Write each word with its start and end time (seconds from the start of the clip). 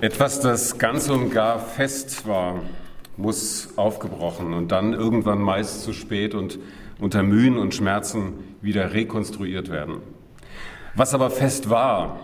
Etwas, 0.00 0.38
das 0.38 0.78
ganz 0.78 1.08
und 1.08 1.30
gar 1.30 1.58
fest 1.58 2.24
war, 2.28 2.60
muss 3.16 3.70
aufgebrochen 3.74 4.54
und 4.54 4.70
dann 4.70 4.92
irgendwann 4.92 5.42
meist 5.42 5.82
zu 5.82 5.92
spät 5.92 6.36
und 6.36 6.60
unter 7.00 7.24
Mühen 7.24 7.58
und 7.58 7.74
Schmerzen 7.74 8.34
wieder 8.62 8.92
rekonstruiert 8.92 9.72
werden. 9.72 9.96
Was 10.94 11.14
aber 11.14 11.30
fest 11.30 11.68
war, 11.68 12.20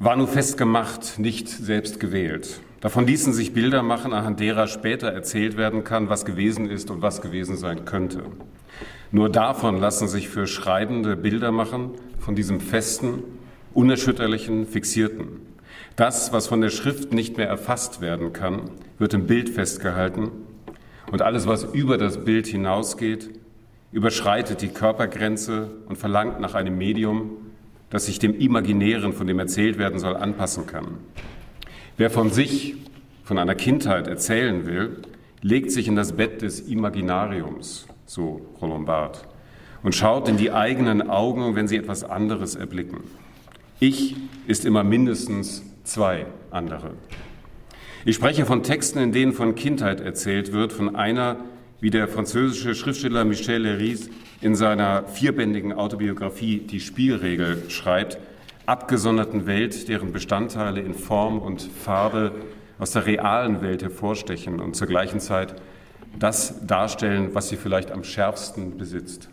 war 0.00 0.16
nur 0.16 0.26
fest 0.26 0.58
gemacht, 0.58 1.20
nicht 1.20 1.48
selbst 1.48 2.00
gewählt. 2.00 2.58
Davon 2.80 3.06
ließen 3.06 3.32
sich 3.32 3.54
Bilder 3.54 3.84
machen, 3.84 4.12
anhand 4.12 4.40
derer 4.40 4.66
später 4.66 5.12
erzählt 5.12 5.56
werden 5.56 5.84
kann, 5.84 6.08
was 6.08 6.24
gewesen 6.24 6.68
ist 6.68 6.90
und 6.90 7.02
was 7.02 7.22
gewesen 7.22 7.56
sein 7.56 7.84
könnte. 7.84 8.24
Nur 9.12 9.28
davon 9.28 9.78
lassen 9.78 10.08
sich 10.08 10.28
für 10.28 10.48
Schreibende 10.48 11.14
Bilder 11.14 11.52
machen, 11.52 11.92
von 12.18 12.34
diesem 12.34 12.60
festen, 12.60 13.22
unerschütterlichen, 13.74 14.66
fixierten. 14.66 15.40
Das, 15.96 16.32
was 16.32 16.46
von 16.46 16.60
der 16.60 16.70
Schrift 16.70 17.12
nicht 17.12 17.36
mehr 17.36 17.48
erfasst 17.48 18.00
werden 18.00 18.32
kann, 18.32 18.70
wird 18.98 19.14
im 19.14 19.26
Bild 19.26 19.50
festgehalten 19.50 20.30
und 21.10 21.22
alles, 21.22 21.46
was 21.46 21.64
über 21.64 21.98
das 21.98 22.24
Bild 22.24 22.46
hinausgeht, 22.46 23.30
überschreitet 23.92 24.62
die 24.62 24.68
Körpergrenze 24.68 25.70
und 25.88 25.96
verlangt 25.96 26.40
nach 26.40 26.54
einem 26.54 26.78
Medium, 26.78 27.32
das 27.90 28.06
sich 28.06 28.18
dem 28.18 28.38
Imaginären, 28.38 29.12
von 29.12 29.26
dem 29.26 29.38
erzählt 29.38 29.78
werden 29.78 29.98
soll, 29.98 30.16
anpassen 30.16 30.66
kann. 30.66 30.98
Wer 31.96 32.10
von 32.10 32.30
sich, 32.30 32.76
von 33.24 33.38
einer 33.38 33.56
Kindheit 33.56 34.06
erzählen 34.06 34.64
will, 34.66 34.98
legt 35.42 35.72
sich 35.72 35.88
in 35.88 35.96
das 35.96 36.12
Bett 36.12 36.42
des 36.42 36.60
Imaginariums, 36.60 37.86
so 38.06 38.46
Roland 38.60 38.86
Barth, 38.86 39.26
und 39.82 39.94
schaut 39.94 40.28
in 40.28 40.36
die 40.36 40.52
eigenen 40.52 41.08
Augen, 41.08 41.56
wenn 41.56 41.66
sie 41.66 41.76
etwas 41.76 42.04
anderes 42.04 42.54
erblicken. 42.54 43.00
Ich 43.82 44.14
ist 44.46 44.66
immer 44.66 44.84
mindestens 44.84 45.64
zwei 45.84 46.26
andere. 46.50 46.90
Ich 48.04 48.14
spreche 48.14 48.44
von 48.44 48.62
Texten, 48.62 48.98
in 48.98 49.10
denen 49.10 49.32
von 49.32 49.54
Kindheit 49.54 50.02
erzählt 50.02 50.52
wird, 50.52 50.74
von 50.74 50.94
einer, 50.96 51.36
wie 51.80 51.88
der 51.88 52.06
französische 52.06 52.74
Schriftsteller 52.74 53.24
Michel 53.24 53.62
Leris 53.62 54.10
in 54.42 54.54
seiner 54.54 55.04
vierbändigen 55.04 55.72
Autobiografie 55.72 56.58
Die 56.58 56.80
Spielregel 56.80 57.70
schreibt, 57.70 58.18
abgesonderten 58.66 59.46
Welt, 59.46 59.88
deren 59.88 60.12
Bestandteile 60.12 60.82
in 60.82 60.92
Form 60.92 61.38
und 61.38 61.62
Farbe 61.62 62.32
aus 62.78 62.90
der 62.90 63.06
realen 63.06 63.62
Welt 63.62 63.82
hervorstechen 63.82 64.60
und 64.60 64.76
zur 64.76 64.88
gleichen 64.88 65.20
Zeit 65.20 65.54
das 66.18 66.66
darstellen, 66.66 67.30
was 67.32 67.48
sie 67.48 67.56
vielleicht 67.56 67.92
am 67.92 68.04
schärfsten 68.04 68.76
besitzt. 68.76 69.30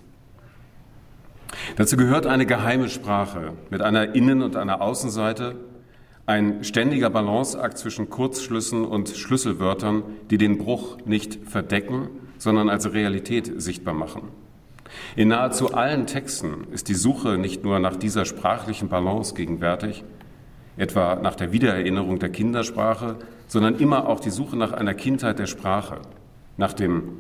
Dazu 1.76 1.98
gehört 1.98 2.26
eine 2.26 2.45
geheime 2.45 2.90
Sprache 2.90 3.53
mit 3.70 3.81
einer 3.81 4.16
Innen- 4.16 4.42
und 4.42 4.56
einer 4.56 4.81
Außenseite, 4.81 5.56
ein 6.26 6.64
ständiger 6.64 7.09
Balanceakt 7.09 7.78
zwischen 7.78 8.09
Kurzschlüssen 8.09 8.84
und 8.84 9.09
Schlüsselwörtern, 9.09 10.03
die 10.30 10.38
den 10.38 10.58
Bruch 10.58 10.98
nicht 11.06 11.40
verdecken, 11.48 12.09
sondern 12.38 12.70
als 12.70 12.92
Realität 12.92 13.62
sichtbar 13.62 13.94
machen. 13.94 14.23
In 15.16 15.30
nahezu 15.30 15.73
allen 15.73 16.06
Texten 16.06 16.68
ist 16.72 16.90
die 16.90 16.95
Suche 16.95 17.38
nicht 17.38 17.64
nur 17.64 17.80
nach 17.80 17.95
dieser 17.95 18.25
sprachlichen 18.25 18.90
Balance 18.90 19.36
gegenwärtig, 19.36 20.03
etwa 20.75 21.16
nach 21.16 21.36
der 21.36 21.52
Wiedererinnerung 21.52 22.20
der 22.20 22.30
Kindersprache, 22.30 23.16
sondern 23.48 23.75
immer 23.78 24.08
auch 24.08 24.20
die 24.20 24.30
Suche 24.30 24.58
nach 24.58 24.73
einer 24.73 24.94
Kindheit 24.94 25.40
der 25.40 25.48
Sprache, 25.48 26.00
nach, 26.58 26.73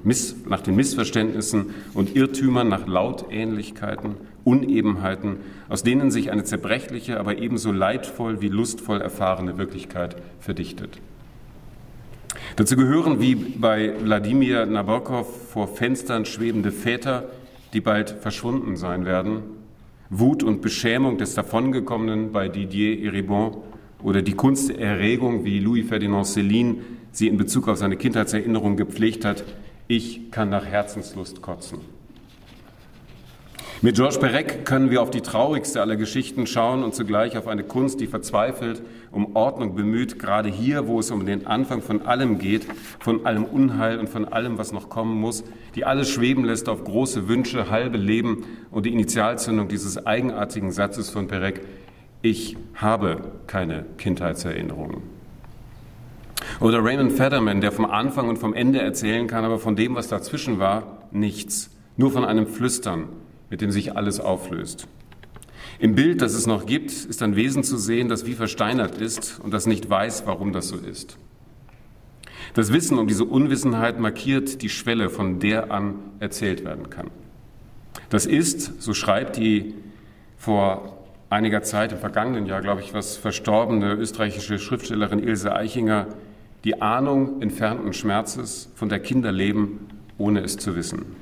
Miss, 0.03 0.35
nach 0.47 0.61
den 0.61 0.75
Missverständnissen 0.75 1.67
und 1.93 2.15
Irrtümern, 2.15 2.67
nach 2.67 2.87
Lautähnlichkeiten, 2.87 4.15
Unebenheiten, 4.43 5.37
aus 5.69 5.83
denen 5.83 6.09
sich 6.09 6.31
eine 6.31 6.43
zerbrechliche, 6.43 7.19
aber 7.19 7.37
ebenso 7.37 7.71
leidvoll 7.71 8.41
wie 8.41 8.49
lustvoll 8.49 9.01
erfahrene 9.01 9.57
Wirklichkeit 9.57 10.15
verdichtet. 10.39 10.99
Dazu 12.55 12.75
gehören 12.75 13.19
wie 13.19 13.35
bei 13.35 13.93
Wladimir 14.03 14.65
Nabokov 14.65 15.51
vor 15.51 15.67
Fenstern 15.67 16.25
schwebende 16.25 16.71
Väter, 16.71 17.25
die 17.73 17.81
bald 17.81 18.09
verschwunden 18.09 18.77
sein 18.77 19.05
werden, 19.05 19.41
Wut 20.09 20.41
und 20.41 20.61
Beschämung 20.61 21.17
des 21.17 21.35
Davongekommenen 21.35 22.31
bei 22.31 22.47
Didier 22.47 23.03
Eribon 23.03 23.57
oder 24.01 24.21
die 24.21 24.33
Kunst 24.33 24.69
der 24.69 24.79
Erregung, 24.79 25.43
wie 25.43 25.59
Louis 25.59 25.87
Ferdinand 25.87 26.25
Céline 26.25 26.77
sie 27.17 27.27
in 27.27 27.37
Bezug 27.37 27.67
auf 27.67 27.77
seine 27.77 27.97
Kindheitserinnerung 27.97 28.77
gepflegt 28.77 29.25
hat, 29.25 29.43
ich 29.87 30.29
kann 30.29 30.49
nach 30.49 30.65
Herzenslust 30.65 31.41
kotzen. 31.41 31.79
Mit 33.81 33.95
Georges 33.95 34.19
Perec 34.19 34.65
können 34.65 34.89
wir 34.91 35.01
auf 35.01 35.09
die 35.09 35.21
traurigste 35.21 35.81
aller 35.81 35.95
Geschichten 35.95 36.47
schauen 36.47 36.83
und 36.83 36.93
zugleich 36.93 37.37
auf 37.37 37.47
eine 37.47 37.63
Kunst, 37.63 37.99
die 37.99 38.07
verzweifelt, 38.07 38.81
um 39.11 39.35
Ordnung 39.35 39.75
bemüht, 39.75 40.19
gerade 40.19 40.49
hier, 40.49 40.87
wo 40.87 40.99
es 40.99 41.09
um 41.09 41.25
den 41.25 41.47
Anfang 41.47 41.81
von 41.81 42.03
allem 42.03 42.37
geht, 42.37 42.67
von 42.99 43.25
allem 43.25 43.45
Unheil 43.45 43.99
und 43.99 44.09
von 44.09 44.25
allem, 44.25 44.57
was 44.57 44.71
noch 44.71 44.89
kommen 44.89 45.19
muss, 45.19 45.43
die 45.75 45.85
alles 45.85 46.09
schweben 46.09 46.43
lässt 46.43 46.69
auf 46.69 46.83
große 46.83 47.27
Wünsche, 47.27 47.69
halbe 47.69 47.97
Leben 47.97 48.45
und 48.71 48.85
die 48.85 48.93
Initialzündung 48.93 49.67
dieses 49.67 50.05
eigenartigen 50.05 50.71
Satzes 50.71 51.09
von 51.09 51.27
Perec, 51.27 51.61
ich 52.21 52.57
habe 52.75 53.21
keine 53.47 53.85
Kindheitserinnerungen. 53.97 55.16
Oder 56.59 56.83
Raymond 56.83 57.13
Federman, 57.13 57.61
der 57.61 57.71
vom 57.71 57.85
Anfang 57.85 58.29
und 58.29 58.37
vom 58.37 58.53
Ende 58.53 58.79
erzählen 58.79 59.27
kann, 59.27 59.45
aber 59.45 59.59
von 59.59 59.75
dem, 59.75 59.95
was 59.95 60.07
dazwischen 60.07 60.59
war, 60.59 61.07
nichts. 61.11 61.69
Nur 61.95 62.11
von 62.11 62.25
einem 62.25 62.47
Flüstern, 62.47 63.09
mit 63.49 63.61
dem 63.61 63.71
sich 63.71 63.95
alles 63.95 64.19
auflöst. 64.19 64.87
Im 65.79 65.95
Bild, 65.95 66.21
das 66.21 66.33
es 66.33 66.47
noch 66.47 66.65
gibt, 66.65 66.91
ist 66.91 67.21
ein 67.21 67.35
Wesen 67.35 67.63
zu 67.63 67.77
sehen, 67.77 68.09
das 68.09 68.25
wie 68.25 68.33
versteinert 68.33 68.99
ist 68.99 69.39
und 69.43 69.53
das 69.53 69.67
nicht 69.67 69.89
weiß, 69.89 70.23
warum 70.25 70.51
das 70.51 70.69
so 70.69 70.77
ist. 70.77 71.17
Das 72.53 72.73
Wissen 72.73 72.97
um 72.97 73.07
diese 73.07 73.25
Unwissenheit 73.25 73.99
markiert 73.99 74.61
die 74.61 74.69
Schwelle, 74.69 75.09
von 75.09 75.39
der 75.39 75.71
an 75.71 75.95
erzählt 76.19 76.65
werden 76.65 76.89
kann. 76.89 77.11
Das 78.09 78.25
ist, 78.25 78.81
so 78.81 78.93
schreibt 78.93 79.37
die 79.37 79.75
vor 80.37 80.97
einiger 81.29 81.61
Zeit, 81.61 81.91
im 81.91 81.97
vergangenen 81.97 82.45
Jahr, 82.45 82.61
glaube 82.61 82.81
ich, 82.81 82.93
was 82.93 83.17
verstorbene 83.17 83.93
österreichische 83.93 84.59
Schriftstellerin 84.59 85.19
Ilse 85.19 85.53
Eichinger, 85.55 86.07
die 86.67 86.81
Ahnung 86.81 87.41
entfernten 87.41 87.93
Schmerzes 87.93 88.69
von 88.75 88.89
der 88.89 88.99
Kinderleben, 88.99 89.87
ohne 90.17 90.41
es 90.41 90.57
zu 90.57 90.75
wissen. 90.75 91.15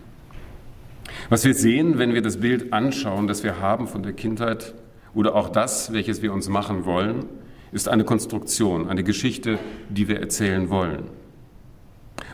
Was 1.29 1.45
wir 1.45 1.53
sehen, 1.53 2.00
wenn 2.00 2.16
wir 2.16 2.23
das 2.23 2.38
Bild 2.38 2.73
anschauen, 2.73 3.28
das 3.28 3.44
wir 3.44 3.59
haben 3.59 3.88
von 3.88 4.01
der 4.01 4.13
Kindheit 4.13 4.73
oder 5.13 5.35
auch 5.35 5.50
das, 5.50 5.94
welches 5.94 6.23
wir 6.23 6.34
uns 6.34 6.50
machen 6.50 6.85
wollen, 6.85 7.25
ist 7.72 7.88
eine 7.88 8.05
Konstruktion, 8.05 8.89
eine 8.89 9.03
Geschichte, 9.03 9.59
die 9.88 10.07
wir 10.07 10.19
erzählen 10.19 10.72
wollen. 10.72 11.03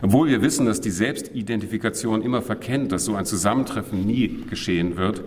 Obwohl 0.00 0.28
wir 0.28 0.40
wissen, 0.40 0.64
dass 0.64 0.80
die 0.80 0.90
Selbstidentifikation 0.90 2.22
immer 2.22 2.40
verkennt, 2.40 2.92
dass 2.92 3.04
so 3.04 3.14
ein 3.14 3.26
Zusammentreffen 3.26 4.06
nie 4.06 4.42
geschehen 4.48 4.96
wird, 4.96 5.22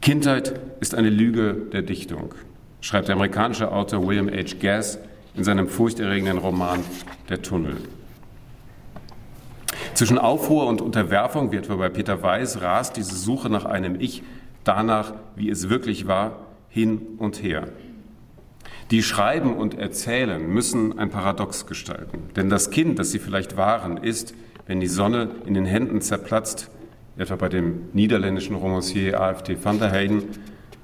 Kindheit 0.00 0.60
ist 0.78 0.94
eine 0.94 1.10
Lüge 1.10 1.56
der 1.72 1.82
Dichtung, 1.82 2.36
schreibt 2.80 3.08
der 3.08 3.16
amerikanische 3.16 3.72
Autor 3.72 4.06
William 4.06 4.28
H. 4.28 4.54
Gass 4.60 5.00
in 5.34 5.44
seinem 5.44 5.68
furchterregenden 5.68 6.38
Roman 6.38 6.80
Der 7.28 7.42
Tunnel. 7.42 7.76
Zwischen 9.94 10.18
Aufruhr 10.18 10.66
und 10.66 10.80
Unterwerfung, 10.80 11.52
wie 11.52 11.56
etwa 11.56 11.76
bei 11.76 11.88
Peter 11.88 12.22
Weiß, 12.22 12.62
rast 12.62 12.96
diese 12.96 13.14
Suche 13.14 13.48
nach 13.48 13.64
einem 13.64 14.00
Ich, 14.00 14.22
danach, 14.64 15.14
wie 15.36 15.50
es 15.50 15.68
wirklich 15.68 16.06
war, 16.06 16.38
hin 16.68 17.00
und 17.18 17.42
her. 17.42 17.68
Die 18.90 19.02
schreiben 19.02 19.56
und 19.56 19.78
erzählen 19.78 20.46
müssen 20.46 20.98
ein 20.98 21.10
Paradox 21.10 21.66
gestalten. 21.66 22.18
Denn 22.36 22.50
das 22.50 22.70
Kind, 22.70 22.98
das 22.98 23.10
sie 23.10 23.18
vielleicht 23.18 23.56
waren, 23.56 23.96
ist, 23.96 24.34
wenn 24.66 24.80
die 24.80 24.88
Sonne 24.88 25.30
in 25.46 25.54
den 25.54 25.64
Händen 25.64 26.00
zerplatzt, 26.00 26.70
etwa 27.16 27.36
bei 27.36 27.48
dem 27.48 27.88
niederländischen 27.92 28.56
Romancier 28.56 29.20
AfD 29.20 29.56
van 29.62 29.78
der 29.78 29.90
Heyden, 29.90 30.24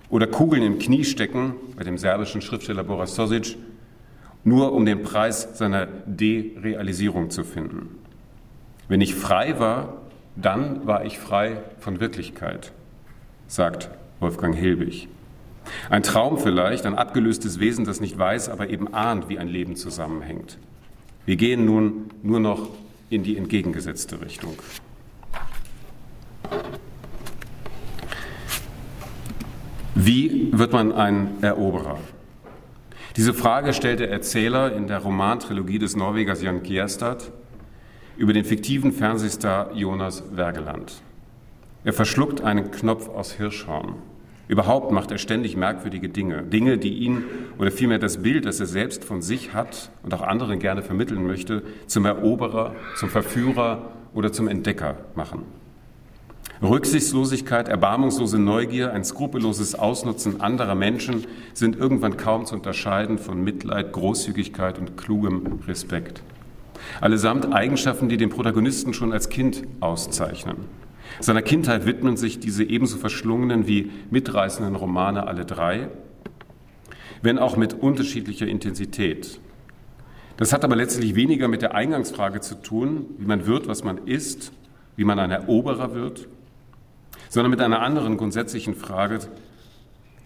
oder 0.09 0.27
Kugeln 0.27 0.63
im 0.63 0.79
Knie 0.79 1.05
stecken, 1.05 1.55
bei 1.77 1.85
dem 1.85 1.99
serbischen 1.99 2.43
Schriftsteller 2.43 2.83
Boris 2.83 3.15
Sosic, 3.15 3.57
nur 4.45 4.73
um 4.73 4.87
den 4.87 5.03
Preis 5.03 5.49
seiner 5.55 5.87
Derealisierung 6.07 7.31
zu 7.31 7.45
finden. 7.45 7.99
Wenn 8.89 9.01
ich 9.01 9.15
frei 9.15 9.59
war, 9.59 9.99
dann 10.37 10.87
war 10.87 11.05
ich 11.05 11.19
frei 11.19 11.59
von 11.79 12.01
Wirklichkeit, 12.01 12.73
sagt 13.47 13.91
Wolfgang 14.21 14.55
Hilbig. 14.55 15.09
Ein 15.91 16.03
Traum 16.03 16.39
vielleicht, 16.39 16.87
ein 16.87 16.97
abgelöstes 16.97 17.61
Wesen, 17.61 17.85
das 17.85 18.01
nicht 18.01 18.19
weiß, 18.19 18.49
aber 18.49 18.71
eben 18.71 18.93
ahnt, 18.93 19.29
wie 19.29 19.39
ein 19.39 19.49
Leben 19.49 19.77
zusammenhängt. 19.77 20.59
Wir 21.27 21.37
gehen 21.37 21.65
nun 21.65 22.11
nur 22.23 22.41
noch 22.41 22.71
in 23.11 23.23
die 23.23 23.37
entgegengesetzte 23.37 24.21
Richtung. 24.21 24.55
Wie 29.95 30.49
wird 30.53 30.73
man 30.73 30.93
ein 30.93 31.43
Eroberer? 31.43 31.99
Diese 33.21 33.35
Frage 33.35 33.75
stellt 33.75 34.01
der 34.01 34.11
Erzähler 34.11 34.75
in 34.75 34.87
der 34.87 35.01
Romantrilogie 35.01 35.79
des 35.79 35.95
Norwegers 35.95 36.41
Jan 36.41 36.63
Kierstad 36.63 37.31
über 38.17 38.33
den 38.33 38.47
fiktiven 38.47 38.93
Fernsehstar 38.93 39.75
Jonas 39.75 40.25
Wergeland. 40.33 41.03
Er 41.85 41.93
verschluckt 41.93 42.41
einen 42.41 42.71
Knopf 42.71 43.11
aus 43.11 43.33
Hirschhorn. 43.33 43.97
Überhaupt 44.49 44.91
macht 44.91 45.11
er 45.11 45.19
ständig 45.19 45.55
merkwürdige 45.55 46.09
Dinge, 46.09 46.45
Dinge, 46.45 46.79
die 46.79 46.95
ihn 46.95 47.25
oder 47.59 47.71
vielmehr 47.71 47.99
das 47.99 48.23
Bild, 48.23 48.47
das 48.47 48.59
er 48.59 48.65
selbst 48.65 49.05
von 49.05 49.21
sich 49.21 49.53
hat 49.53 49.91
und 50.03 50.15
auch 50.15 50.23
anderen 50.23 50.59
gerne 50.59 50.81
vermitteln 50.81 51.27
möchte, 51.27 51.63
zum 51.89 52.07
Eroberer, 52.07 52.75
zum 52.97 53.11
Verführer 53.11 53.91
oder 54.15 54.33
zum 54.33 54.49
Entdecker 54.49 54.97
machen. 55.15 55.43
Rücksichtslosigkeit, 56.63 57.69
erbarmungslose 57.69 58.39
Neugier, 58.39 58.93
ein 58.93 59.03
skrupelloses 59.03 59.75
Ausnutzen 59.75 60.43
anderer 60.43 60.75
Menschen 60.75 61.25
sind 61.55 61.75
irgendwann 61.75 62.19
kaum 62.19 62.45
zu 62.45 62.55
unterscheiden 62.55 63.17
von 63.17 63.43
Mitleid, 63.43 63.93
Großzügigkeit 63.93 64.79
und 64.79 64.99
klugem 64.99 65.61
Respekt. 65.67 66.23
Allesamt 67.01 67.51
Eigenschaften, 67.55 68.11
die 68.11 68.19
den 68.19 68.29
Protagonisten 68.29 68.93
schon 68.93 69.15
als 69.15 69.31
Kind 69.31 69.63
auszeichnen. 69.81 70.57
Seiner 71.19 71.41
Kindheit 71.41 71.87
widmen 71.87 72.19
sich 72.19 72.41
diese 72.41 72.63
ebenso 72.63 72.99
verschlungenen 72.99 73.67
wie 73.67 73.91
mitreißenden 74.11 74.77
Romane 74.77 75.27
alle 75.27 75.47
drei, 75.47 75.89
wenn 77.23 77.39
auch 77.39 77.57
mit 77.57 77.73
unterschiedlicher 77.73 78.47
Intensität. 78.47 79.41
Das 80.37 80.53
hat 80.53 80.63
aber 80.63 80.77
letztlich 80.77 81.15
weniger 81.15 81.49
mit 81.49 81.63
der 81.63 81.75
Eingangsfrage 81.75 82.41
zu 82.41 82.57
tun, 82.57 83.07
wie 83.17 83.27
man 83.27 83.47
wird, 83.47 83.67
was 83.67 83.83
man 83.83 84.07
ist, 84.07 84.53
wie 84.97 85.05
man 85.05 85.19
ein 85.19 85.31
Eroberer 85.31 85.95
wird, 85.95 86.29
sondern 87.31 87.51
mit 87.51 87.61
einer 87.63 87.81
anderen 87.81 88.19
grundsätzlichen 88.19 88.75
Frage, 88.75 89.21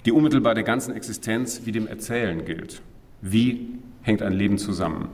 die 0.04 0.10
unmittelbar 0.10 0.54
der 0.54 0.64
ganzen 0.64 0.96
Existenz 0.96 1.62
wie 1.64 1.72
dem 1.72 1.86
Erzählen 1.86 2.44
gilt. 2.44 2.82
Wie 3.20 3.78
hängt 4.02 4.22
ein 4.22 4.32
Leben 4.32 4.58
zusammen? 4.58 5.08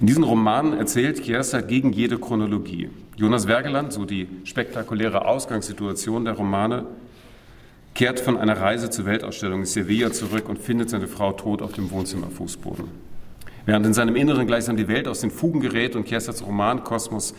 In 0.00 0.06
diesen 0.06 0.22
Romanen 0.22 0.74
erzählt 0.74 1.22
Kiersat 1.22 1.66
gegen 1.68 1.92
jede 1.92 2.18
Chronologie. 2.18 2.90
Jonas 3.16 3.48
Wergeland, 3.48 3.92
so 3.92 4.04
die 4.04 4.28
spektakuläre 4.44 5.26
Ausgangssituation 5.26 6.24
der 6.24 6.34
Romane, 6.34 6.86
kehrt 7.94 8.20
von 8.20 8.36
einer 8.36 8.60
Reise 8.60 8.90
zur 8.90 9.06
Weltausstellung 9.06 9.60
in 9.60 9.66
Sevilla 9.66 10.12
zurück 10.12 10.48
und 10.48 10.58
findet 10.58 10.90
seine 10.90 11.06
Frau 11.06 11.32
tot 11.32 11.62
auf 11.62 11.72
dem 11.72 11.90
Wohnzimmerfußboden. 11.90 12.86
Während 13.66 13.86
in 13.86 13.94
seinem 13.94 14.16
Inneren 14.16 14.46
gleichsam 14.46 14.76
die 14.76 14.88
Welt 14.88 15.08
aus 15.08 15.20
den 15.20 15.30
Fugen 15.30 15.60
gerät 15.60 15.96
und 15.96 16.04
Kiersats 16.04 16.44
Romankosmos 16.44 17.34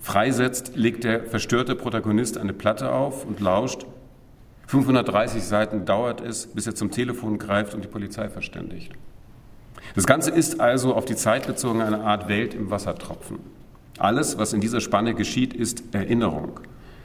freisetzt, 0.00 0.72
legt 0.76 1.04
der 1.04 1.24
verstörte 1.24 1.74
Protagonist 1.74 2.38
eine 2.38 2.52
Platte 2.52 2.92
auf 2.92 3.24
und 3.24 3.40
lauscht. 3.40 3.86
530 4.66 5.42
Seiten 5.42 5.84
dauert 5.84 6.20
es, 6.20 6.46
bis 6.46 6.66
er 6.66 6.74
zum 6.74 6.90
Telefon 6.90 7.38
greift 7.38 7.74
und 7.74 7.84
die 7.84 7.88
Polizei 7.88 8.28
verständigt. 8.28 8.92
Das 9.94 10.06
Ganze 10.06 10.30
ist 10.30 10.60
also 10.60 10.94
auf 10.94 11.04
die 11.04 11.16
Zeit 11.16 11.46
bezogen 11.46 11.80
eine 11.80 12.00
Art 12.00 12.28
Welt 12.28 12.54
im 12.54 12.70
Wassertropfen. 12.70 13.38
Alles, 13.98 14.38
was 14.38 14.52
in 14.52 14.60
dieser 14.60 14.80
Spanne 14.80 15.14
geschieht, 15.14 15.54
ist 15.54 15.82
Erinnerung. 15.92 16.60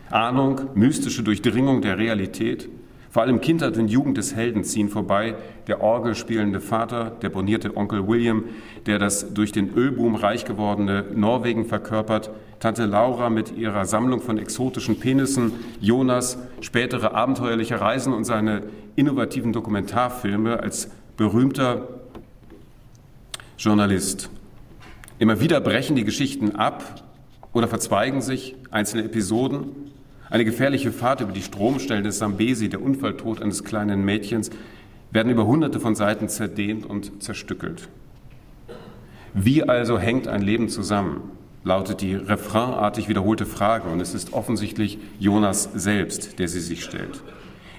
Ahnung, 0.10 0.62
mystische 0.76 1.24
Durchdringung 1.24 1.82
der 1.82 1.98
Realität. 1.98 2.70
Vor 3.14 3.22
allem 3.22 3.42
Kindheit 3.42 3.78
und 3.78 3.90
Jugend 3.90 4.18
des 4.18 4.36
Helden 4.36 4.64
ziehen 4.64 4.90
vorbei. 4.90 5.36
Der 5.68 5.84
Orgel 5.84 6.16
spielende 6.16 6.60
Vater, 6.60 7.12
der 7.22 7.30
bonierte 7.30 7.78
Onkel 7.78 8.08
William, 8.08 8.46
der 8.88 8.98
das 8.98 9.36
durch 9.36 9.52
den 9.52 9.72
Ölboom 9.76 10.16
reich 10.16 10.46
gewordene 10.46 11.06
Norwegen 11.14 11.66
verkörpert. 11.66 12.32
Tante 12.60 12.86
Laura 12.86 13.30
mit 13.30 13.56
ihrer 13.56 13.86
Sammlung 13.86 14.20
von 14.20 14.40
exotischen 14.40 15.00
Penissen. 15.00 15.52
Jonas, 15.80 16.40
spätere 16.62 17.14
abenteuerliche 17.14 17.80
Reisen 17.80 18.14
und 18.14 18.24
seine 18.24 18.64
innovativen 18.96 19.54
Dokumentarfilme 19.54 20.60
als 20.60 20.90
berühmter 21.16 21.88
Journalist. 23.60 24.32
Immer 25.20 25.40
wieder 25.40 25.62
brechen 25.62 25.96
die 25.96 26.04
Geschichten 26.04 26.56
ab 26.56 27.04
oder 27.54 27.68
verzweigen 27.68 28.22
sich 28.24 28.56
einzelne 28.72 29.04
Episoden. 29.04 29.93
Eine 30.34 30.46
gefährliche 30.46 30.92
Fahrt 30.92 31.22
über 31.22 31.32
die 31.32 31.44
Stromstellen 31.44 32.04
des 32.04 32.18
Sambesi, 32.18 32.68
der 32.68 32.82
Unfalltod 32.82 33.40
eines 33.40 33.64
kleinen 33.64 34.04
Mädchens, 34.04 34.50
werden 35.12 35.32
über 35.32 35.46
hunderte 35.46 35.80
von 35.80 35.94
Seiten 35.94 36.28
zerdehnt 36.28 36.88
und 36.88 37.22
zerstückelt. 37.22 37.88
Wie 39.36 39.62
also 39.62 40.00
hängt 40.00 40.28
ein 40.28 40.42
Leben 40.42 40.70
zusammen? 40.70 41.22
lautet 41.64 42.02
die 42.02 42.16
refrainartig 42.16 43.08
wiederholte 43.10 43.46
Frage 43.46 43.90
und 43.90 44.02
es 44.02 44.16
ist 44.16 44.34
offensichtlich 44.34 44.98
Jonas 45.20 45.70
selbst, 45.76 46.40
der 46.40 46.48
sie 46.48 46.60
sich 46.60 46.84
stellt 46.84 47.22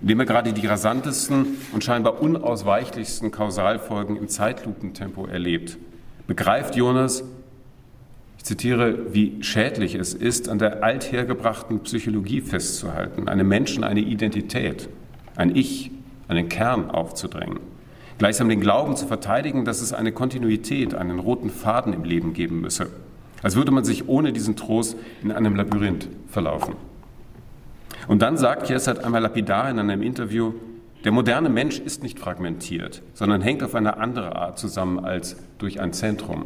indem 0.00 0.20
er 0.20 0.26
gerade 0.26 0.52
die 0.52 0.66
rasantesten 0.66 1.56
und 1.72 1.82
scheinbar 1.82 2.20
unausweichlichsten 2.20 3.30
Kausalfolgen 3.30 4.16
im 4.16 4.28
Zeitlupentempo 4.28 5.26
erlebt, 5.26 5.78
begreift 6.26 6.76
Jonas, 6.76 7.24
ich 8.44 8.48
zitiere, 8.48 9.14
wie 9.14 9.42
schädlich 9.42 9.94
es 9.94 10.12
ist, 10.12 10.50
an 10.50 10.58
der 10.58 10.84
althergebrachten 10.84 11.80
Psychologie 11.80 12.42
festzuhalten, 12.42 13.26
einem 13.26 13.48
Menschen 13.48 13.84
eine 13.84 14.00
Identität, 14.00 14.90
ein 15.34 15.56
Ich, 15.56 15.90
einen 16.28 16.50
Kern 16.50 16.90
aufzudrängen, 16.90 17.60
gleichsam 18.18 18.50
den 18.50 18.60
Glauben 18.60 18.96
zu 18.96 19.06
verteidigen, 19.06 19.64
dass 19.64 19.80
es 19.80 19.94
eine 19.94 20.12
Kontinuität, 20.12 20.94
einen 20.94 21.20
roten 21.20 21.48
Faden 21.48 21.94
im 21.94 22.04
Leben 22.04 22.34
geben 22.34 22.60
müsse, 22.60 22.88
als 23.42 23.56
würde 23.56 23.70
man 23.70 23.84
sich 23.84 24.10
ohne 24.10 24.30
diesen 24.30 24.56
Trost 24.56 24.98
in 25.22 25.32
einem 25.32 25.56
Labyrinth 25.56 26.10
verlaufen. 26.28 26.74
Und 28.08 28.20
dann 28.20 28.36
sagt 28.36 28.68
Jessert 28.68 29.02
einmal 29.02 29.22
lapidar 29.22 29.70
in 29.70 29.78
einem 29.78 30.02
Interview, 30.02 30.52
der 31.04 31.12
moderne 31.12 31.48
Mensch 31.48 31.78
ist 31.78 32.02
nicht 32.02 32.18
fragmentiert, 32.18 33.00
sondern 33.14 33.40
hängt 33.40 33.62
auf 33.62 33.74
eine 33.74 33.96
andere 33.96 34.36
Art 34.36 34.58
zusammen 34.58 35.02
als 35.02 35.36
durch 35.56 35.80
ein 35.80 35.94
Zentrum. 35.94 36.44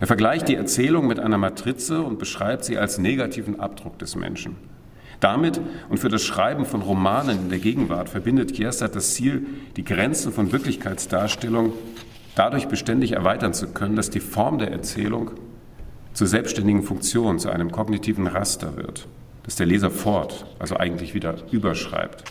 Er 0.00 0.06
vergleicht 0.06 0.48
die 0.48 0.54
Erzählung 0.54 1.06
mit 1.06 1.20
einer 1.20 1.38
Matrize 1.38 2.02
und 2.02 2.18
beschreibt 2.18 2.64
sie 2.64 2.78
als 2.78 2.98
negativen 2.98 3.60
Abdruck 3.60 3.98
des 3.98 4.16
Menschen. 4.16 4.56
Damit 5.20 5.60
und 5.88 5.98
für 5.98 6.08
das 6.08 6.22
Schreiben 6.22 6.66
von 6.66 6.82
Romanen 6.82 7.38
in 7.44 7.48
der 7.48 7.60
Gegenwart 7.60 8.08
verbindet 8.08 8.54
Kiersat 8.54 8.94
das 8.94 9.14
Ziel, 9.14 9.46
die 9.76 9.84
Grenzen 9.84 10.32
von 10.32 10.52
Wirklichkeitsdarstellung 10.52 11.72
dadurch 12.34 12.66
beständig 12.68 13.12
erweitern 13.12 13.54
zu 13.54 13.68
können, 13.68 13.96
dass 13.96 14.10
die 14.10 14.20
Form 14.20 14.58
der 14.58 14.72
Erzählung 14.72 15.30
zur 16.12 16.26
selbstständigen 16.26 16.82
Funktion, 16.82 17.38
zu 17.38 17.48
einem 17.48 17.70
kognitiven 17.70 18.26
Raster 18.26 18.76
wird 18.76 19.06
dass 19.44 19.56
der 19.56 19.66
Leser 19.66 19.90
fort, 19.90 20.46
also 20.58 20.76
eigentlich 20.76 21.14
wieder 21.14 21.36
überschreibt. 21.52 22.24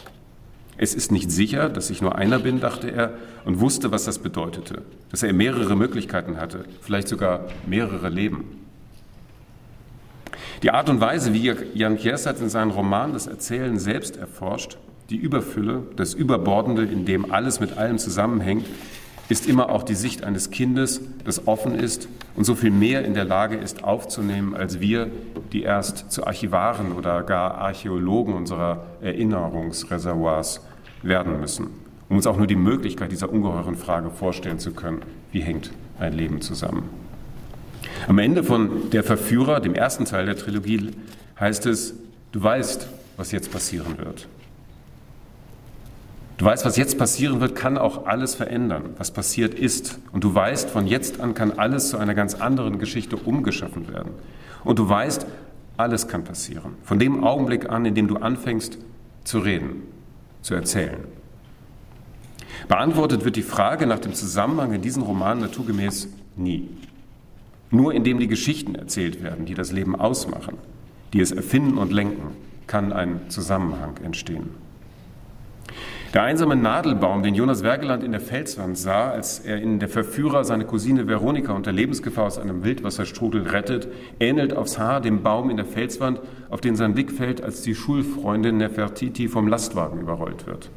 Es 0.78 0.96
ist 0.96 1.12
nicht 1.12 1.32
sicher, 1.32 1.70
dass 1.70 1.90
ich 1.90 2.02
nur 2.02 2.16
einer 2.16 2.40
bin, 2.40 2.60
dachte 2.60 2.92
er, 2.92 3.14
und 3.46 3.60
wusste, 3.60 3.92
was 3.92 4.06
das 4.06 4.20
bedeutete, 4.20 4.82
dass 5.12 5.24
er 5.24 5.34
mehrere 5.34 5.76
Möglichkeiten 5.76 6.38
hatte, 6.38 6.66
vielleicht 6.82 7.08
sogar 7.08 7.48
mehrere 7.68 8.10
Leben. 8.10 8.60
Die 10.64 10.72
Art 10.72 10.90
und 10.90 11.02
Weise, 11.02 11.34
wie 11.34 11.54
Jan 11.74 11.98
Kiersat 11.98 12.40
in 12.40 12.50
seinem 12.50 12.72
Roman 12.72 13.14
das 13.14 13.28
Erzählen 13.28 13.78
selbst 13.78 14.18
erforscht, 14.18 14.78
die 15.10 15.18
Überfülle, 15.18 15.84
das 15.98 16.14
Überbordende, 16.14 16.84
in 16.84 17.06
dem 17.06 17.32
alles 17.32 17.60
mit 17.60 17.78
allem 17.78 17.98
zusammenhängt, 17.98 18.66
ist 19.30 19.48
immer 19.48 19.70
auch 19.70 19.84
die 19.84 19.96
Sicht 19.96 20.24
eines 20.24 20.52
Kindes, 20.52 21.02
das 21.24 21.48
offen 21.48 21.76
ist 21.76 22.08
und 22.36 22.44
so 22.44 22.56
viel 22.56 22.72
mehr 22.72 23.06
in 23.06 23.14
der 23.14 23.24
Lage 23.24 23.56
ist 23.56 23.84
aufzunehmen 23.84 24.56
als 24.56 24.80
wir, 24.80 25.10
die 25.52 25.64
erst 25.64 26.12
zu 26.12 26.28
Archivaren 26.28 26.92
oder 26.92 27.24
gar 27.24 27.56
Archäologen 27.56 28.34
unserer 28.34 28.86
Erinnerungsreservoirs 29.02 30.62
werden 31.04 31.40
müssen, 31.40 31.68
um 32.10 32.18
uns 32.18 32.28
auch 32.28 32.38
nur 32.38 32.48
die 32.48 32.56
Möglichkeit 32.56 33.12
dieser 33.12 33.32
ungeheuren 33.32 33.76
Frage 33.76 34.10
vorstellen 34.10 34.60
zu 34.60 34.72
können, 34.72 35.02
wie 35.32 35.42
hängt 35.42 35.72
ein 36.00 36.14
Leben 36.14 36.42
zusammen. 36.42 36.90
Am 38.08 38.18
Ende 38.20 38.44
von 38.44 38.90
Der 38.92 39.04
Verführer, 39.04 39.60
dem 39.60 39.76
ersten 39.76 40.06
Teil 40.06 40.26
der 40.26 40.36
Trilogie, 40.36 40.92
heißt 41.40 41.66
es, 41.66 41.96
du 42.32 42.44
weißt, 42.44 42.88
was 43.18 43.32
jetzt 43.32 43.52
passieren 43.52 43.98
wird. 43.98 44.28
Du 46.38 46.46
weißt, 46.46 46.66
was 46.66 46.78
jetzt 46.78 46.98
passieren 46.98 47.42
wird, 47.42 47.56
kann 47.56 47.78
auch 47.78 48.06
alles 48.06 48.36
verändern, 48.36 48.92
was 48.98 49.12
passiert 49.12 49.54
ist. 49.54 50.00
Und 50.12 50.24
du 50.24 50.34
weißt, 50.34 50.70
von 50.70 50.88
jetzt 50.88 51.20
an 51.20 51.34
kann 51.36 51.52
alles 51.52 51.90
zu 51.90 51.98
einer 51.98 52.16
ganz 52.16 52.34
anderen 52.36 52.80
Geschichte 52.80 53.18
umgeschaffen 53.18 53.88
werden. 53.88 54.12
Und 54.64 54.80
du 54.80 54.90
weißt, 54.90 55.28
alles 55.78 56.08
kann 56.08 56.24
passieren. 56.24 56.76
Von 56.84 57.00
dem 57.00 57.24
Augenblick 57.24 57.70
an, 57.70 57.86
in 57.86 57.96
dem 57.96 58.08
du 58.08 58.18
anfängst 58.18 58.78
zu 59.24 59.40
reden, 59.40 59.84
zu 60.42 60.56
erzählen. 60.56 61.00
Beantwortet 62.68 63.26
wird 63.26 63.36
die 63.36 63.42
Frage 63.44 63.88
nach 63.88 64.00
dem 64.00 64.14
Zusammenhang 64.14 64.74
in 64.74 64.82
diesen 64.82 65.04
Romanen 65.04 65.42
naturgemäß 65.42 66.08
nie. 66.36 66.70
Nur 67.72 67.94
indem 67.94 68.20
die 68.20 68.28
Geschichten 68.28 68.76
erzählt 68.76 69.24
werden, 69.24 69.46
die 69.46 69.56
das 69.56 69.72
Leben 69.72 69.96
ausmachen, 69.96 70.58
die 71.12 71.22
es 71.22 71.32
erfinden 71.32 71.78
und 71.78 71.92
lenken, 71.92 72.36
kann 72.68 72.94
ein 72.94 73.22
Zusammenhang 73.30 73.98
entstehen. 74.04 74.63
Der 76.14 76.22
einsame 76.22 76.56
Nadelbaum, 76.56 77.24
den 77.24 77.34
Jonas 77.34 77.64
Wergeland 77.64 78.04
in 78.04 78.12
der 78.12 78.22
Felswand 78.22 78.78
sah, 78.78 79.10
als 79.10 79.40
er 79.40 79.60
in 79.60 79.80
Der 79.80 79.90
Verführer 79.90 80.44
seine 80.44 80.64
Cousine 80.64 81.08
Veronika 81.08 81.54
unter 81.54 81.72
Lebensgefahr 81.72 82.28
aus 82.28 82.38
einem 82.38 82.64
Wildwasserstrudel 82.64 83.48
rettet, 83.48 83.88
ähnelt 84.20 84.56
aufs 84.56 84.78
Haar 84.78 85.02
dem 85.02 85.24
Baum 85.24 85.50
in 85.50 85.58
der 85.58 85.66
Felswand, 85.66 86.22
auf 86.52 86.62
den 86.62 86.76
sein 86.76 86.94
Blick 86.94 87.12
fällt, 87.12 87.44
als 87.44 87.64
die 87.64 87.74
Schulfreundin 87.74 88.58
Nefertiti 88.58 89.28
vom 89.28 89.48
Lastwagen 89.48 90.02
überrollt 90.02 90.46
wird. 90.46 90.70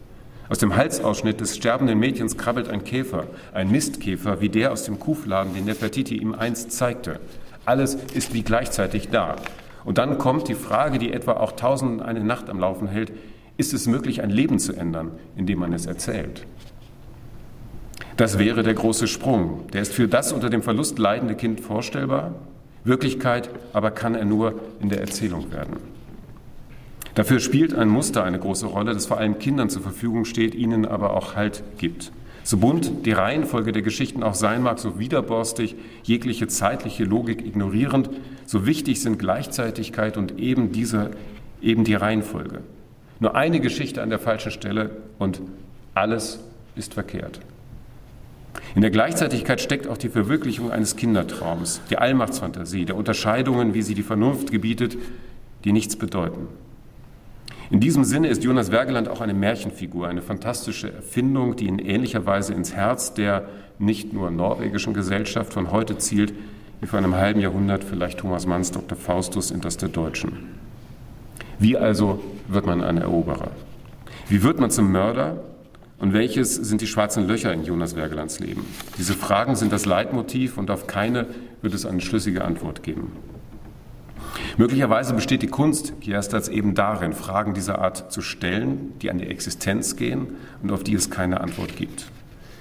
Aus 0.49 0.57
dem 0.57 0.75
Halsausschnitt 0.75 1.39
des 1.39 1.55
sterbenden 1.55 1.99
Mädchens 1.99 2.39
krabbelt 2.39 2.71
ein 2.71 2.85
Käfer, 2.85 3.27
ein 3.53 3.71
Mistkäfer, 3.71 4.41
wie 4.41 4.49
der 4.49 4.73
aus 4.73 4.85
dem 4.85 4.99
Kuhfladen, 4.99 5.53
den 5.53 5.67
Nefertiti 5.67 6.17
ihm 6.17 6.35
einst 6.35 6.73
zeigte. 6.73 7.21
Alles 7.67 7.99
ist 8.15 8.33
wie 8.33 8.43
gleichzeitig 8.43 9.11
da. 9.11 9.37
Und 9.85 9.99
dann 9.99 10.17
kommt 10.17 10.49
die 10.49 10.55
Frage, 10.55 10.99
die 10.99 11.13
etwa 11.13 11.33
auch 11.33 11.53
tausend 11.53 12.01
eine 12.01 12.25
Nacht 12.25 12.49
am 12.49 12.59
Laufen 12.59 12.89
hält, 12.89 13.13
Ist 13.57 13.73
es 13.73 13.87
möglich, 13.87 14.23
ein 14.23 14.31
Leben 14.31 14.59
zu 14.59 14.75
ändern, 14.75 15.13
indem 15.37 15.61
man 15.61 15.73
es 15.73 15.87
erzählt? 15.87 16.47
Das 18.17 18.39
wäre 18.39 18.63
der 18.63 18.75
große 18.75 19.09
Sprung. 19.09 19.67
Der 19.73 19.83
ist 19.83 19.93
für 19.93 20.09
das 20.09 20.33
unter 20.33 20.51
dem 20.51 20.63
Verlust 20.63 20.99
leidende 20.99 21.35
Kind 21.35 21.61
vorstellbar. 21.61 22.35
Wirklichkeit 22.85 23.51
aber 23.73 23.91
kann 23.91 24.15
er 24.15 24.25
nur 24.25 24.61
in 24.81 24.89
der 24.89 25.01
Erzählung 25.01 25.53
werden. 25.53 25.77
Dafür 27.15 27.41
spielt 27.41 27.75
ein 27.75 27.89
Muster 27.89 28.25
eine 28.25 28.39
große 28.39 28.67
Rolle, 28.67 28.93
das 28.93 29.07
vor 29.07 29.19
allem 29.19 29.39
Kindern 29.39 29.71
zur 29.71 29.83
Verfügung 29.83 30.27
steht, 30.27 30.55
ihnen 30.55 30.85
aber 30.85 31.15
auch 31.15 31.35
Halt 31.35 31.63
gibt. 31.79 32.13
So 32.43 32.59
bunt 32.59 33.07
die 33.07 33.13
Reihenfolge 33.13 33.73
der 33.73 33.83
Geschichten 33.83 34.23
auch 34.23 34.35
sein 34.35 34.63
mag, 34.63 34.79
so 34.79 34.99
widerborstig, 34.99 35.75
jegliche 36.05 36.47
zeitliche 36.47 37.05
Logik 37.05 37.45
ignorierend, 37.45 38.11
so 38.45 38.67
wichtig 38.67 39.01
sind 39.01 39.19
Gleichzeitigkeit 39.19 40.17
und 40.17 40.39
eben 40.39 40.73
diese, 40.73 41.11
eben 41.61 41.85
die 41.85 41.95
Reihenfolge. 41.95 42.61
Nur 43.21 43.35
eine 43.35 43.61
Geschichte 43.61 44.03
an 44.03 44.11
der 44.11 44.19
falschen 44.19 44.53
Stelle 44.53 44.91
und 45.19 45.41
alles 45.95 46.41
ist 46.75 46.95
verkehrt. 46.95 47.41
In 48.75 48.83
der 48.83 48.91
Gleichzeitigkeit 48.91 49.61
steckt 49.61 49.87
auch 49.87 49.97
die 49.97 50.09
Verwirklichung 50.09 50.71
eines 50.71 50.97
Kindertraums, 50.97 51.81
die 51.91 51.99
Allmachtsfantasie, 51.99 52.85
der 52.85 52.97
Unterscheidungen, 52.97 53.75
wie 53.75 53.83
sie 53.83 53.95
die 53.95 54.03
Vernunft 54.03 54.51
gebietet, 54.51 54.97
die 55.65 55.73
nichts 55.73 55.97
bedeuten. 55.97 56.49
In 57.71 57.81
diesem 57.81 58.05
Sinne 58.05 58.29
ist 58.29 58.45
Jonas 58.45 58.71
Wergeland 58.71 59.09
auch 59.09 59.21
eine 59.21 59.35
Märchenfigur, 59.35 60.07
eine 60.07 60.23
fantastische 60.23 60.93
Erfindung, 60.93 61.57
die 61.57 61.67
in 61.67 61.79
ähnlicher 61.79 62.25
Weise 62.25 62.55
ins 62.55 62.75
Herz 62.75 63.15
der 63.15 63.49
nicht 63.79 64.13
nur 64.13 64.31
norwegischen 64.31 64.95
Gesellschaft 64.95 65.53
von 65.53 65.73
heute 65.73 65.99
zielt, 65.99 66.33
wie 66.81 66.87
vor 66.87 66.99
einem 66.99 67.17
halben 67.17 67.41
Jahrhundert 67.41 67.83
vielleicht 67.83 68.19
Thomas 68.19 68.47
Manns 68.47 68.71
Dr. 68.71 68.97
Faustus 68.97 69.51
in 69.51 69.61
das 69.61 69.77
der 69.77 69.89
Deutschen. 69.89 70.33
Wie 71.59 71.77
also 71.77 72.21
wird 72.49 72.67
man 72.67 72.83
ein 72.83 72.99
Eroberer? 72.99 73.51
Wie 74.29 74.43
wird 74.43 74.59
man 74.59 74.71
zum 74.71 74.91
Mörder? 74.93 75.43
Und 75.99 76.13
welches 76.13 76.55
sind 76.55 76.83
die 76.83 76.87
schwarzen 76.87 77.27
Löcher 77.27 77.53
in 77.53 77.65
Jonas 77.65 77.97
Wergelands 77.97 78.39
Leben? 78.39 78.67
Diese 78.99 79.15
Fragen 79.15 79.57
sind 79.57 79.73
das 79.73 79.87
Leitmotiv 79.87 80.59
und 80.59 80.71
auf 80.71 80.87
keine 80.87 81.27
wird 81.63 81.73
es 81.73 81.87
eine 81.87 82.03
schlüssige 82.03 82.45
Antwort 82.45 82.83
geben. 82.83 83.13
Möglicherweise 84.59 85.15
besteht 85.15 85.43
die 85.43 85.49
Kunst 85.49 86.01
Kierstads 86.01 86.49
eben 86.49 86.75
darin, 86.75 87.13
Fragen 87.13 87.55
dieser 87.55 87.79
Art 87.79 88.13
zu 88.13 88.21
stellen, 88.21 88.93
die 89.01 89.11
an 89.11 89.19
die 89.19 89.27
Existenz 89.27 89.97
gehen 89.97 90.29
und 90.63 90.71
auf 90.71 90.83
die 90.83 90.95
es 90.95 91.11
keine 91.11 91.41
Antwort 91.41 91.77
gibt. 91.77 92.07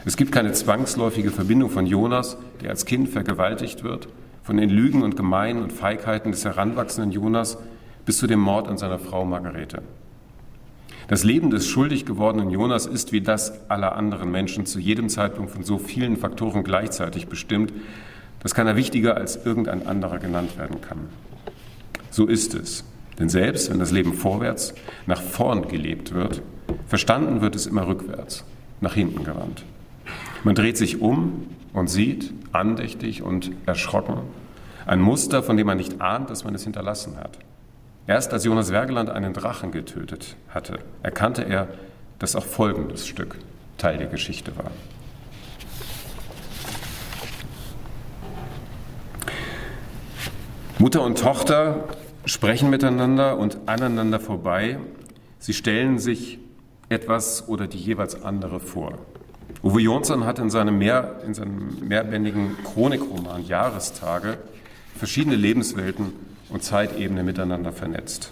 Es 0.05 0.17
gibt 0.17 0.31
keine 0.31 0.53
zwangsläufige 0.53 1.31
Verbindung 1.31 1.69
von 1.69 1.85
Jonas, 1.85 2.37
der 2.61 2.69
als 2.69 2.85
Kind 2.85 3.09
vergewaltigt 3.09 3.83
wird, 3.83 4.07
von 4.43 4.57
den 4.57 4.69
Lügen 4.69 5.03
und 5.03 5.17
Gemeinen 5.17 5.63
und 5.63 5.73
Feigheiten 5.73 6.31
des 6.31 6.45
heranwachsenden 6.45 7.11
Jonas 7.11 7.57
bis 8.05 8.17
zu 8.17 8.27
dem 8.27 8.39
Mord 8.39 8.67
an 8.67 8.77
seiner 8.77 8.99
Frau 8.99 9.25
Margarete. 9.25 9.81
Das 11.07 11.23
Leben 11.23 11.51
des 11.51 11.67
schuldig 11.67 12.05
gewordenen 12.05 12.49
Jonas 12.49 12.87
ist 12.87 13.11
wie 13.11 13.21
das 13.21 13.69
aller 13.69 13.95
anderen 13.95 14.31
Menschen 14.31 14.65
zu 14.65 14.79
jedem 14.79 15.09
Zeitpunkt 15.09 15.51
von 15.51 15.63
so 15.63 15.77
vielen 15.77 16.17
Faktoren 16.17 16.63
gleichzeitig 16.63 17.27
bestimmt, 17.27 17.71
dass 18.39 18.55
keiner 18.55 18.75
wichtiger 18.75 19.15
als 19.15 19.45
irgendein 19.45 19.85
anderer 19.85 20.19
genannt 20.19 20.57
werden 20.57 20.81
kann. 20.81 21.09
So 22.09 22.25
ist 22.25 22.55
es. 22.55 22.83
Denn 23.19 23.29
selbst 23.29 23.69
wenn 23.69 23.79
das 23.79 23.91
Leben 23.91 24.13
vorwärts, 24.13 24.73
nach 25.05 25.21
vorn 25.21 25.67
gelebt 25.67 26.13
wird, 26.13 26.41
verstanden 26.87 27.41
wird 27.41 27.55
es 27.55 27.65
immer 27.65 27.87
rückwärts, 27.87 28.43
nach 28.81 28.93
hinten 28.93 29.23
gewandt. 29.23 29.63
Man 30.43 30.55
dreht 30.55 30.77
sich 30.77 31.01
um 31.01 31.47
und 31.73 31.89
sieht, 31.89 32.33
andächtig 32.51 33.21
und 33.21 33.51
erschrocken, 33.65 34.17
ein 34.85 35.01
Muster, 35.01 35.43
von 35.43 35.57
dem 35.57 35.67
man 35.67 35.77
nicht 35.77 36.01
ahnt, 36.01 36.29
dass 36.29 36.43
man 36.43 36.53
es 36.55 36.63
hinterlassen 36.63 37.17
hat. 37.17 37.39
Erst 38.07 38.33
als 38.33 38.45
Jonas 38.45 38.71
Wergeland 38.71 39.09
einen 39.09 39.33
Drachen 39.33 39.71
getötet 39.71 40.35
hatte, 40.49 40.77
erkannte 41.01 41.43
er, 41.43 41.67
dass 42.19 42.35
auch 42.35 42.45
folgendes 42.45 43.07
Stück 43.07 43.37
Teil 43.77 43.97
der 43.97 44.07
Geschichte 44.07 44.55
war. 44.55 44.71
Mutter 50.77 51.01
und 51.01 51.17
Tochter 51.17 51.85
sprechen 52.25 52.69
miteinander 52.69 53.37
und 53.37 53.57
aneinander 53.65 54.19
vorbei. 54.19 54.77
Sie 55.39 55.53
stellen 55.53 55.97
sich 55.97 56.37
etwas 56.89 57.47
oder 57.47 57.65
die 57.65 57.79
jeweils 57.79 58.23
andere 58.23 58.59
vor. 58.59 58.99
Uwe 59.63 59.81
Jonsson 59.81 60.25
hat 60.25 60.37
in 60.37 60.51
seinem, 60.51 60.77
mehr, 60.77 61.21
in 61.25 61.33
seinem 61.33 61.79
mehrbändigen 61.81 62.55
Chronikroman 62.63 63.43
Jahrestage 63.45 64.37
verschiedene 64.95 65.35
Lebenswelten 65.35 66.13
und 66.49 66.63
Zeitebene 66.63 67.23
miteinander 67.23 67.71
vernetzt. 67.71 68.31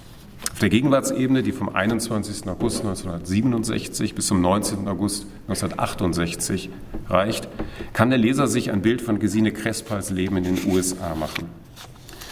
Auf 0.51 0.60
der 0.60 0.70
Gegenwartsebene, 0.70 1.41
die 1.41 1.51
vom 1.51 1.70
21. 1.70 2.48
August 2.48 2.82
1967 2.82 4.13
bis 4.13 4.27
zum 4.27 4.41
19. 4.41 4.88
August 4.88 5.25
1968 5.48 6.70
reicht, 7.10 7.48
kann 7.93 8.10
der 8.10 8.20
Leser 8.20 8.48
sich 8.48 8.72
ein 8.72 8.82
Bild 8.82 9.01
von 9.01 9.20
Gesine 9.20 9.51
Crespals 9.51 10.10
Leben 10.10 10.38
in 10.38 10.43
den 10.43 10.60
USA 10.67 11.15
machen 11.15 11.50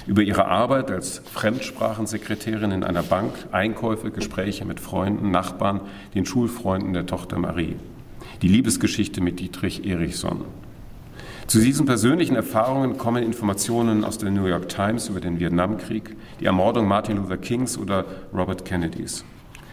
über 0.08 0.22
ihre 0.24 0.46
Arbeit 0.46 0.92
als 0.92 1.22
Fremdsprachensekretärin 1.32 2.72
in 2.72 2.84
einer 2.84 3.04
Bank, 3.04 3.34
Einkäufe, 3.52 4.12
Gespräche 4.12 4.66
mit 4.66 4.80
Freunden, 4.80 5.32
Nachbarn, 5.32 5.82
den 6.16 6.26
Schulfreunden 6.26 6.94
der 6.94 7.06
Tochter 7.06 7.38
Marie. 7.38 7.76
Die 8.42 8.48
Liebesgeschichte 8.48 9.22
mit 9.22 9.40
Dietrich 9.40 9.86
Erichson. 9.86 10.42
Zu 11.52 11.60
diesen 11.60 11.86
persönlichen 11.86 12.38
Erfahrungen 12.38 12.98
kommen 12.98 13.24
Informationen 13.24 14.06
aus 14.06 14.18
der 14.18 14.32
New 14.32 14.46
York 14.46 14.70
Times 14.70 15.10
über 15.10 15.20
den 15.20 15.38
Vietnamkrieg, 15.38 16.16
die 16.40 16.46
Ermordung 16.46 16.88
Martin 16.88 17.18
Luther 17.18 17.36
Kings 17.36 17.78
oder 17.78 18.06
Robert 18.34 18.64
Kennedys. 18.64 19.26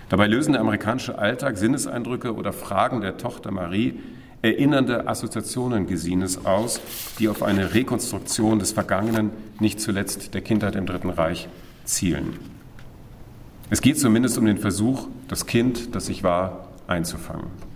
Dabei 0.08 0.26
lösen 0.26 0.54
der 0.54 0.60
amerikanische 0.60 1.16
Alltag 1.16 1.56
Sinneseindrücke 1.56 2.34
oder 2.34 2.52
Fragen 2.52 3.00
der 3.00 3.16
Tochter 3.16 3.52
Marie 3.52 4.00
erinnernde 4.42 5.06
Assoziationen 5.06 5.86
Gesines 5.86 6.44
aus, 6.44 6.80
die 7.20 7.28
auf 7.28 7.44
eine 7.44 7.72
Rekonstruktion 7.72 8.58
des 8.58 8.72
Vergangenen, 8.72 9.30
nicht 9.60 9.80
zuletzt 9.80 10.34
der 10.34 10.40
Kindheit 10.40 10.74
im 10.74 10.84
Dritten 10.84 11.10
Reich, 11.10 11.48
zielen. 11.84 12.40
Es 13.70 13.82
geht 13.82 14.00
zumindest 14.00 14.36
um 14.36 14.46
den 14.46 14.58
Versuch, 14.58 15.06
das 15.28 15.46
Kind, 15.46 15.94
das 15.94 16.08
ich 16.08 16.24
war, 16.24 16.70
einzufangen. 16.88 17.67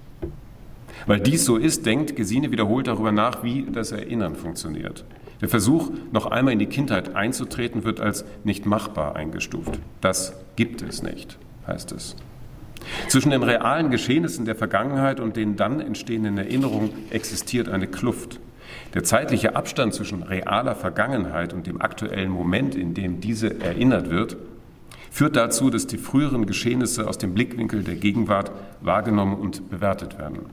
Weil 1.06 1.20
dies 1.20 1.44
so 1.44 1.56
ist, 1.56 1.86
denkt 1.86 2.16
Gesine 2.16 2.52
wiederholt 2.52 2.86
darüber 2.86 3.12
nach, 3.12 3.42
wie 3.42 3.66
das 3.70 3.92
Erinnern 3.92 4.36
funktioniert. 4.36 5.04
Der 5.40 5.48
Versuch, 5.48 5.90
noch 6.12 6.26
einmal 6.26 6.52
in 6.52 6.60
die 6.60 6.66
Kindheit 6.66 7.16
einzutreten, 7.16 7.84
wird 7.84 8.00
als 8.00 8.24
nicht 8.44 8.64
machbar 8.64 9.16
eingestuft. 9.16 9.80
Das 10.00 10.34
gibt 10.54 10.82
es 10.82 11.02
nicht, 11.02 11.36
heißt 11.66 11.92
es. 11.92 12.16
Zwischen 13.08 13.30
den 13.30 13.42
realen 13.42 13.90
Geschehnissen 13.90 14.44
der 14.44 14.54
Vergangenheit 14.54 15.20
und 15.20 15.36
den 15.36 15.56
dann 15.56 15.80
entstehenden 15.80 16.38
Erinnerungen 16.38 16.90
existiert 17.10 17.68
eine 17.68 17.86
Kluft. 17.86 18.40
Der 18.94 19.04
zeitliche 19.04 19.56
Abstand 19.56 19.94
zwischen 19.94 20.22
realer 20.22 20.74
Vergangenheit 20.74 21.52
und 21.52 21.66
dem 21.66 21.80
aktuellen 21.80 22.30
Moment, 22.30 22.74
in 22.74 22.94
dem 22.94 23.20
diese 23.20 23.60
erinnert 23.60 24.10
wird, 24.10 24.36
führt 25.10 25.36
dazu, 25.36 25.70
dass 25.70 25.86
die 25.86 25.98
früheren 25.98 26.46
Geschehnisse 26.46 27.06
aus 27.06 27.18
dem 27.18 27.34
Blickwinkel 27.34 27.82
der 27.82 27.96
Gegenwart 27.96 28.50
wahrgenommen 28.80 29.36
und 29.36 29.70
bewertet 29.70 30.18
werden. 30.18 30.46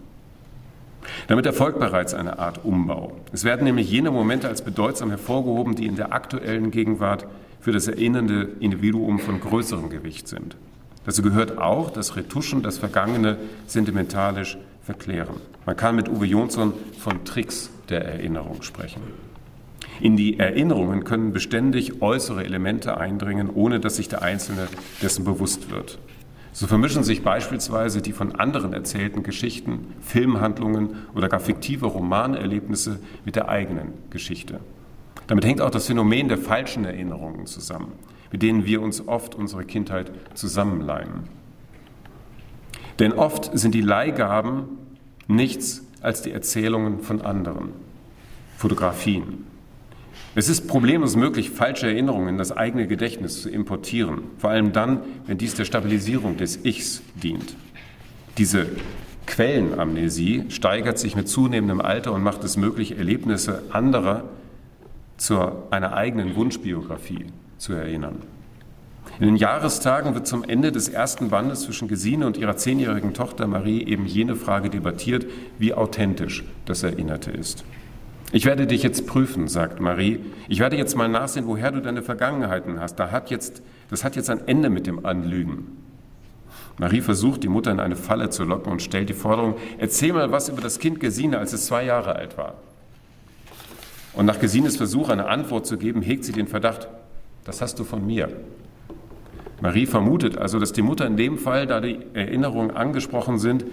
Damit 1.27 1.45
erfolgt 1.45 1.79
bereits 1.79 2.13
eine 2.13 2.39
Art 2.39 2.63
Umbau. 2.63 3.13
Es 3.31 3.43
werden 3.43 3.63
nämlich 3.63 3.89
jene 3.89 4.11
Momente 4.11 4.47
als 4.47 4.61
bedeutsam 4.61 5.09
hervorgehoben, 5.09 5.75
die 5.75 5.85
in 5.85 5.95
der 5.95 6.13
aktuellen 6.13 6.71
Gegenwart 6.71 7.25
für 7.59 7.71
das 7.71 7.87
erinnernde 7.87 8.49
Individuum 8.59 9.19
von 9.19 9.39
größerem 9.39 9.89
Gewicht 9.89 10.27
sind. 10.27 10.55
Dazu 11.05 11.21
gehört 11.21 11.57
auch 11.57 11.89
das 11.89 12.15
Retuschen, 12.15 12.61
das 12.61 12.77
Vergangene 12.77 13.37
sentimentalisch 13.65 14.57
verklären. 14.83 15.35
Man 15.65 15.75
kann 15.75 15.95
mit 15.95 16.09
Uwe 16.09 16.25
Jonsson 16.25 16.73
von 16.97 17.23
Tricks 17.25 17.69
der 17.89 18.05
Erinnerung 18.05 18.61
sprechen. 18.61 19.01
In 20.01 20.15
die 20.15 20.39
Erinnerungen 20.39 21.03
können 21.03 21.33
beständig 21.33 22.01
äußere 22.01 22.43
Elemente 22.45 22.97
eindringen, 22.97 23.49
ohne 23.53 23.79
dass 23.79 23.97
sich 23.97 24.07
der 24.07 24.21
Einzelne 24.21 24.67
dessen 25.01 25.25
bewusst 25.25 25.71
wird. 25.71 25.99
So 26.59 26.67
vermischen 26.67 27.03
sich 27.03 27.23
beispielsweise 27.23 28.01
die 28.01 28.11
von 28.11 28.35
anderen 28.35 28.73
erzählten 28.73 29.23
Geschichten, 29.23 29.93
Filmhandlungen 30.01 30.89
oder 31.15 31.29
gar 31.29 31.39
fiktive 31.39 31.85
Romanerlebnisse 31.85 32.99
mit 33.23 33.37
der 33.37 33.47
eigenen 33.47 33.93
Geschichte. 34.09 34.59
Damit 35.27 35.45
hängt 35.45 35.61
auch 35.61 35.69
das 35.69 35.87
Phänomen 35.87 36.27
der 36.27 36.37
falschen 36.37 36.83
Erinnerungen 36.83 37.45
zusammen 37.45 37.93
mit 38.31 38.41
denen 38.41 38.65
wir 38.65 38.81
uns 38.81 39.07
oft 39.07 39.35
unsere 39.35 39.65
Kindheit 39.65 40.11
zusammenleimen. 40.33 41.23
Denn 42.99 43.13
oft 43.13 43.57
sind 43.57 43.73
die 43.73 43.81
Leihgaben 43.81 44.65
nichts 45.27 45.85
als 46.01 46.21
die 46.21 46.31
Erzählungen 46.31 47.01
von 47.01 47.21
anderen, 47.21 47.69
Fotografien. 48.57 49.45
Es 50.35 50.47
ist 50.47 50.67
problemlos 50.67 51.15
möglich, 51.15 51.49
falsche 51.49 51.87
Erinnerungen 51.87 52.29
in 52.29 52.37
das 52.37 52.51
eigene 52.51 52.87
Gedächtnis 52.87 53.41
zu 53.41 53.49
importieren, 53.49 54.23
vor 54.37 54.51
allem 54.51 54.71
dann, 54.71 55.01
wenn 55.25 55.37
dies 55.37 55.55
der 55.55 55.65
Stabilisierung 55.65 56.37
des 56.37 56.63
Ichs 56.63 57.01
dient. 57.15 57.55
Diese 58.37 58.67
Quellenamnesie 59.25 60.45
steigert 60.49 60.99
sich 60.99 61.15
mit 61.15 61.27
zunehmendem 61.27 61.81
Alter 61.81 62.13
und 62.13 62.23
macht 62.23 62.43
es 62.43 62.57
möglich, 62.57 62.97
Erlebnisse 62.97 63.63
anderer 63.71 64.25
zu 65.17 65.39
einer 65.71 65.93
eigenen 65.93 66.35
Wunschbiografie 66.35 67.25
zu 67.57 67.73
erinnern. 67.73 68.21
In 69.19 69.25
den 69.25 69.35
Jahrestagen 69.35 70.13
wird 70.13 70.27
zum 70.27 70.43
Ende 70.43 70.71
des 70.71 70.87
ersten 70.87 71.29
Bandes 71.29 71.61
zwischen 71.61 71.87
Gesine 71.87 72.25
und 72.25 72.37
ihrer 72.37 72.55
zehnjährigen 72.55 73.13
Tochter 73.13 73.47
Marie 73.47 73.83
eben 73.83 74.05
jene 74.05 74.35
Frage 74.35 74.69
debattiert, 74.69 75.25
wie 75.57 75.73
authentisch 75.73 76.45
das 76.65 76.83
Erinnerte 76.83 77.31
ist. 77.31 77.65
Ich 78.31 78.45
werde 78.45 78.67
dich 78.67 78.83
jetzt 78.83 79.07
prüfen, 79.07 79.47
sagt 79.47 79.79
Marie. 79.79 80.19
Ich 80.47 80.59
werde 80.59 80.77
jetzt 80.77 80.95
mal 80.95 81.07
nachsehen, 81.07 81.47
woher 81.47 81.71
du 81.71 81.81
deine 81.81 82.03
Vergangenheiten 82.03 82.79
hast. 82.79 82.95
Da 82.95 83.09
hat 83.09 83.31
jetzt, 83.31 83.63
das 83.89 84.03
hat 84.03 84.15
jetzt 84.15 84.29
ein 84.29 84.47
Ende 84.47 84.69
mit 84.69 84.85
dem 84.85 85.05
Anlügen. 85.05 85.77
Marie 86.77 87.01
versucht, 87.01 87.43
die 87.43 87.47
Mutter 87.47 87.71
in 87.71 87.79
eine 87.79 87.95
Falle 87.95 88.29
zu 88.29 88.43
locken 88.43 88.71
und 88.71 88.81
stellt 88.81 89.09
die 89.09 89.13
Forderung, 89.13 89.55
erzähl 89.79 90.13
mal 90.13 90.31
was 90.31 90.47
über 90.47 90.61
das 90.61 90.79
Kind 90.79 90.99
Gesine, 90.99 91.39
als 91.39 91.53
es 91.53 91.65
zwei 91.65 91.83
Jahre 91.83 92.15
alt 92.15 92.37
war. 92.37 92.53
Und 94.13 94.25
nach 94.25 94.39
Gesines 94.39 94.77
Versuch, 94.77 95.09
eine 95.09 95.27
Antwort 95.27 95.65
zu 95.65 95.77
geben, 95.77 96.01
hegt 96.01 96.23
sie 96.23 96.31
den 96.31 96.47
Verdacht, 96.47 96.87
das 97.45 97.61
hast 97.61 97.79
du 97.79 97.83
von 97.83 98.05
mir. 98.05 98.29
Marie 99.61 99.87
vermutet 99.87 100.37
also, 100.37 100.59
dass 100.59 100.71
die 100.71 100.81
Mutter 100.81 101.05
in 101.05 101.17
dem 101.17 101.37
Fall, 101.37 101.67
da 101.67 101.81
die 101.81 101.99
Erinnerungen 102.13 102.71
angesprochen 102.71 103.39
sind, 103.39 103.65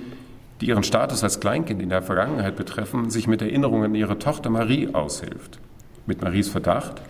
die 0.61 0.69
ihren 0.69 0.83
Status 0.83 1.23
als 1.23 1.41
Kleinkind 1.41 1.83
in 1.83 1.91
der 1.91 2.03
Vergangenheit 2.03 2.57
betreffen, 2.57 3.11
sich 3.11 3.27
mit 3.27 3.43
Erinnerungen 3.43 3.85
an 3.85 3.95
ihre 3.95 4.19
Tochter 4.19 4.51
Marie 4.51 4.89
aushilft. 4.93 5.59
Mit 6.07 6.23
Maries 6.23 6.49
Verdacht 6.49 7.03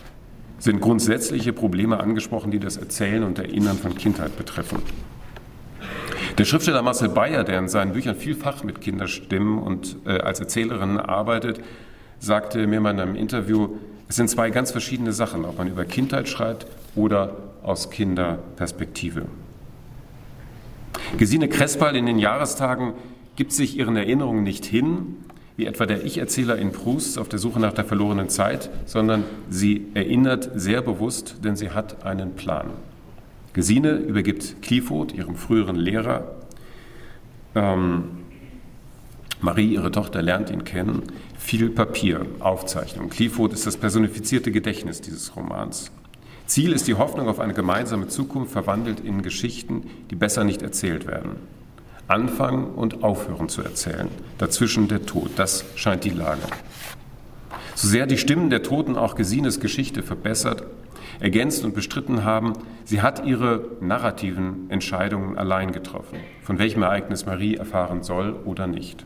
sind 0.58 0.80
grundsätzliche 0.80 1.52
Probleme 1.52 2.00
angesprochen, 2.00 2.50
die 2.50 2.58
das 2.58 2.76
Erzählen 2.76 3.22
und 3.22 3.38
Erinnern 3.38 3.76
von 3.76 3.94
Kindheit 3.94 4.36
betreffen. 4.36 4.78
Der 6.38 6.44
Schriftsteller 6.44 6.82
Marcel 6.82 7.08
Bayer, 7.08 7.44
der 7.44 7.58
in 7.58 7.68
seinen 7.68 7.92
Büchern 7.92 8.16
vielfach 8.16 8.64
mit 8.64 8.80
Kinderstimmen 8.80 9.58
und 9.58 9.96
äh, 10.06 10.18
als 10.18 10.40
Erzählerin 10.40 10.98
arbeitet, 10.98 11.60
sagte 12.18 12.66
mir 12.66 12.80
mal 12.80 12.90
in 12.90 13.00
einem 13.00 13.16
Interview, 13.16 13.76
es 14.08 14.16
sind 14.16 14.28
zwei 14.28 14.50
ganz 14.50 14.70
verschiedene 14.70 15.12
Sachen, 15.12 15.44
ob 15.44 15.58
man 15.58 15.68
über 15.68 15.84
Kindheit 15.84 16.28
schreibt 16.28 16.66
oder 16.94 17.36
aus 17.62 17.90
Kinderperspektive. 17.90 19.26
Gesine 21.18 21.48
Kressball 21.48 21.96
in 21.96 22.06
den 22.06 22.18
Jahrestagen 22.18 22.94
gibt 23.36 23.52
sich 23.52 23.76
ihren 23.76 23.96
Erinnerungen 23.96 24.42
nicht 24.42 24.64
hin, 24.64 25.16
wie 25.56 25.66
etwa 25.66 25.86
der 25.86 26.04
Ich-Erzähler 26.04 26.56
in 26.56 26.72
Proust 26.72 27.18
auf 27.18 27.28
der 27.28 27.38
Suche 27.38 27.60
nach 27.60 27.72
der 27.72 27.84
verlorenen 27.84 28.28
Zeit, 28.28 28.70
sondern 28.84 29.24
sie 29.48 29.86
erinnert 29.94 30.50
sehr 30.54 30.82
bewusst, 30.82 31.36
denn 31.44 31.56
sie 31.56 31.70
hat 31.70 32.04
einen 32.04 32.34
Plan. 32.34 32.70
Gesine 33.52 33.92
übergibt 33.92 34.60
Clifford, 34.60 35.14
ihrem 35.14 35.34
früheren 35.34 35.76
Lehrer. 35.76 36.36
Ähm, 37.54 38.04
Marie, 39.40 39.72
ihre 39.72 39.90
Tochter, 39.90 40.20
lernt 40.20 40.50
ihn 40.50 40.64
kennen. 40.64 41.04
Viel 41.38 41.70
Papier, 41.70 42.26
Aufzeichnung. 42.40 43.08
Clifford 43.08 43.54
ist 43.54 43.66
das 43.66 43.78
personifizierte 43.78 44.52
Gedächtnis 44.52 45.00
dieses 45.00 45.36
Romans. 45.36 45.90
Ziel 46.46 46.72
ist 46.72 46.86
die 46.86 46.94
Hoffnung 46.94 47.28
auf 47.28 47.40
eine 47.40 47.54
gemeinsame 47.54 48.08
Zukunft, 48.08 48.52
verwandelt 48.52 49.00
in 49.00 49.22
Geschichten, 49.22 49.84
die 50.10 50.16
besser 50.16 50.44
nicht 50.44 50.62
erzählt 50.62 51.06
werden. 51.06 51.36
Anfangen 52.08 52.66
und 52.66 53.02
aufhören 53.02 53.48
zu 53.48 53.62
erzählen. 53.62 54.08
Dazwischen 54.38 54.88
der 54.88 55.06
Tod. 55.06 55.30
Das 55.36 55.64
scheint 55.74 56.04
die 56.04 56.10
Lage. 56.10 56.42
So 57.74 57.88
sehr 57.88 58.06
die 58.06 58.16
Stimmen 58.16 58.48
der 58.48 58.62
Toten 58.62 58.96
auch 58.96 59.16
Gesines 59.16 59.60
Geschichte 59.60 60.02
verbessert, 60.02 60.64
ergänzt 61.20 61.64
und 61.64 61.74
bestritten 61.74 62.24
haben, 62.24 62.54
sie 62.84 63.02
hat 63.02 63.26
ihre 63.26 63.66
narrativen 63.80 64.70
Entscheidungen 64.70 65.36
allein 65.36 65.72
getroffen, 65.72 66.18
von 66.42 66.58
welchem 66.58 66.82
Ereignis 66.82 67.26
Marie 67.26 67.56
erfahren 67.56 68.02
soll 68.02 68.36
oder 68.44 68.66
nicht. 68.66 69.04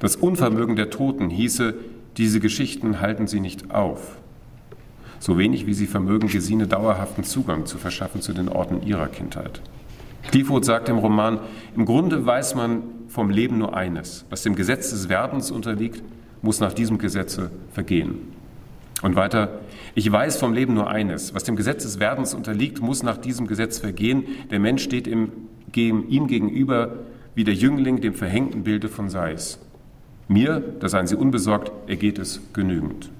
Das 0.00 0.16
Unvermögen 0.16 0.76
der 0.76 0.90
Toten 0.90 1.30
hieße, 1.30 1.74
diese 2.16 2.40
Geschichten 2.40 3.00
halten 3.00 3.26
sie 3.26 3.40
nicht 3.40 3.70
auf, 3.70 4.18
so 5.20 5.38
wenig 5.38 5.66
wie 5.66 5.74
sie 5.74 5.86
vermögen, 5.86 6.28
Gesine 6.28 6.66
dauerhaften 6.66 7.24
Zugang 7.24 7.66
zu 7.66 7.78
verschaffen 7.78 8.20
zu 8.20 8.32
den 8.32 8.48
Orten 8.48 8.82
ihrer 8.82 9.08
Kindheit. 9.08 9.60
Clifford 10.22 10.64
sagt 10.64 10.88
im 10.88 10.98
Roman, 10.98 11.40
im 11.76 11.84
Grunde 11.84 12.24
weiß 12.24 12.54
man 12.54 12.82
vom 13.08 13.30
Leben 13.30 13.58
nur 13.58 13.76
eines, 13.76 14.26
was 14.30 14.42
dem 14.42 14.54
Gesetz 14.54 14.90
des 14.90 15.08
Werdens 15.08 15.50
unterliegt, 15.50 16.02
muss 16.42 16.60
nach 16.60 16.72
diesem 16.72 16.98
Gesetze 16.98 17.50
vergehen. 17.72 18.36
Und 19.02 19.16
weiter, 19.16 19.60
ich 19.94 20.10
weiß 20.10 20.38
vom 20.38 20.52
Leben 20.52 20.74
nur 20.74 20.90
eines, 20.90 21.34
was 21.34 21.44
dem 21.44 21.56
Gesetz 21.56 21.84
des 21.84 22.00
Werdens 22.00 22.34
unterliegt, 22.34 22.80
muss 22.80 23.02
nach 23.02 23.16
diesem 23.16 23.46
Gesetz 23.46 23.78
vergehen. 23.78 24.24
Der 24.50 24.58
Mensch 24.58 24.82
steht 24.82 25.06
ihm, 25.06 25.30
ihm 25.74 26.26
gegenüber 26.26 26.96
wie 27.34 27.44
der 27.44 27.54
Jüngling 27.54 28.00
dem 28.00 28.14
verhängten 28.14 28.64
Bilde 28.64 28.88
von 28.88 29.08
Seis. 29.08 29.60
Mir, 30.26 30.60
da 30.80 30.88
seien 30.88 31.06
Sie 31.06 31.14
unbesorgt, 31.14 31.70
ergeht 31.88 32.18
es 32.18 32.40
genügend. 32.52 33.10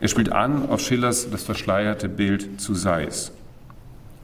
Er 0.00 0.08
spielt 0.08 0.32
an 0.32 0.68
auf 0.68 0.80
Schillers 0.80 1.30
das 1.30 1.44
verschleierte 1.44 2.08
Bild 2.08 2.60
zu 2.60 2.74
Seis. 2.74 3.32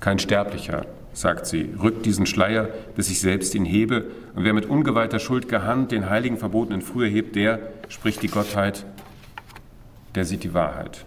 Kein 0.01 0.19
Sterblicher, 0.19 0.87
sagt 1.17 1.47
sie, 1.47 1.71
rückt 1.83 2.05
diesen 2.05 2.27
Schleier, 2.27 2.69
bis 2.95 3.11
ich 3.11 3.21
selbst 3.21 3.55
ihn 3.55 3.65
hebe, 3.65 4.05
und 4.35 4.45
wer 4.45 4.53
mit 4.53 4.67
ungeweihter 4.67 5.19
Schuld 5.19 5.49
gehandt 5.49 5.91
den 5.91 6.11
heiligen 6.11 6.37
verbotenen 6.37 6.83
früher 6.83 7.09
hebt, 7.09 7.37
der, 7.37 7.59
spricht 7.89 8.23
die 8.23 8.29
Gottheit, 8.29 8.85
der 10.15 10.27
sieht 10.27 10.45
die 10.45 10.53
Wahrheit. 10.53 11.07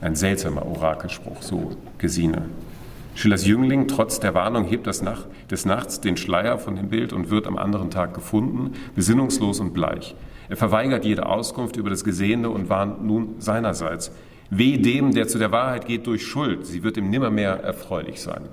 Ein 0.00 0.16
seltsamer 0.16 0.64
Orakelspruch, 0.64 1.42
so 1.42 1.72
Gesine. 1.98 2.46
Schillers 3.14 3.46
Jüngling, 3.46 3.88
trotz 3.88 4.20
der 4.20 4.32
Warnung, 4.32 4.64
hebt 4.64 4.86
das 4.86 5.02
Nacht, 5.02 5.26
des 5.50 5.66
Nachts 5.66 6.00
den 6.00 6.16
Schleier 6.16 6.56
von 6.56 6.76
dem 6.76 6.88
Bild 6.88 7.12
und 7.12 7.28
wird 7.28 7.46
am 7.46 7.58
anderen 7.58 7.90
Tag 7.90 8.14
gefunden, 8.14 8.72
besinnungslos 8.94 9.60
und 9.60 9.74
bleich. 9.74 10.14
Er 10.48 10.56
verweigert 10.56 11.04
jede 11.04 11.26
Auskunft 11.26 11.76
über 11.76 11.90
das 11.90 12.04
Gesehene 12.04 12.48
und 12.48 12.70
warnt 12.70 13.04
nun 13.04 13.34
seinerseits. 13.38 14.12
Weh 14.48 14.78
dem, 14.78 15.12
der 15.12 15.28
zu 15.28 15.38
der 15.38 15.52
Wahrheit 15.52 15.86
geht 15.86 16.06
durch 16.06 16.26
Schuld, 16.26 16.64
sie 16.64 16.82
wird 16.82 16.96
ihm 16.96 17.10
nimmermehr 17.10 17.60
erfreulich 17.60 18.22
sein. 18.22 18.48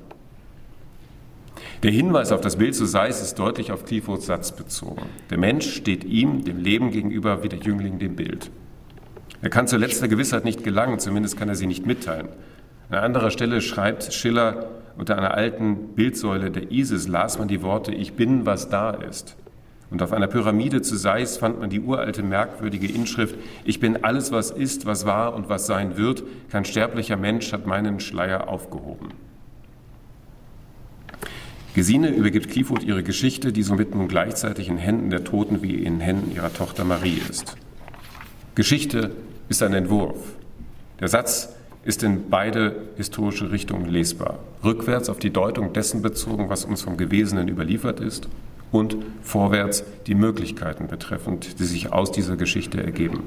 Der 1.84 1.92
Hinweis 1.92 2.32
auf 2.32 2.42
das 2.42 2.56
Bild 2.56 2.74
zu 2.74 2.86
Seis 2.86 3.22
ist 3.22 3.38
deutlich 3.38 3.72
auf 3.72 3.86
Cliffords 3.86 4.26
Satz 4.26 4.52
bezogen. 4.52 5.04
Der 5.30 5.38
Mensch 5.38 5.70
steht 5.74 6.04
ihm, 6.04 6.44
dem 6.44 6.58
Leben 6.58 6.92
gegenüber, 6.92 7.44
wie 7.44 7.50
der 7.50 7.60
Jüngling 7.60 8.00
dem 8.00 8.16
Bild. 8.16 8.50
Er 9.42 9.50
kann 9.50 9.68
zu 9.68 9.78
letzter 9.78 10.08
Gewissheit 10.08 10.46
nicht 10.46 10.64
gelangen, 10.64 11.00
zumindest 11.00 11.38
kann 11.38 11.50
er 11.50 11.56
sie 11.56 11.68
nicht 11.68 11.86
mitteilen. 11.86 12.30
An 12.90 13.00
anderer 13.00 13.30
Stelle 13.30 13.62
schreibt 13.62 14.14
Schiller, 14.14 14.70
unter 14.98 15.18
einer 15.18 15.34
alten 15.34 15.90
Bildsäule 15.96 16.52
der 16.52 16.72
Isis 16.72 17.08
las 17.08 17.38
man 17.38 17.48
die 17.48 17.62
Worte 17.62 17.94
Ich 17.94 18.14
bin, 18.14 18.46
was 18.46 18.70
da 18.70 18.92
ist. 18.92 19.36
Und 19.92 20.02
auf 20.02 20.14
einer 20.14 20.28
Pyramide 20.28 20.82
zu 20.82 20.96
Seis 20.96 21.38
fand 21.38 21.60
man 21.60 21.70
die 21.70 21.82
uralte 21.82 22.24
merkwürdige 22.24 22.88
Inschrift 22.88 23.36
Ich 23.66 23.80
bin 23.80 24.04
alles, 24.04 24.32
was 24.32 24.52
ist, 24.52 24.86
was 24.86 25.06
war 25.06 25.36
und 25.36 25.50
was 25.50 25.68
sein 25.68 25.98
wird. 25.98 26.24
Kein 26.50 26.66
sterblicher 26.66 27.18
Mensch 27.18 27.52
hat 27.52 27.68
meinen 27.68 28.00
Schleier 28.00 28.48
aufgehoben. 28.48 29.10
Gesine 31.76 32.08
übergibt 32.08 32.50
Clifford 32.50 32.86
ihre 32.86 33.04
Geschichte, 33.04 33.52
die 33.52 33.62
somit 33.62 33.94
nun 33.94 34.08
gleichzeitig 34.08 34.70
in 34.70 34.78
Händen 34.78 35.10
der 35.10 35.26
Toten 35.26 35.62
wie 35.62 35.76
in 35.76 36.00
Händen 36.00 36.34
ihrer 36.34 36.54
Tochter 36.54 36.86
Marie 36.86 37.22
ist. 37.30 37.58
Geschichte 38.56 39.12
ist 39.50 39.62
ein 39.62 39.74
Entwurf. 39.74 40.16
Der 41.02 41.10
Satz 41.10 41.50
ist 41.84 42.02
in 42.02 42.30
beide 42.30 42.78
historische 42.96 43.52
Richtungen 43.52 43.90
lesbar. 43.90 44.40
Rückwärts 44.64 45.10
auf 45.10 45.20
die 45.20 45.32
Deutung 45.32 45.74
dessen 45.74 46.02
bezogen, 46.02 46.48
was 46.48 46.64
uns 46.64 46.82
vom 46.82 46.96
Gewesenen 46.96 47.50
überliefert 47.50 48.00
ist, 48.00 48.30
und 48.72 48.96
vorwärts 49.22 49.84
die 50.08 50.16
Möglichkeiten 50.16 50.88
betreffend, 50.88 51.60
die 51.60 51.66
sich 51.66 51.92
aus 51.92 52.10
dieser 52.10 52.38
Geschichte 52.38 52.82
ergeben. 52.82 53.24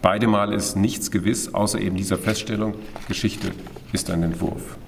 Beide 0.00 0.28
Mal 0.28 0.54
ist 0.54 0.76
nichts 0.76 1.10
gewiss, 1.10 1.52
außer 1.52 1.78
eben 1.78 1.96
dieser 1.96 2.16
Feststellung, 2.16 2.72
Geschichte 3.06 3.50
ist 3.92 4.08
ein 4.10 4.22
Entwurf. 4.22 4.78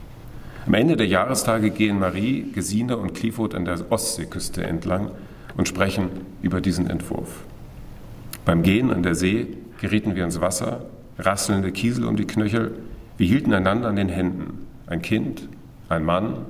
Am 0.66 0.72
Ende 0.72 0.96
der 0.96 1.06
Jahrestage 1.06 1.70
gehen 1.70 1.98
Marie, 1.98 2.50
Gesine 2.52 2.96
und 2.96 3.14
Clifford 3.14 3.54
an 3.54 3.66
der 3.66 3.92
Ostseeküste 3.92 4.64
entlang 4.64 5.10
und 5.58 5.68
sprechen 5.68 6.08
über 6.40 6.62
diesen 6.62 6.88
Entwurf. 6.88 7.44
Beim 8.46 8.62
Gehen 8.62 8.90
an 8.90 9.02
der 9.02 9.14
See 9.14 9.46
gerieten 9.80 10.14
wir 10.14 10.24
ins 10.24 10.40
Wasser, 10.40 10.86
rasselnde 11.18 11.70
Kiesel 11.70 12.06
um 12.06 12.16
die 12.16 12.26
Knöchel. 12.26 12.78
Wir 13.18 13.26
hielten 13.26 13.52
einander 13.52 13.88
an 13.88 13.96
den 13.96 14.08
Händen. 14.08 14.66
Ein 14.86 15.02
Kind, 15.02 15.48
ein 15.90 16.04
Mann, 16.04 16.46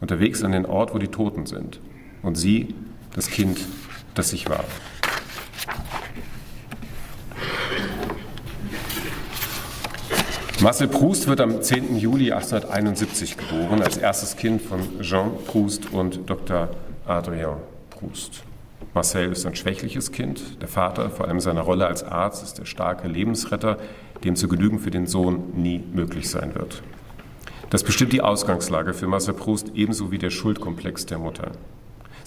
unterwegs 0.00 0.42
an 0.42 0.52
den 0.52 0.64
Ort, 0.64 0.94
wo 0.94 0.98
die 0.98 1.08
Toten 1.08 1.44
sind. 1.44 1.80
Und 2.22 2.36
sie, 2.36 2.74
das 3.14 3.28
Kind, 3.28 3.60
das 4.14 4.32
ich 4.32 4.48
war. 4.48 4.64
Marcel 10.60 10.88
Proust 10.88 11.28
wird 11.28 11.40
am 11.40 11.62
10. 11.62 11.96
Juli 11.98 12.32
1871 12.32 13.36
geboren, 13.36 13.80
als 13.80 13.96
erstes 13.96 14.36
Kind 14.36 14.60
von 14.60 14.80
Jean 15.00 15.30
Proust 15.46 15.92
und 15.92 16.28
Dr. 16.28 16.68
Adrien 17.06 17.58
Proust. 17.90 18.42
Marcel 18.92 19.30
ist 19.30 19.46
ein 19.46 19.54
schwächliches 19.54 20.10
Kind. 20.10 20.60
Der 20.60 20.66
Vater, 20.66 21.10
vor 21.10 21.28
allem 21.28 21.38
seiner 21.38 21.60
Rolle 21.60 21.86
als 21.86 22.02
Arzt, 22.02 22.42
ist 22.42 22.58
der 22.58 22.64
starke 22.64 23.06
Lebensretter, 23.06 23.78
dem 24.24 24.34
zu 24.34 24.48
genügen 24.48 24.80
für 24.80 24.90
den 24.90 25.06
Sohn 25.06 25.52
nie 25.54 25.78
möglich 25.92 26.28
sein 26.28 26.56
wird. 26.56 26.82
Das 27.70 27.84
bestimmt 27.84 28.12
die 28.12 28.22
Ausgangslage 28.22 28.94
für 28.94 29.06
Marcel 29.06 29.34
Proust 29.34 29.70
ebenso 29.74 30.10
wie 30.10 30.18
der 30.18 30.30
Schuldkomplex 30.30 31.06
der 31.06 31.18
Mutter. 31.18 31.52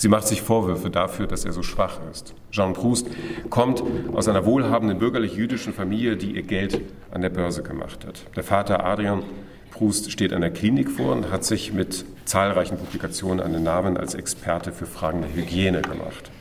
Sie 0.02 0.08
macht 0.08 0.26
sich 0.28 0.42
Vorwürfe 0.42 0.90
dafür, 0.90 1.28
dass 1.28 1.46
er 1.46 1.52
so 1.52 1.62
schwach 1.62 2.00
ist. 2.12 2.34
Jean 2.50 2.74
Proust 2.74 3.06
kommt 3.52 3.84
aus 4.16 4.28
einer 4.28 4.48
wohlhabenden 4.48 4.98
bürgerlich-jüdischen 4.98 5.74
Familie, 5.74 6.18
die 6.18 6.32
ihr 6.32 6.42
Geld 6.42 6.82
an 7.12 7.22
der 7.22 7.30
Börse 7.30 7.62
gemacht 7.62 8.08
hat. 8.08 8.26
Der 8.36 8.42
Vater 8.42 8.84
Adrian 8.84 9.22
Proust 9.70 10.12
steht 10.12 10.34
an 10.34 10.42
der 10.42 10.50
Klinik 10.50 10.90
vor 10.90 11.12
und 11.12 11.30
hat 11.30 11.44
sich 11.44 11.72
mit 11.72 12.04
zahlreichen 12.26 12.80
Publikationen 12.80 13.42
an 13.42 13.54
den 13.54 13.62
Namen 13.62 13.96
als 13.96 14.16
Experte 14.16 14.72
für 14.72 14.88
Fragen 14.88 15.22
der 15.22 15.36
Hygiene 15.36 15.84
gemacht. 15.84 16.32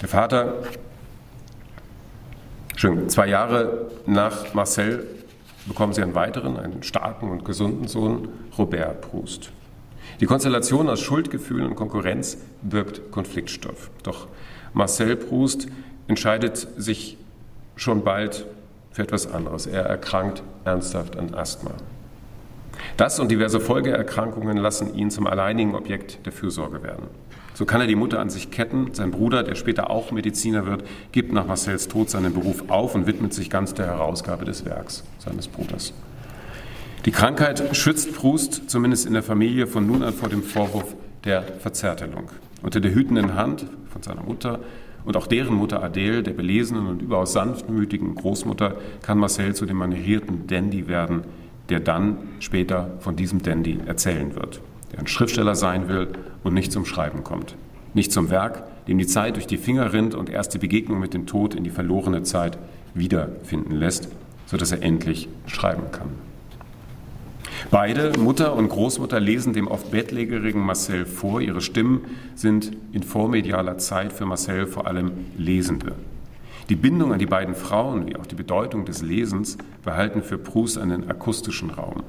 Der 0.00 0.08
Vater, 0.08 0.54
schön, 2.76 3.08
zwei 3.08 3.26
Jahre 3.26 3.90
nach 4.06 4.54
Marcel 4.54 5.04
bekommen 5.66 5.94
sie 5.94 6.02
einen 6.02 6.14
weiteren, 6.14 6.58
einen 6.58 6.84
starken 6.84 7.28
und 7.28 7.44
gesunden 7.44 7.88
Sohn, 7.88 8.28
Robert 8.56 9.00
Proust. 9.00 9.50
Die 10.20 10.26
Konstellation 10.26 10.90
aus 10.90 11.00
Schuldgefühlen 11.00 11.66
und 11.66 11.76
Konkurrenz 11.76 12.36
birgt 12.60 13.10
Konfliktstoff. 13.10 13.90
Doch 14.02 14.28
Marcel 14.74 15.16
Proust 15.16 15.66
entscheidet 16.08 16.68
sich 16.76 17.16
schon 17.74 18.04
bald 18.04 18.44
für 18.90 19.02
etwas 19.02 19.32
anderes. 19.32 19.66
Er 19.66 19.82
erkrankt 19.82 20.42
ernsthaft 20.64 21.16
an 21.16 21.34
Asthma. 21.34 21.70
Das 22.98 23.18
und 23.18 23.30
diverse 23.30 23.60
Folgeerkrankungen 23.60 24.58
lassen 24.58 24.94
ihn 24.94 25.10
zum 25.10 25.26
alleinigen 25.26 25.74
Objekt 25.74 26.24
der 26.26 26.32
Fürsorge 26.32 26.82
werden. 26.82 27.04
So 27.54 27.64
kann 27.64 27.80
er 27.80 27.86
die 27.86 27.96
Mutter 27.96 28.20
an 28.20 28.28
sich 28.28 28.50
ketten. 28.50 28.92
Sein 28.92 29.10
Bruder, 29.10 29.42
der 29.42 29.54
später 29.54 29.88
auch 29.88 30.12
Mediziner 30.12 30.66
wird, 30.66 30.84
gibt 31.12 31.32
nach 31.32 31.46
Marcells 31.46 31.88
Tod 31.88 32.10
seinen 32.10 32.34
Beruf 32.34 32.64
auf 32.68 32.94
und 32.94 33.06
widmet 33.06 33.32
sich 33.32 33.48
ganz 33.48 33.72
der 33.72 33.86
Herausgabe 33.86 34.44
des 34.44 34.66
Werks 34.66 35.02
seines 35.18 35.48
Bruders. 35.48 35.94
Die 37.06 37.12
Krankheit 37.12 37.74
schützt 37.74 38.14
Proust, 38.14 38.68
zumindest 38.68 39.06
in 39.06 39.14
der 39.14 39.22
Familie, 39.22 39.66
von 39.66 39.86
nun 39.86 40.02
an 40.02 40.12
vor 40.12 40.28
dem 40.28 40.42
Vorwurf 40.42 40.94
der 41.24 41.42
Verzärtelung. 41.42 42.30
Unter 42.60 42.78
der 42.80 42.92
hütenden 42.92 43.34
Hand 43.34 43.64
von 43.90 44.02
seiner 44.02 44.22
Mutter 44.22 44.60
und 45.06 45.16
auch 45.16 45.26
deren 45.26 45.54
Mutter 45.54 45.82
Adele, 45.82 46.22
der 46.22 46.32
belesenen 46.32 46.86
und 46.86 47.00
überaus 47.00 47.32
sanftmütigen 47.32 48.14
Großmutter, 48.14 48.76
kann 49.00 49.16
Marcel 49.16 49.54
zu 49.54 49.64
dem 49.64 49.78
manierierten 49.78 50.46
Dandy 50.46 50.88
werden, 50.88 51.22
der 51.70 51.80
dann 51.80 52.18
später 52.38 52.90
von 53.00 53.16
diesem 53.16 53.40
Dandy 53.40 53.78
erzählen 53.86 54.34
wird, 54.34 54.60
der 54.92 54.98
ein 54.98 55.06
Schriftsteller 55.06 55.54
sein 55.54 55.88
will 55.88 56.08
und 56.44 56.52
nicht 56.52 56.70
zum 56.70 56.84
Schreiben 56.84 57.24
kommt. 57.24 57.54
Nicht 57.94 58.12
zum 58.12 58.28
Werk, 58.28 58.62
dem 58.88 58.98
die 58.98 59.06
Zeit 59.06 59.36
durch 59.36 59.46
die 59.46 59.56
Finger 59.56 59.94
rinnt 59.94 60.14
und 60.14 60.28
erst 60.28 60.52
die 60.52 60.58
Begegnung 60.58 61.00
mit 61.00 61.14
dem 61.14 61.26
Tod 61.26 61.54
in 61.54 61.64
die 61.64 61.70
verlorene 61.70 62.24
Zeit 62.24 62.58
wiederfinden 62.92 63.74
lässt, 63.74 64.08
sodass 64.44 64.70
er 64.70 64.82
endlich 64.82 65.30
schreiben 65.46 65.90
kann. 65.92 66.29
Beide, 67.70 68.18
Mutter 68.18 68.56
und 68.56 68.68
Großmutter, 68.68 69.20
lesen 69.20 69.52
dem 69.52 69.68
oft 69.68 69.92
bettlägerigen 69.92 70.60
Marcel 70.60 71.06
vor. 71.06 71.40
Ihre 71.40 71.60
Stimmen 71.60 72.00
sind 72.34 72.72
in 72.90 73.04
vormedialer 73.04 73.78
Zeit 73.78 74.12
für 74.12 74.26
Marcel 74.26 74.66
vor 74.66 74.88
allem 74.88 75.12
Lesende. 75.38 75.94
Die 76.68 76.74
Bindung 76.74 77.12
an 77.12 77.20
die 77.20 77.26
beiden 77.26 77.54
Frauen 77.54 78.08
wie 78.08 78.16
auch 78.16 78.26
die 78.26 78.34
Bedeutung 78.34 78.86
des 78.86 79.02
Lesens 79.02 79.56
behalten 79.84 80.24
für 80.24 80.36
Proust 80.36 80.78
einen 80.78 81.08
akustischen 81.08 81.70
Raum, 81.70 82.02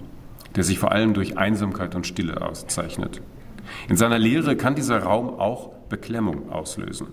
der 0.56 0.64
sich 0.64 0.80
vor 0.80 0.92
allem 0.92 1.14
durch 1.14 1.38
Einsamkeit 1.38 1.94
und 1.94 2.08
Stille 2.08 2.42
auszeichnet. 2.42 3.22
In 3.88 3.98
seiner 3.98 4.18
Lehre 4.18 4.56
kann 4.56 4.74
dieser 4.74 5.04
Raum 5.04 5.30
auch 5.30 5.70
Beklemmung 5.90 6.52
auslösen. 6.52 7.10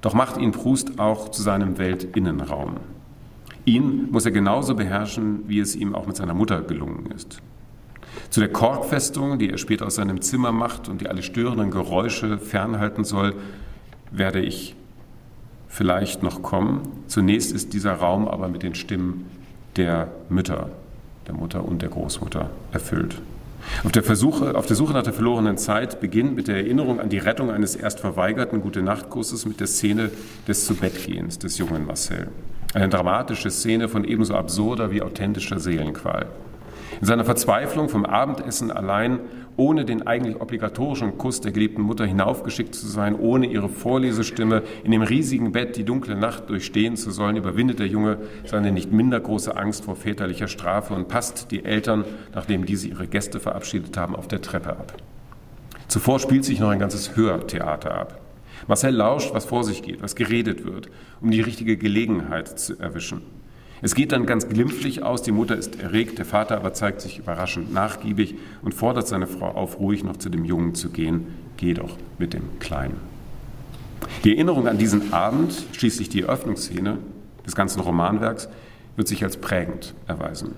Doch 0.00 0.14
macht 0.14 0.36
ihn 0.36 0.50
Proust 0.50 0.98
auch 0.98 1.28
zu 1.28 1.42
seinem 1.42 1.78
Weltinnenraum. 1.78 2.78
Ihn 3.64 4.10
muss 4.10 4.24
er 4.26 4.32
genauso 4.32 4.74
beherrschen, 4.74 5.44
wie 5.46 5.60
es 5.60 5.76
ihm 5.76 5.94
auch 5.94 6.08
mit 6.08 6.16
seiner 6.16 6.34
Mutter 6.34 6.62
gelungen 6.62 7.06
ist. 7.14 7.40
Zu 8.30 8.40
der 8.40 8.50
Korkfestung, 8.50 9.38
die 9.38 9.50
er 9.50 9.58
später 9.58 9.86
aus 9.86 9.96
seinem 9.96 10.20
Zimmer 10.20 10.52
macht 10.52 10.88
und 10.88 11.00
die 11.00 11.08
alle 11.08 11.22
störenden 11.22 11.70
Geräusche 11.70 12.38
fernhalten 12.38 13.04
soll, 13.04 13.34
werde 14.10 14.40
ich 14.40 14.74
vielleicht 15.68 16.22
noch 16.22 16.42
kommen. 16.42 16.82
Zunächst 17.06 17.52
ist 17.52 17.72
dieser 17.72 17.94
Raum 17.94 18.28
aber 18.28 18.48
mit 18.48 18.62
den 18.62 18.74
Stimmen 18.74 19.26
der 19.76 20.08
Mütter, 20.28 20.70
der 21.26 21.34
Mutter 21.34 21.64
und 21.64 21.82
der 21.82 21.88
Großmutter 21.88 22.50
erfüllt. 22.72 23.20
Auf 23.84 23.92
der, 23.92 24.02
Versuche, 24.02 24.56
auf 24.56 24.66
der 24.66 24.76
Suche 24.76 24.92
nach 24.92 25.02
der 25.02 25.12
verlorenen 25.12 25.56
Zeit 25.56 26.00
beginnt 26.00 26.34
mit 26.34 26.48
der 26.48 26.56
Erinnerung 26.56 27.00
an 27.00 27.08
die 27.08 27.18
Rettung 27.18 27.50
eines 27.50 27.76
erst 27.76 28.00
verweigerten 28.00 28.60
Gute-Nacht-Kusses 28.60 29.46
mit 29.46 29.60
der 29.60 29.66
Szene 29.66 30.10
des 30.48 30.66
Zubettgehens 30.66 31.38
des 31.38 31.58
jungen 31.58 31.86
Marcel. 31.86 32.28
Eine 32.74 32.88
dramatische 32.88 33.50
Szene 33.50 33.88
von 33.88 34.04
ebenso 34.04 34.34
absurder 34.34 34.90
wie 34.90 35.02
authentischer 35.02 35.60
Seelenqual. 35.60 36.26
In 37.02 37.08
seiner 37.08 37.24
Verzweiflung 37.24 37.88
vom 37.88 38.06
Abendessen 38.06 38.70
allein, 38.70 39.18
ohne 39.56 39.84
den 39.84 40.06
eigentlich 40.06 40.40
obligatorischen 40.40 41.18
Kuss 41.18 41.40
der 41.40 41.50
geliebten 41.50 41.82
Mutter 41.82 42.06
hinaufgeschickt 42.06 42.76
zu 42.76 42.86
sein, 42.86 43.18
ohne 43.18 43.46
ihre 43.46 43.68
Vorlesestimme 43.68 44.62
in 44.84 44.92
dem 44.92 45.02
riesigen 45.02 45.50
Bett 45.50 45.76
die 45.76 45.82
dunkle 45.82 46.14
Nacht 46.14 46.48
durchstehen 46.48 46.94
zu 46.96 47.10
sollen, 47.10 47.34
überwindet 47.34 47.80
der 47.80 47.88
Junge 47.88 48.18
seine 48.44 48.70
nicht 48.70 48.92
minder 48.92 49.18
große 49.18 49.56
Angst 49.56 49.84
vor 49.84 49.96
väterlicher 49.96 50.46
Strafe 50.46 50.94
und 50.94 51.08
passt 51.08 51.50
die 51.50 51.64
Eltern, 51.64 52.04
nachdem 52.36 52.66
diese 52.66 52.86
ihre 52.86 53.08
Gäste 53.08 53.40
verabschiedet 53.40 53.96
haben, 53.96 54.14
auf 54.14 54.28
der 54.28 54.40
Treppe 54.40 54.70
ab. 54.70 54.92
Zuvor 55.88 56.20
spielt 56.20 56.44
sich 56.44 56.60
noch 56.60 56.70
ein 56.70 56.78
ganzes 56.78 57.16
Hörtheater 57.16 57.92
ab. 57.98 58.20
Marcel 58.68 58.94
lauscht, 58.94 59.34
was 59.34 59.44
vor 59.44 59.64
sich 59.64 59.82
geht, 59.82 60.04
was 60.04 60.14
geredet 60.14 60.64
wird, 60.64 60.88
um 61.20 61.32
die 61.32 61.40
richtige 61.40 61.76
Gelegenheit 61.76 62.60
zu 62.60 62.78
erwischen. 62.78 63.22
Es 63.84 63.96
geht 63.96 64.12
dann 64.12 64.26
ganz 64.26 64.48
glimpflich 64.48 65.02
aus, 65.02 65.22
die 65.22 65.32
Mutter 65.32 65.56
ist 65.56 65.80
erregt, 65.80 66.18
der 66.18 66.24
Vater 66.24 66.56
aber 66.56 66.72
zeigt 66.72 67.00
sich 67.00 67.18
überraschend 67.18 67.72
nachgiebig 67.72 68.36
und 68.62 68.74
fordert 68.74 69.08
seine 69.08 69.26
Frau 69.26 69.48
auf, 69.48 69.80
ruhig 69.80 70.04
noch 70.04 70.16
zu 70.16 70.28
dem 70.28 70.44
Jungen 70.44 70.76
zu 70.76 70.90
gehen. 70.90 71.26
Geh 71.56 71.74
doch 71.74 71.96
mit 72.16 72.32
dem 72.32 72.60
Kleinen. 72.60 72.96
Die 74.22 74.34
Erinnerung 74.34 74.68
an 74.68 74.78
diesen 74.78 75.12
Abend, 75.12 75.66
schließlich 75.72 76.08
die 76.08 76.22
Eröffnungsszene 76.22 76.98
des 77.44 77.56
ganzen 77.56 77.80
Romanwerks, 77.80 78.48
wird 78.94 79.08
sich 79.08 79.24
als 79.24 79.36
prägend 79.36 79.94
erweisen. 80.06 80.52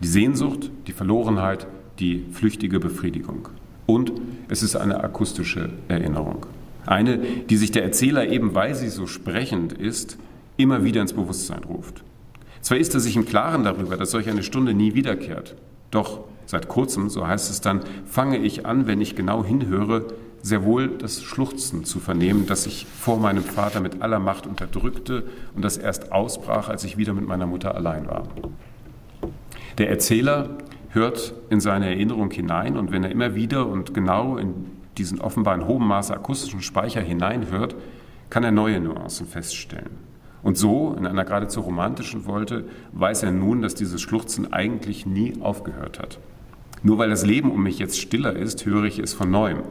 Die 0.00 0.08
Sehnsucht, 0.08 0.70
die 0.86 0.92
Verlorenheit, 0.92 1.66
die 1.98 2.26
flüchtige 2.30 2.78
Befriedigung. 2.78 3.48
Und 3.86 4.12
es 4.48 4.62
ist 4.62 4.76
eine 4.76 5.02
akustische 5.02 5.70
Erinnerung. 5.88 6.46
Eine, 6.86 7.18
die 7.18 7.56
sich 7.56 7.72
der 7.72 7.82
Erzähler 7.82 8.28
eben, 8.28 8.54
weil 8.54 8.76
sie 8.76 8.88
so 8.88 9.08
sprechend 9.08 9.72
ist, 9.72 10.16
immer 10.56 10.84
wieder 10.84 11.02
ins 11.02 11.12
Bewusstsein 11.12 11.64
ruft. 11.64 12.04
Zwar 12.60 12.78
ist 12.78 12.94
er 12.94 13.00
sich 13.00 13.16
im 13.16 13.24
Klaren 13.24 13.64
darüber, 13.64 13.96
dass 13.96 14.10
solch 14.10 14.28
eine 14.28 14.42
Stunde 14.42 14.74
nie 14.74 14.94
wiederkehrt, 14.94 15.56
doch 15.90 16.20
seit 16.46 16.68
kurzem, 16.68 17.08
so 17.10 17.26
heißt 17.26 17.50
es 17.50 17.60
dann, 17.60 17.80
fange 18.06 18.38
ich 18.38 18.66
an, 18.66 18.86
wenn 18.86 19.00
ich 19.00 19.16
genau 19.16 19.44
hinhöre, 19.44 20.06
sehr 20.42 20.64
wohl 20.64 20.88
das 20.88 21.22
Schluchzen 21.22 21.84
zu 21.84 21.98
vernehmen, 22.00 22.46
das 22.46 22.66
ich 22.66 22.86
vor 22.86 23.18
meinem 23.18 23.42
Vater 23.42 23.80
mit 23.80 24.02
aller 24.02 24.18
Macht 24.18 24.46
unterdrückte 24.46 25.24
und 25.54 25.64
das 25.64 25.76
erst 25.76 26.12
ausbrach, 26.12 26.68
als 26.68 26.84
ich 26.84 26.96
wieder 26.96 27.12
mit 27.12 27.26
meiner 27.26 27.46
Mutter 27.46 27.74
allein 27.74 28.06
war. 28.06 28.24
Der 29.78 29.90
Erzähler 29.90 30.50
hört 30.90 31.34
in 31.50 31.60
seine 31.60 31.86
Erinnerung 31.86 32.30
hinein 32.30 32.76
und 32.76 32.92
wenn 32.92 33.04
er 33.04 33.10
immer 33.10 33.34
wieder 33.34 33.66
und 33.66 33.94
genau 33.94 34.36
in 34.36 34.54
diesen 34.96 35.20
offenbar 35.20 35.54
in 35.54 35.66
hohem 35.66 35.86
Maße 35.86 36.14
akustischen 36.14 36.62
Speicher 36.62 37.00
hineinhört, 37.00 37.76
kann 38.30 38.44
er 38.44 38.50
neue 38.50 38.80
Nuancen 38.80 39.26
feststellen. 39.26 40.07
Und 40.42 40.56
so, 40.56 40.94
in 40.96 41.06
einer 41.06 41.24
geradezu 41.24 41.60
romantischen 41.60 42.26
Wolte, 42.26 42.64
weiß 42.92 43.24
er 43.24 43.32
nun, 43.32 43.62
dass 43.62 43.74
dieses 43.74 44.00
Schluchzen 44.00 44.52
eigentlich 44.52 45.04
nie 45.04 45.34
aufgehört 45.40 45.98
hat. 45.98 46.18
Nur 46.82 46.98
weil 46.98 47.10
das 47.10 47.26
Leben 47.26 47.50
um 47.50 47.62
mich 47.62 47.78
jetzt 47.78 47.98
stiller 47.98 48.36
ist, 48.36 48.64
höre 48.64 48.84
ich 48.84 48.98
es 48.98 49.12
von 49.12 49.30
neuem, 49.30 49.62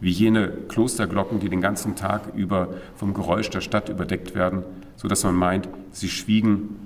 wie 0.00 0.10
jene 0.10 0.48
Klosterglocken, 0.68 1.40
die 1.40 1.48
den 1.48 1.60
ganzen 1.60 1.94
Tag 1.94 2.34
über 2.34 2.68
vom 2.96 3.12
Geräusch 3.12 3.50
der 3.50 3.60
Stadt 3.60 3.88
überdeckt 3.88 4.34
werden, 4.34 4.62
so 4.96 5.08
dass 5.08 5.24
man 5.24 5.34
meint, 5.34 5.68
sie 5.92 6.08
schwiegen 6.08 6.76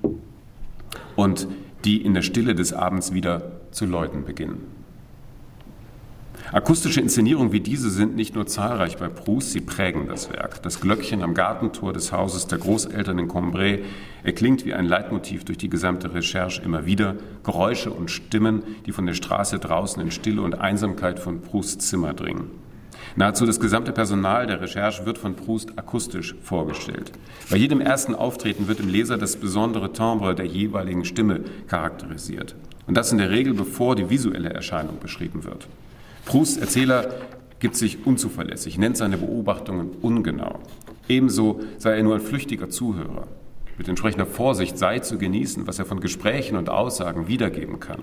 und 1.14 1.46
die 1.84 2.02
in 2.02 2.14
der 2.14 2.22
Stille 2.22 2.54
des 2.54 2.72
Abends 2.72 3.12
wieder 3.12 3.52
zu 3.70 3.86
läuten 3.86 4.24
beginnen. 4.24 4.77
Akustische 6.50 7.02
Inszenierungen 7.02 7.52
wie 7.52 7.60
diese 7.60 7.90
sind 7.90 8.16
nicht 8.16 8.34
nur 8.34 8.46
zahlreich 8.46 8.96
bei 8.96 9.08
Proust, 9.08 9.52
sie 9.52 9.60
prägen 9.60 10.08
das 10.08 10.32
Werk. 10.32 10.62
Das 10.62 10.80
Glöckchen 10.80 11.22
am 11.22 11.34
Gartentor 11.34 11.92
des 11.92 12.10
Hauses 12.10 12.46
der 12.46 12.56
Großeltern 12.56 13.18
in 13.18 13.28
Combray 13.28 13.84
erklingt 14.22 14.64
wie 14.64 14.72
ein 14.72 14.86
Leitmotiv 14.86 15.44
durch 15.44 15.58
die 15.58 15.68
gesamte 15.68 16.14
Recherche 16.14 16.62
immer 16.62 16.86
wieder. 16.86 17.16
Geräusche 17.44 17.90
und 17.90 18.10
Stimmen, 18.10 18.62
die 18.86 18.92
von 18.92 19.04
der 19.04 19.12
Straße 19.12 19.58
draußen 19.58 20.00
in 20.00 20.10
Stille 20.10 20.40
und 20.40 20.58
Einsamkeit 20.58 21.18
von 21.18 21.42
Prousts 21.42 21.90
Zimmer 21.90 22.14
dringen. 22.14 22.50
Nahezu 23.14 23.44
das 23.44 23.60
gesamte 23.60 23.92
Personal 23.92 24.46
der 24.46 24.62
Recherche 24.62 25.04
wird 25.04 25.18
von 25.18 25.34
Proust 25.34 25.78
akustisch 25.78 26.34
vorgestellt. 26.42 27.12
Bei 27.50 27.58
jedem 27.58 27.82
ersten 27.82 28.14
Auftreten 28.14 28.68
wird 28.68 28.80
im 28.80 28.88
Leser 28.88 29.18
das 29.18 29.36
besondere 29.36 29.92
Timbre 29.92 30.34
der 30.34 30.46
jeweiligen 30.46 31.04
Stimme 31.04 31.40
charakterisiert. 31.66 32.54
Und 32.86 32.96
das 32.96 33.12
in 33.12 33.18
der 33.18 33.30
Regel 33.30 33.52
bevor 33.52 33.96
die 33.96 34.08
visuelle 34.08 34.48
Erscheinung 34.48 34.98
beschrieben 34.98 35.44
wird. 35.44 35.68
Prousts 36.28 36.58
Erzähler 36.58 37.14
gibt 37.58 37.74
sich 37.74 38.06
unzuverlässig, 38.06 38.76
nennt 38.76 38.98
seine 38.98 39.16
Beobachtungen 39.16 39.92
ungenau. 40.02 40.58
Ebenso 41.08 41.60
sei 41.78 41.96
er 41.96 42.02
nur 42.02 42.16
ein 42.16 42.20
flüchtiger 42.20 42.68
Zuhörer. 42.68 43.26
Mit 43.78 43.88
entsprechender 43.88 44.26
Vorsicht 44.26 44.76
sei 44.76 44.98
zu 44.98 45.16
genießen, 45.16 45.66
was 45.66 45.78
er 45.78 45.86
von 45.86 46.00
Gesprächen 46.00 46.58
und 46.58 46.68
Aussagen 46.68 47.28
wiedergeben 47.28 47.80
kann. 47.80 48.02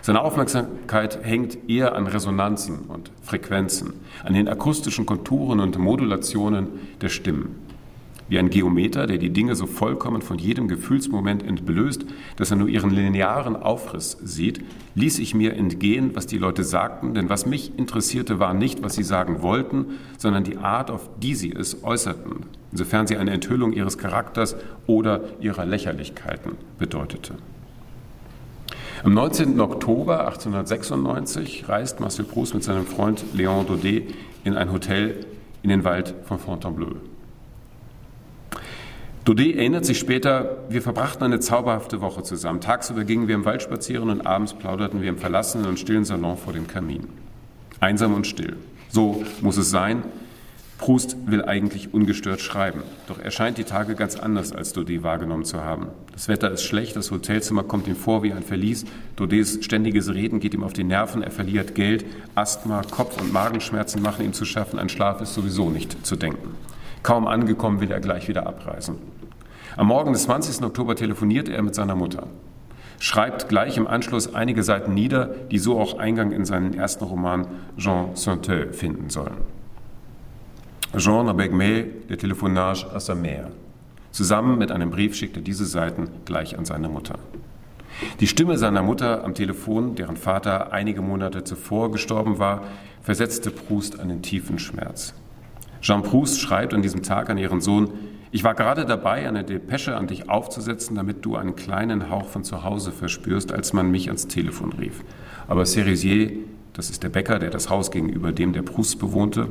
Seine 0.00 0.22
Aufmerksamkeit 0.22 1.24
hängt 1.24 1.70
eher 1.70 1.94
an 1.94 2.08
Resonanzen 2.08 2.80
und 2.88 3.12
Frequenzen, 3.22 3.92
an 4.24 4.34
den 4.34 4.48
akustischen 4.48 5.06
Konturen 5.06 5.60
und 5.60 5.78
Modulationen 5.78 6.66
der 7.00 7.10
Stimmen. 7.10 7.60
Wie 8.28 8.38
ein 8.38 8.50
Geometer, 8.50 9.06
der 9.06 9.18
die 9.18 9.30
Dinge 9.30 9.56
so 9.56 9.66
vollkommen 9.66 10.22
von 10.22 10.38
jedem 10.38 10.68
Gefühlsmoment 10.68 11.42
entblößt, 11.42 12.04
dass 12.36 12.50
er 12.50 12.56
nur 12.56 12.68
ihren 12.68 12.90
linearen 12.90 13.56
Aufriss 13.56 14.16
sieht, 14.22 14.64
ließ 14.94 15.18
ich 15.18 15.34
mir 15.34 15.54
entgehen, 15.54 16.12
was 16.14 16.26
die 16.26 16.38
Leute 16.38 16.64
sagten, 16.64 17.14
denn 17.14 17.28
was 17.28 17.46
mich 17.46 17.78
interessierte, 17.78 18.38
war 18.38 18.54
nicht, 18.54 18.82
was 18.82 18.94
sie 18.94 19.02
sagen 19.02 19.42
wollten, 19.42 19.98
sondern 20.18 20.44
die 20.44 20.56
Art, 20.56 20.90
auf 20.90 21.10
die 21.20 21.34
sie 21.34 21.52
es 21.52 21.84
äußerten, 21.84 22.46
insofern 22.70 23.06
sie 23.06 23.16
eine 23.16 23.32
Enthüllung 23.32 23.72
ihres 23.72 23.98
Charakters 23.98 24.56
oder 24.86 25.20
ihrer 25.40 25.66
Lächerlichkeiten 25.66 26.52
bedeutete. 26.78 27.34
Am 29.04 29.14
19. 29.14 29.58
Oktober 29.60 30.26
1896 30.26 31.68
reist 31.68 31.98
Marcel 31.98 32.24
Proust 32.24 32.54
mit 32.54 32.62
seinem 32.62 32.86
Freund 32.86 33.24
Léon 33.36 33.66
Daudet 33.66 34.14
in 34.44 34.54
ein 34.54 34.70
Hotel 34.70 35.26
in 35.62 35.70
den 35.70 35.82
Wald 35.82 36.14
von 36.24 36.38
Fontainebleau. 36.38 36.96
Daudet 39.24 39.54
erinnert 39.54 39.84
sich 39.84 40.00
später, 40.00 40.56
wir 40.68 40.82
verbrachten 40.82 41.22
eine 41.22 41.38
zauberhafte 41.38 42.00
Woche 42.00 42.24
zusammen. 42.24 42.60
Tagsüber 42.60 43.04
gingen 43.04 43.28
wir 43.28 43.36
im 43.36 43.44
Wald 43.44 43.62
spazieren 43.62 44.10
und 44.10 44.26
abends 44.26 44.52
plauderten 44.52 45.00
wir 45.00 45.08
im 45.08 45.18
verlassenen 45.18 45.66
und 45.66 45.78
stillen 45.78 46.04
Salon 46.04 46.36
vor 46.36 46.52
dem 46.52 46.66
Kamin. 46.66 47.06
Einsam 47.78 48.14
und 48.14 48.26
still. 48.26 48.56
So 48.88 49.24
muss 49.40 49.58
es 49.58 49.70
sein. 49.70 50.02
Proust 50.78 51.16
will 51.26 51.44
eigentlich 51.44 51.94
ungestört 51.94 52.40
schreiben. 52.40 52.82
Doch 53.06 53.20
er 53.20 53.30
scheint 53.30 53.58
die 53.58 53.64
Tage 53.64 53.94
ganz 53.94 54.16
anders 54.16 54.50
als 54.50 54.72
Daudet 54.72 55.04
wahrgenommen 55.04 55.44
zu 55.44 55.62
haben. 55.62 55.86
Das 56.12 56.26
Wetter 56.26 56.50
ist 56.50 56.64
schlecht, 56.64 56.96
das 56.96 57.12
Hotelzimmer 57.12 57.62
kommt 57.62 57.86
ihm 57.86 57.94
vor 57.94 58.24
wie 58.24 58.32
ein 58.32 58.42
Verlies. 58.42 58.84
Daudets 59.14 59.64
ständiges 59.64 60.12
Reden 60.12 60.40
geht 60.40 60.52
ihm 60.52 60.64
auf 60.64 60.72
die 60.72 60.82
Nerven, 60.82 61.22
er 61.22 61.30
verliert 61.30 61.76
Geld. 61.76 62.04
Asthma, 62.34 62.82
Kopf- 62.90 63.20
und 63.20 63.32
Magenschmerzen 63.32 64.02
machen 64.02 64.24
ihm 64.24 64.32
zu 64.32 64.44
schaffen. 64.44 64.80
An 64.80 64.88
Schlaf 64.88 65.20
ist 65.20 65.34
sowieso 65.34 65.70
nicht 65.70 66.04
zu 66.04 66.16
denken. 66.16 66.56
Kaum 67.04 67.28
angekommen 67.28 67.80
will 67.80 67.92
er 67.92 68.00
gleich 68.00 68.26
wieder 68.26 68.48
abreisen. 68.48 69.11
Am 69.74 69.86
Morgen 69.86 70.12
des 70.12 70.24
20. 70.24 70.62
Oktober 70.64 70.96
telefoniert 70.96 71.48
er 71.48 71.62
mit 71.62 71.74
seiner 71.74 71.96
Mutter, 71.96 72.26
schreibt 72.98 73.48
gleich 73.48 73.78
im 73.78 73.86
Anschluss 73.86 74.34
einige 74.34 74.62
Seiten 74.62 74.92
nieder, 74.92 75.34
die 75.50 75.58
so 75.58 75.80
auch 75.80 75.98
Eingang 75.98 76.30
in 76.32 76.44
seinen 76.44 76.74
ersten 76.74 77.04
Roman 77.04 77.46
Jean 77.78 78.14
Sainteux 78.14 78.76
finden 78.76 79.08
sollen. 79.08 79.38
Jean 80.94 81.26
avec 81.26 81.52
mais 81.52 81.86
le 82.08 82.16
téléphonage 82.16 82.86
à 82.94 83.00
sa 83.00 83.14
mère. 83.14 83.48
Zusammen 84.10 84.58
mit 84.58 84.70
einem 84.70 84.90
Brief 84.90 85.14
schickt 85.14 85.36
er 85.36 85.42
diese 85.42 85.64
Seiten 85.64 86.10
gleich 86.26 86.58
an 86.58 86.66
seine 86.66 86.90
Mutter. 86.90 87.18
Die 88.20 88.26
Stimme 88.26 88.58
seiner 88.58 88.82
Mutter 88.82 89.24
am 89.24 89.32
Telefon, 89.32 89.94
deren 89.94 90.18
Vater 90.18 90.70
einige 90.74 91.00
Monate 91.00 91.44
zuvor 91.44 91.90
gestorben 91.90 92.38
war, 92.38 92.60
versetzte 93.00 93.50
Proust 93.50 94.00
einen 94.00 94.20
tiefen 94.20 94.58
Schmerz. 94.58 95.14
Jean 95.80 96.02
Proust 96.02 96.42
schreibt 96.42 96.74
an 96.74 96.82
diesem 96.82 97.02
Tag 97.02 97.30
an 97.30 97.38
ihren 97.38 97.62
Sohn, 97.62 97.88
ich 98.32 98.42
war 98.42 98.54
gerade 98.54 98.84
dabei, 98.86 99.28
eine 99.28 99.44
Depesche 99.44 99.96
an 99.96 100.08
dich 100.08 100.28
aufzusetzen, 100.28 100.96
damit 100.96 101.24
du 101.24 101.36
einen 101.36 101.54
kleinen 101.54 102.10
Hauch 102.10 102.28
von 102.28 102.42
zu 102.42 102.64
Hause 102.64 102.90
verspürst, 102.90 103.52
als 103.52 103.72
man 103.72 103.90
mich 103.90 104.08
ans 104.08 104.26
Telefon 104.26 104.72
rief. 104.72 105.04
Aber 105.46 105.64
Cerisier, 105.66 106.32
das 106.72 106.90
ist 106.90 107.02
der 107.02 107.10
Bäcker, 107.10 107.38
der 107.38 107.50
das 107.50 107.70
Haus 107.70 107.90
gegenüber 107.90 108.32
dem 108.32 108.52
der 108.52 108.62
Proust 108.62 108.98
bewohnte, 108.98 109.50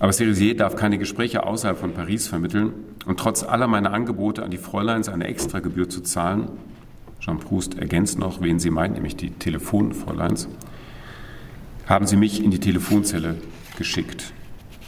aber 0.00 0.12
Cerisier 0.12 0.56
darf 0.56 0.76
keine 0.76 0.96
Gespräche 0.96 1.44
außerhalb 1.44 1.78
von 1.78 1.92
Paris 1.92 2.26
vermitteln 2.26 2.72
und 3.04 3.20
trotz 3.20 3.42
aller 3.42 3.66
meiner 3.66 3.92
Angebote 3.92 4.42
an 4.42 4.50
die 4.50 4.56
Fräuleins 4.56 5.10
eine 5.10 5.26
Extragebühr 5.26 5.90
zu 5.90 6.00
zahlen, 6.00 6.48
Jean 7.20 7.38
Proust 7.38 7.78
ergänzt 7.78 8.18
noch, 8.18 8.40
wen 8.40 8.58
sie 8.58 8.70
meint, 8.70 8.94
nämlich 8.94 9.14
die 9.14 9.30
Telefonfräuleins, 9.30 10.48
haben 11.86 12.06
sie 12.06 12.16
mich 12.16 12.42
in 12.42 12.50
die 12.50 12.60
Telefonzelle 12.60 13.36
geschickt. 13.76 14.32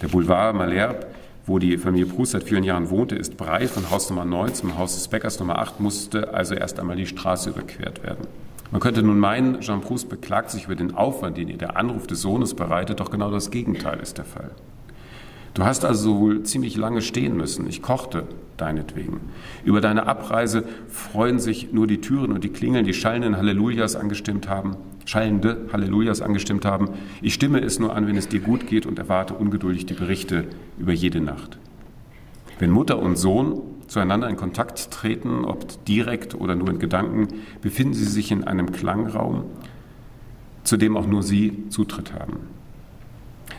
Der 0.01 0.09
Boulevard 0.09 0.57
Malherbe, 0.57 1.07
wo 1.47 1.59
die 1.59 1.77
Familie 1.79 2.07
Proust 2.07 2.33
seit 2.33 2.45
vielen 2.45 2.65
Jahren 2.65 2.91
wohnte, 2.91 3.17
ist 3.17 3.37
breit 3.37 3.71
von 3.71 3.91
Haus 3.91 4.09
Nummer 4.11 4.25
9 4.25 4.55
zum 4.55 4.79
Haus 4.79 4.95
des 4.95 5.09
Bäckers 5.09 5.39
Nummer 5.41 5.59
8, 5.59 5.81
musste 5.81 6.35
also 6.35 6.55
erst 6.55 6.79
einmal 6.79 6.97
die 6.97 7.07
Straße 7.07 7.51
überquert 7.51 8.03
werden. 8.03 8.27
Man 8.71 8.81
könnte 8.81 9.03
nun 9.03 9.19
meinen, 9.19 9.61
Jean 9.61 9.81
Proust 9.81 10.09
beklagt 10.09 10.51
sich 10.51 10.65
über 10.65 10.77
den 10.77 10.95
Aufwand, 10.95 11.37
den 11.37 11.49
ihr 11.49 11.59
der 11.59 11.77
Anruf 11.77 12.07
des 12.07 12.23
Sohnes 12.23 12.55
bereitet, 12.55 13.01
doch 13.01 13.11
genau 13.11 13.31
das 13.31 13.51
Gegenteil 13.51 14.01
ist 14.01 14.19
der 14.19 14.25
Fall. 14.25 14.51
Du 15.55 15.65
hast 15.65 15.85
also 15.85 16.19
wohl 16.19 16.43
ziemlich 16.45 16.77
lange 16.79 17.03
stehen 17.03 17.37
müssen. 17.37 17.69
Ich 17.69 17.83
kochte 17.83 18.25
deinetwegen. 18.57 19.21
Über 19.65 19.83
deine 19.83 20.07
Abreise 20.07 20.65
freuen 20.89 21.39
sich 21.39 21.73
nur 21.73 21.87
die 21.87 22.01
Türen 22.01 22.33
und 22.33 22.45
die 22.45 22.49
Klingeln, 22.49 22.87
die 22.87 22.95
schallenden 22.95 23.37
Hallelujahs 23.37 23.95
angestimmt 23.95 24.49
haben, 24.49 24.77
schallende 25.05 25.69
Hallelujahs 25.73 26.23
angestimmt 26.23 26.65
haben. 26.65 26.91
Ich 27.21 27.35
stimme 27.35 27.61
es 27.61 27.79
nur 27.79 27.95
an, 27.95 28.07
wenn 28.07 28.17
es 28.17 28.29
dir 28.29 28.41
gut 28.41 28.67
geht 28.67 28.87
und 28.87 28.99
erwarte 28.99 29.35
ungeduldig 29.35 29.87
die 29.87 29.95
Berichte 29.95 30.45
über 30.79 30.93
jede 30.93 31.21
Nacht. 31.21 31.59
Wenn 32.59 32.71
Mutter 32.71 32.99
und 32.99 33.17
Sohn 33.17 33.61
zueinander 33.89 34.29
in 34.29 34.37
Kontakt 34.37 34.91
treten, 34.91 35.45
ob 35.45 35.85
direkt 35.85 36.35
oder 36.35 36.55
nur 36.55 36.71
in 36.71 36.79
Gedanken, 36.79 37.29
befinden 37.61 37.93
sie 37.93 38.07
sich 38.07 38.33
in 38.33 38.45
einem 38.45 38.73
Klangraum, 38.73 39.45
zu 40.65 40.79
dem 40.79 40.97
auch 40.97 41.07
nur 41.07 41.23
sie 41.23 41.69
Zutritt 41.69 42.15
haben. 42.15 42.39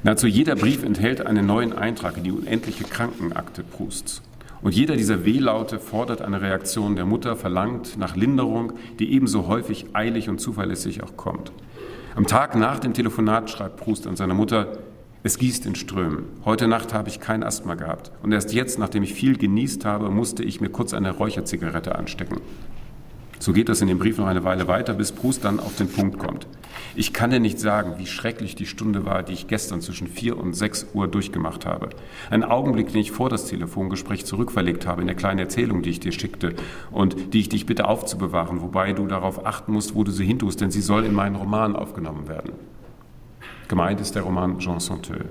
Nahezu 0.02 0.26
jeder 0.26 0.56
Brief 0.56 0.84
enthält 0.84 1.26
einen 1.26 1.46
neuen 1.46 1.72
Eintrag 1.72 2.18
in 2.18 2.24
die 2.24 2.32
unendliche 2.32 2.84
Krankenakte 2.84 3.64
Prousts. 3.64 4.23
Und 4.63 4.73
jeder 4.73 4.95
dieser 4.95 5.26
Wehlaute 5.26 5.78
fordert 5.78 6.21
eine 6.21 6.41
Reaktion 6.41 6.95
der 6.95 7.06
Mutter, 7.06 7.36
verlangt 7.36 7.97
nach 7.97 8.15
Linderung, 8.15 8.73
die 8.97 9.12
ebenso 9.13 9.47
häufig 9.47 9.88
eilig 9.91 10.30
und 10.30 10.39
zuverlässig 10.39 11.04
auch 11.04 11.17
kommt. 11.17 11.52
Am 12.15 12.28
Tag 12.28 12.56
nach 12.56 12.80
dem 12.80 12.93
Telefonat 12.93 13.49
schreibt 13.49 13.78
Proust 13.78 14.08
an 14.08 14.15
seine 14.15 14.34
Mutter, 14.34 14.78
es 15.21 15.38
gießt 15.38 15.65
in 15.65 15.76
Strömen. 15.76 16.26
Heute 16.45 16.67
Nacht 16.67 16.93
habe 16.93 17.10
ich 17.10 17.19
kein 17.19 17.43
Asthma 17.43 17.76
gehabt. 17.76 18.12
Und 18.23 18.32
erst 18.32 18.54
jetzt, 18.54 18.80
nachdem 18.80 19.04
ich 19.04 19.13
viel 19.13 19.38
genießt 19.38 19.84
habe, 19.86 20.10
musste 20.10 20.43
ich 20.43 20.62
mir 20.62 20.69
kurz 20.69 20.93
eine 20.93 21.12
Räucherzigarette 21.12 21.95
anstecken. 21.95 22.41
So 23.44 23.52
geht 23.52 23.68
das 23.68 23.82
in 23.82 23.90
dem 23.90 24.00
Brief 24.00 24.18
noch 24.20 24.28
eine 24.28 24.46
Weile 24.46 24.70
weiter, 24.70 24.94
bis 24.94 25.12
Proust 25.12 25.44
dann 25.44 25.60
auf 25.60 25.76
den 25.76 25.90
Punkt 25.90 26.18
kommt. 26.18 26.48
Ich 26.96 27.12
kann 27.12 27.30
dir 27.30 27.42
nicht 27.42 27.60
sagen, 27.60 27.96
wie 27.98 28.06
schrecklich 28.06 28.56
die 28.56 28.66
Stunde 28.66 29.06
war, 29.06 29.22
die 29.22 29.34
ich 29.34 29.48
gestern 29.48 29.82
zwischen 29.82 30.08
vier 30.08 30.38
und 30.38 30.54
sechs 30.54 30.88
Uhr 30.94 31.10
durchgemacht 31.10 31.66
habe. 31.66 31.90
Ein 32.30 32.46
Augenblick, 32.46 32.94
den 32.94 33.02
ich 33.02 33.12
vor 33.12 33.30
das 33.30 33.48
Telefongespräch 33.48 34.26
zurückverlegt 34.26 34.88
habe 34.88 35.02
in 35.02 35.08
der 35.08 35.18
kleinen 35.18 35.40
Erzählung, 35.40 35.82
die 35.82 35.90
ich 35.90 36.00
dir 36.00 36.14
schickte 36.14 36.56
und 36.90 37.34
die 37.34 37.42
ich 37.42 37.50
dich 37.50 37.66
bitte 37.66 37.90
aufzubewahren, 37.90 38.62
wobei 38.62 38.94
du 38.94 39.08
darauf 39.08 39.46
achten 39.46 39.74
musst, 39.74 39.94
wo 39.94 40.06
du 40.06 40.14
sie 40.14 40.26
hintust, 40.26 40.62
denn 40.62 40.72
sie 40.72 40.82
soll 40.82 41.04
in 41.04 41.14
meinen 41.14 41.36
Roman 41.36 41.76
aufgenommen 41.76 42.30
werden. 42.30 42.54
Gemeint 43.68 44.00
ist 44.00 44.16
der 44.16 44.22
Roman 44.22 44.60
Jean 44.60 44.80
Santeux, 44.80 45.26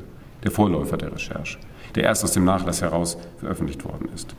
der 0.45 0.51
Vorläufer 0.51 0.99
der 0.99 1.15
Recherche, 1.15 1.57
der 1.95 2.05
erst 2.05 2.25
aus 2.25 2.33
dem 2.33 2.45
Nachlass 2.45 2.83
heraus 2.83 3.17
veröffentlicht 3.39 3.87
worden 3.87 4.11
ist. 4.15 4.37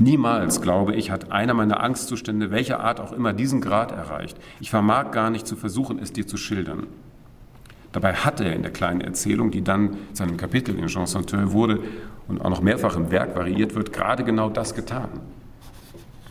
Niemals, 0.00 0.62
glaube 0.62 0.94
ich, 0.94 1.10
hat 1.10 1.30
einer 1.30 1.52
meiner 1.52 1.82
Angstzustände, 1.82 2.50
welcher 2.50 2.80
Art 2.80 3.00
auch 3.00 3.12
immer, 3.12 3.34
diesen 3.34 3.60
Grad 3.60 3.92
erreicht. 3.92 4.38
Ich 4.58 4.70
vermag 4.70 5.10
gar 5.10 5.28
nicht 5.28 5.46
zu 5.46 5.56
versuchen, 5.56 5.98
es 5.98 6.10
dir 6.10 6.26
zu 6.26 6.38
schildern. 6.38 6.86
Dabei 7.92 8.14
hat 8.14 8.40
er 8.40 8.54
in 8.54 8.62
der 8.62 8.70
kleinen 8.70 9.02
Erzählung, 9.02 9.50
die 9.50 9.62
dann 9.62 9.98
seinem 10.14 10.38
Kapitel 10.38 10.78
in 10.78 10.86
Jean 10.86 11.06
Santeux 11.06 11.52
wurde 11.52 11.80
und 12.28 12.40
auch 12.40 12.48
noch 12.48 12.62
mehrfach 12.62 12.96
im 12.96 13.10
Werk 13.10 13.36
variiert 13.36 13.74
wird, 13.74 13.92
gerade 13.92 14.24
genau 14.24 14.48
das 14.48 14.74
getan. 14.74 15.10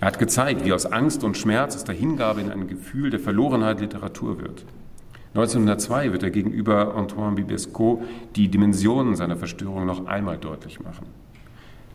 Er 0.02 0.08
hat 0.08 0.18
gezeigt, 0.18 0.66
wie 0.66 0.74
aus 0.74 0.88
Angst 0.88 1.24
und 1.24 1.38
Schmerz 1.38 1.76
aus 1.76 1.84
der 1.84 1.94
Hingabe 1.94 2.42
in 2.42 2.52
ein 2.52 2.68
Gefühl 2.68 3.12
der 3.12 3.20
Verlorenheit 3.20 3.82
Literatur 3.82 4.42
wird. 4.42 4.66
1902 5.36 6.12
wird 6.12 6.24
er 6.24 6.32
gegenüber 6.32 6.96
Antoine 6.96 7.36
Bibesco 7.36 8.02
die 8.36 8.48
Dimensionen 8.48 9.16
seiner 9.16 9.36
Verstörung 9.36 9.86
noch 9.86 10.08
einmal 10.08 10.40
deutlich 10.40 10.80
machen. 10.80 11.06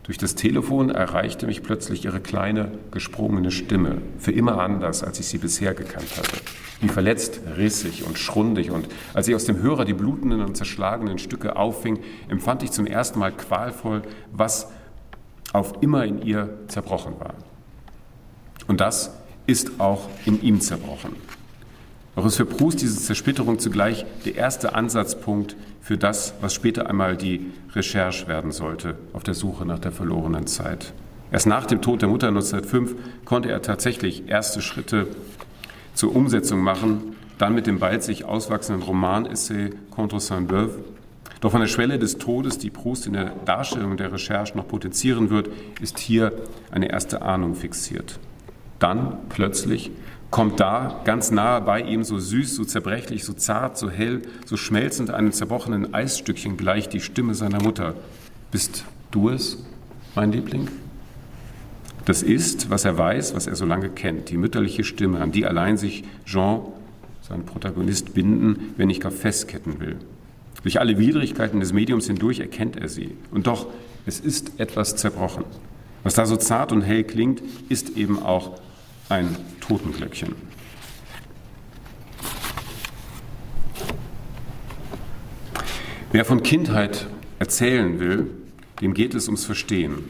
Durch 0.05 0.19
das 0.19 0.35
Telefon 0.35 0.91
erreichte 0.91 1.47
mich 1.47 1.63
plötzlich 1.63 2.05
ihre 2.05 2.19
kleine, 2.19 2.71
gesprungene 2.91 3.49
Stimme, 3.49 4.03
für 4.19 4.31
immer 4.31 4.59
anders, 4.59 5.03
als 5.03 5.19
ich 5.19 5.25
sie 5.25 5.39
bisher 5.39 5.73
gekannt 5.73 6.15
hatte. 6.15 6.37
Wie 6.79 6.89
verletzt, 6.89 7.39
rissig 7.57 8.05
und 8.05 8.19
schrundig, 8.19 8.69
und 8.69 8.87
als 9.15 9.27
ich 9.27 9.33
aus 9.33 9.45
dem 9.45 9.57
Hörer 9.57 9.83
die 9.83 9.93
blutenden 9.93 10.41
und 10.41 10.55
zerschlagenen 10.55 11.17
Stücke 11.17 11.55
auffing, 11.55 11.99
empfand 12.27 12.61
ich 12.61 12.71
zum 12.71 12.85
ersten 12.85 13.17
Mal 13.17 13.31
qualvoll, 13.31 14.03
was 14.31 14.67
auf 15.53 15.81
immer 15.81 16.05
in 16.05 16.21
ihr 16.21 16.49
zerbrochen 16.67 17.19
war. 17.19 17.33
Und 18.67 18.81
das 18.81 19.11
ist 19.47 19.79
auch 19.79 20.07
in 20.25 20.39
ihm 20.43 20.61
zerbrochen. 20.61 21.15
Doch 22.15 22.25
ist 22.25 22.37
für 22.37 22.45
Proust 22.45 22.81
diese 22.81 22.99
Zersplitterung 22.99 23.57
zugleich 23.57 24.05
der 24.23 24.35
erste 24.35 24.75
Ansatzpunkt 24.75 25.55
für 25.85 25.99
das, 25.99 26.33
was 26.41 26.55
später 26.55 26.89
einmal 26.89 27.15
die 27.15 27.45
Recherche 27.75 28.27
werden 28.27 28.51
sollte 28.51 28.95
auf 29.13 29.21
der 29.21 29.35
Suche 29.35 29.67
nach 29.67 29.77
der 29.77 29.91
verlorenen 29.91 30.47
Zeit. 30.47 30.93
Erst 31.31 31.45
nach 31.45 31.67
dem 31.67 31.83
Tod 31.83 32.01
der 32.01 32.09
Mutter 32.09 32.27
1905 32.29 32.95
konnte 33.23 33.51
er 33.51 33.61
tatsächlich 33.61 34.27
erste 34.27 34.63
Schritte 34.63 35.05
zur 35.93 36.15
Umsetzung 36.15 36.61
machen, 36.61 37.15
dann 37.37 37.53
mit 37.53 37.67
dem 37.67 37.77
bald 37.77 38.01
sich 38.01 38.25
auswachsenden 38.25 38.81
Roman-Essay 38.81 39.69
Contre 39.91 40.19
Saint-Beuve. 40.19 40.83
Doch 41.39 41.51
von 41.51 41.61
der 41.61 41.67
Schwelle 41.67 41.99
des 41.99 42.17
Todes, 42.17 42.57
die 42.57 42.71
Proust 42.71 43.05
in 43.05 43.13
der 43.13 43.33
Darstellung 43.45 43.95
der 43.95 44.11
Recherche 44.11 44.57
noch 44.57 44.67
potenzieren 44.67 45.29
wird, 45.29 45.49
ist 45.81 45.99
hier 45.99 46.31
eine 46.71 46.89
erste 46.89 47.21
Ahnung 47.21 47.53
fixiert. 47.53 48.19
Dann 48.79 49.19
plötzlich 49.29 49.91
kommt 50.35 50.59
da 50.59 50.99
ganz 51.05 51.31
nahe 51.31 51.61
bei 51.61 51.79
ihm, 51.79 52.03
so 52.03 52.19
süß, 52.19 52.57
so 52.57 52.65
zerbrechlich, 52.65 53.23
so 53.23 53.31
zart, 53.31 53.77
so 53.77 53.89
hell, 53.89 54.21
so 54.45 54.57
schmelzend 54.57 55.09
einem 55.09 55.31
zerbrochenen 55.31 55.93
Eisstückchen 55.93 56.57
gleich 56.57 56.89
die 56.89 56.99
Stimme 56.99 57.33
seiner 57.35 57.63
Mutter. 57.63 57.95
Bist 58.51 58.83
du 59.11 59.29
es? 59.29 59.63
mein 60.13 60.33
Liebling? 60.33 60.67
Das 62.03 62.21
ist, 62.21 62.69
was 62.69 62.83
er 62.83 62.97
weiß, 62.97 63.33
was 63.33 63.47
er 63.47 63.55
so 63.55 63.63
lange 63.63 63.87
kennt, 63.87 64.29
die 64.29 64.35
mütterliche 64.35 64.83
Stimme, 64.83 65.21
an 65.21 65.31
die 65.31 65.45
allein 65.45 65.77
sich 65.77 66.03
Jean, 66.25 66.63
sein 67.21 67.45
Protagonist, 67.45 68.13
binden, 68.13 68.73
wenn 68.75 68.89
ich 68.89 68.99
gar 68.99 69.13
festketten 69.13 69.79
will. 69.79 69.95
Durch 70.63 70.81
alle 70.81 70.99
Widrigkeiten 70.99 71.61
des 71.61 71.71
Mediums 71.71 72.07
hindurch 72.07 72.41
erkennt 72.41 72.75
er 72.75 72.89
sie. 72.89 73.15
Und 73.31 73.47
doch, 73.47 73.67
es 74.05 74.19
ist 74.19 74.59
etwas 74.59 74.97
zerbrochen. 74.97 75.45
Was 76.03 76.15
da 76.15 76.25
so 76.25 76.35
zart 76.35 76.73
und 76.73 76.81
hell 76.81 77.05
klingt, 77.05 77.41
ist 77.69 77.95
eben 77.95 78.21
auch 78.21 78.59
ein 79.07 79.37
Totenglöckchen. 79.67 80.35
Wer 86.11 86.23
von 86.23 86.43
Kindheit 86.43 87.07
erzählen 87.39 87.99
will, 87.99 88.29
dem 88.81 88.93
geht 88.93 89.15
es 89.15 89.27
ums 89.27 89.45
Verstehen 89.45 90.05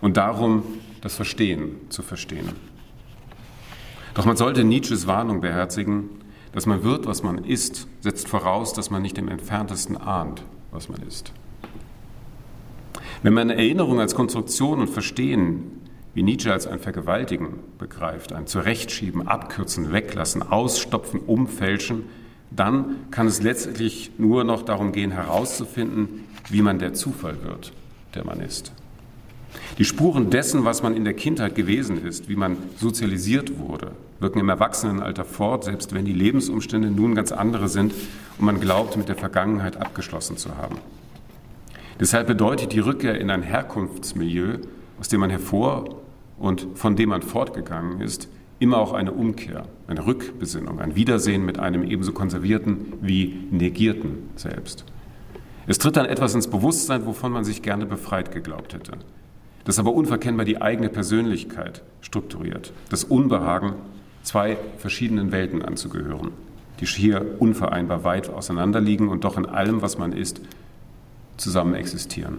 und 0.00 0.16
darum, 0.16 0.62
das 1.00 1.16
Verstehen 1.16 1.76
zu 1.90 2.02
verstehen. 2.02 2.50
Doch 4.14 4.24
man 4.24 4.36
sollte 4.36 4.64
Nietzsches 4.64 5.06
Warnung 5.06 5.40
beherzigen, 5.40 6.10
dass 6.52 6.66
man 6.66 6.82
wird, 6.82 7.06
was 7.06 7.22
man 7.22 7.44
ist, 7.44 7.86
setzt 8.00 8.28
voraus, 8.28 8.72
dass 8.72 8.90
man 8.90 9.02
nicht 9.02 9.18
im 9.18 9.28
entferntesten 9.28 9.96
ahnt, 9.96 10.42
was 10.70 10.88
man 10.88 11.02
ist. 11.02 11.32
Wenn 13.22 13.34
man 13.34 13.50
Erinnerung 13.50 14.00
als 14.00 14.14
Konstruktion 14.14 14.80
und 14.80 14.88
Verstehen, 14.88 15.77
wie 16.18 16.24
Nietzsche 16.24 16.52
als 16.52 16.66
ein 16.66 16.80
Vergewaltigen 16.80 17.60
begreift, 17.78 18.32
ein 18.32 18.48
Zurechtschieben, 18.48 19.28
Abkürzen, 19.28 19.92
Weglassen, 19.92 20.42
Ausstopfen, 20.42 21.20
Umfälschen, 21.20 22.06
dann 22.50 22.96
kann 23.12 23.28
es 23.28 23.40
letztlich 23.40 24.10
nur 24.18 24.42
noch 24.42 24.62
darum 24.62 24.90
gehen, 24.90 25.12
herauszufinden, 25.12 26.24
wie 26.48 26.60
man 26.60 26.80
der 26.80 26.92
Zufall 26.92 27.36
wird, 27.44 27.72
der 28.16 28.24
man 28.24 28.40
ist. 28.40 28.72
Die 29.78 29.84
Spuren 29.84 30.28
dessen, 30.28 30.64
was 30.64 30.82
man 30.82 30.96
in 30.96 31.04
der 31.04 31.14
Kindheit 31.14 31.54
gewesen 31.54 32.04
ist, 32.04 32.28
wie 32.28 32.34
man 32.34 32.56
sozialisiert 32.78 33.56
wurde, 33.60 33.92
wirken 34.18 34.40
im 34.40 34.48
Erwachsenenalter 34.48 35.24
fort, 35.24 35.62
selbst 35.62 35.94
wenn 35.94 36.04
die 36.04 36.12
Lebensumstände 36.12 36.90
nun 36.90 37.14
ganz 37.14 37.30
andere 37.30 37.68
sind 37.68 37.94
und 38.38 38.44
man 38.44 38.58
glaubt, 38.58 38.96
mit 38.96 39.08
der 39.08 39.14
Vergangenheit 39.14 39.76
abgeschlossen 39.76 40.36
zu 40.36 40.56
haben. 40.56 40.78
Deshalb 42.00 42.26
bedeutet 42.26 42.72
die 42.72 42.80
Rückkehr 42.80 43.20
in 43.20 43.30
ein 43.30 43.42
Herkunftsmilieu, 43.42 44.56
aus 44.98 45.06
dem 45.06 45.20
man 45.20 45.30
hervor 45.30 46.02
und 46.38 46.66
von 46.74 46.96
dem 46.96 47.10
man 47.10 47.22
fortgegangen 47.22 48.00
ist, 48.00 48.28
immer 48.58 48.78
auch 48.78 48.92
eine 48.92 49.12
Umkehr, 49.12 49.66
eine 49.86 50.06
Rückbesinnung, 50.06 50.80
ein 50.80 50.96
Wiedersehen 50.96 51.44
mit 51.44 51.58
einem 51.58 51.84
ebenso 51.84 52.12
konservierten 52.12 52.94
wie 53.00 53.46
negierten 53.50 54.30
Selbst. 54.36 54.84
Es 55.66 55.78
tritt 55.78 55.96
dann 55.96 56.06
etwas 56.06 56.34
ins 56.34 56.48
Bewusstsein, 56.48 57.06
wovon 57.06 57.32
man 57.32 57.44
sich 57.44 57.62
gerne 57.62 57.86
befreit 57.86 58.32
geglaubt 58.32 58.74
hätte 58.74 58.92
das 59.68 59.78
aber 59.78 59.92
unverkennbar 59.92 60.46
die 60.46 60.62
eigene 60.62 60.88
Persönlichkeit 60.88 61.82
strukturiert, 62.00 62.72
das 62.88 63.04
Unbehagen, 63.04 63.74
zwei 64.22 64.56
verschiedenen 64.78 65.30
Welten 65.30 65.60
anzugehören, 65.60 66.30
die 66.80 66.86
hier 66.86 67.36
unvereinbar 67.38 68.02
weit 68.02 68.30
auseinanderliegen 68.30 69.10
und 69.10 69.24
doch 69.24 69.36
in 69.36 69.44
allem, 69.44 69.82
was 69.82 69.98
man 69.98 70.12
ist, 70.12 70.40
zusammen 71.36 71.74
existieren. 71.74 72.38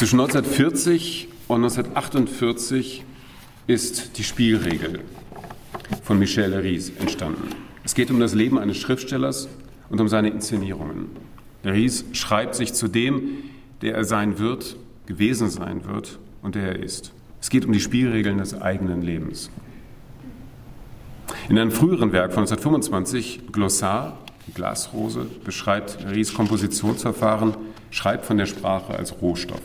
Zwischen 0.00 0.18
1940 0.18 1.28
und 1.46 1.56
1948 1.56 3.04
ist 3.66 4.16
die 4.16 4.24
Spielregel 4.24 5.00
von 6.02 6.18
Michel 6.18 6.54
Ries 6.54 6.90
entstanden. 6.98 7.50
Es 7.84 7.94
geht 7.94 8.10
um 8.10 8.18
das 8.18 8.32
Leben 8.32 8.58
eines 8.58 8.78
Schriftstellers 8.78 9.50
und 9.90 10.00
um 10.00 10.08
seine 10.08 10.30
Inszenierungen. 10.30 11.10
Ries 11.66 12.06
schreibt 12.12 12.54
sich 12.54 12.72
zu 12.72 12.88
dem, 12.88 13.42
der 13.82 13.94
er 13.94 14.04
sein 14.04 14.38
wird, 14.38 14.76
gewesen 15.04 15.50
sein 15.50 15.84
wird 15.84 16.18
und 16.40 16.54
der 16.54 16.62
er 16.62 16.82
ist. 16.82 17.12
Es 17.38 17.50
geht 17.50 17.66
um 17.66 17.72
die 17.72 17.80
Spielregeln 17.80 18.38
des 18.38 18.58
eigenen 18.58 19.02
Lebens. 19.02 19.50
In 21.50 21.58
einem 21.58 21.72
früheren 21.72 22.12
Werk 22.12 22.32
von 22.32 22.44
1925, 22.44 23.52
Glossar, 23.52 24.16
die 24.46 24.54
Glasrose, 24.54 25.26
beschreibt 25.44 25.98
Ries 26.10 26.32
Kompositionsverfahren, 26.32 27.54
schreibt 27.90 28.24
von 28.24 28.38
der 28.38 28.46
Sprache 28.46 28.94
als 28.94 29.20
Rohstoff. 29.20 29.60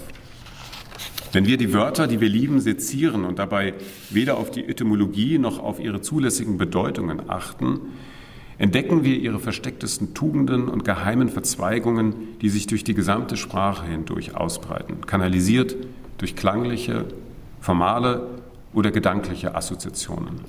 Wenn 1.35 1.47
wir 1.47 1.57
die 1.57 1.73
Wörter, 1.73 2.07
die 2.07 2.21
wir 2.21 2.29
lieben, 2.29 2.61
sezieren 2.61 3.25
und 3.25 3.39
dabei 3.39 3.73
weder 4.09 4.37
auf 4.37 4.51
die 4.51 4.69
Etymologie 4.69 5.37
noch 5.37 5.59
auf 5.59 5.81
ihre 5.81 5.99
zulässigen 5.99 6.57
Bedeutungen 6.57 7.29
achten, 7.29 7.81
entdecken 8.57 9.03
wir 9.03 9.17
ihre 9.17 9.39
verstecktesten 9.39 10.13
Tugenden 10.13 10.69
und 10.69 10.85
geheimen 10.85 11.27
Verzweigungen, 11.27 12.13
die 12.41 12.47
sich 12.47 12.67
durch 12.67 12.85
die 12.85 12.93
gesamte 12.93 13.35
Sprache 13.35 13.85
hindurch 13.85 14.33
ausbreiten, 14.33 15.05
kanalisiert 15.05 15.75
durch 16.19 16.37
klangliche, 16.37 17.03
formale 17.59 18.29
oder 18.71 18.91
gedankliche 18.91 19.55
Assoziationen. 19.55 20.39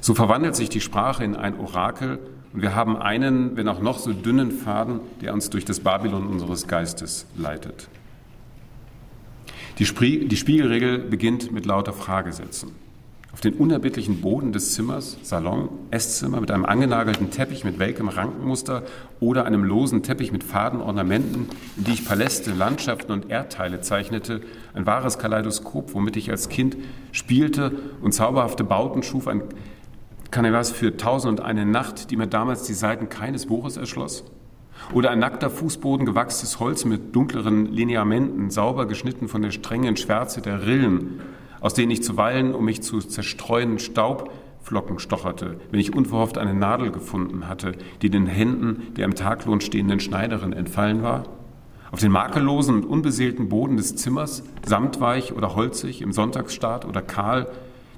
So 0.00 0.14
verwandelt 0.14 0.54
sich 0.54 0.68
die 0.68 0.80
Sprache 0.80 1.24
in 1.24 1.34
ein 1.34 1.58
Orakel 1.58 2.20
und 2.52 2.62
wir 2.62 2.76
haben 2.76 2.96
einen, 2.96 3.56
wenn 3.56 3.66
auch 3.66 3.80
noch 3.80 3.98
so 3.98 4.12
dünnen 4.12 4.52
Faden, 4.52 5.00
der 5.22 5.34
uns 5.34 5.50
durch 5.50 5.64
das 5.64 5.80
Babylon 5.80 6.28
unseres 6.28 6.68
Geistes 6.68 7.26
leitet. 7.36 7.88
Die, 9.80 9.86
Spiegelregel 9.86 10.98
beginnt 10.98 11.52
mit 11.52 11.64
lauter 11.64 11.94
Fragesätzen 11.94 12.70
auf 13.32 13.40
den 13.40 13.54
unerbittlichen 13.54 14.20
Boden 14.20 14.52
des 14.52 14.74
Zimmers, 14.74 15.16
Salon, 15.22 15.70
Esszimmer 15.90 16.38
mit 16.42 16.50
einem 16.50 16.66
angenagelten 16.66 17.30
Teppich 17.30 17.64
mit 17.64 17.78
welkem 17.78 18.08
Rankenmuster 18.08 18.82
oder 19.20 19.46
einem 19.46 19.64
losen 19.64 20.02
Teppich 20.02 20.32
mit 20.32 20.44
Fadenornamenten, 20.44 21.48
in 21.78 21.84
die 21.84 21.92
ich 21.92 22.04
Paläste, 22.04 22.52
Landschaften 22.52 23.10
und 23.12 23.30
Erdteile 23.30 23.80
zeichnete, 23.80 24.42
ein 24.74 24.84
wahres 24.84 25.18
Kaleidoskop, 25.18 25.94
womit 25.94 26.18
ich 26.18 26.30
als 26.30 26.50
Kind 26.50 26.76
spielte 27.12 27.72
und 28.02 28.12
zauberhafte 28.12 28.64
Bauten 28.64 29.02
schuf, 29.02 29.28
ein 29.28 29.44
Canevas 30.30 30.70
für 30.70 30.98
Tausend 30.98 31.40
und 31.40 31.46
eine 31.46 31.64
Nacht, 31.64 32.10
die 32.10 32.18
mir 32.18 32.26
damals 32.26 32.64
die 32.64 32.74
Seiten 32.74 33.08
keines 33.08 33.46
Buches 33.46 33.78
erschloss. 33.78 34.24
Oder 34.92 35.10
ein 35.10 35.18
nackter 35.20 35.50
Fußboden, 35.50 36.06
gewachstes 36.06 36.58
Holz 36.60 36.84
mit 36.84 37.14
dunkleren 37.14 37.66
Lineamenten, 37.66 38.50
sauber 38.50 38.86
geschnitten 38.86 39.28
von 39.28 39.42
der 39.42 39.50
strengen 39.50 39.96
Schwärze 39.96 40.40
der 40.40 40.66
Rillen, 40.66 41.20
aus 41.60 41.74
denen 41.74 41.92
ich 41.92 42.02
zuweilen, 42.02 42.54
um 42.54 42.64
mich 42.64 42.82
zu 42.82 42.98
zerstreuen, 42.98 43.78
Staubflocken 43.78 44.98
stocherte, 44.98 45.60
wenn 45.70 45.80
ich 45.80 45.94
unverhofft 45.94 46.38
eine 46.38 46.54
Nadel 46.54 46.90
gefunden 46.90 47.48
hatte, 47.48 47.72
die 48.02 48.10
den 48.10 48.26
Händen 48.26 48.94
der 48.96 49.04
im 49.04 49.14
Taglohn 49.14 49.60
stehenden 49.60 50.00
Schneiderin 50.00 50.52
entfallen 50.52 51.02
war? 51.02 51.24
Auf 51.92 52.00
den 52.00 52.12
makellosen 52.12 52.76
und 52.76 52.84
unbeseelten 52.84 53.48
Boden 53.48 53.76
des 53.76 53.96
Zimmers, 53.96 54.44
samtweich 54.64 55.32
oder 55.32 55.56
holzig, 55.56 56.02
im 56.02 56.12
Sonntagsstaat 56.12 56.84
oder 56.84 57.02
kahl, 57.02 57.48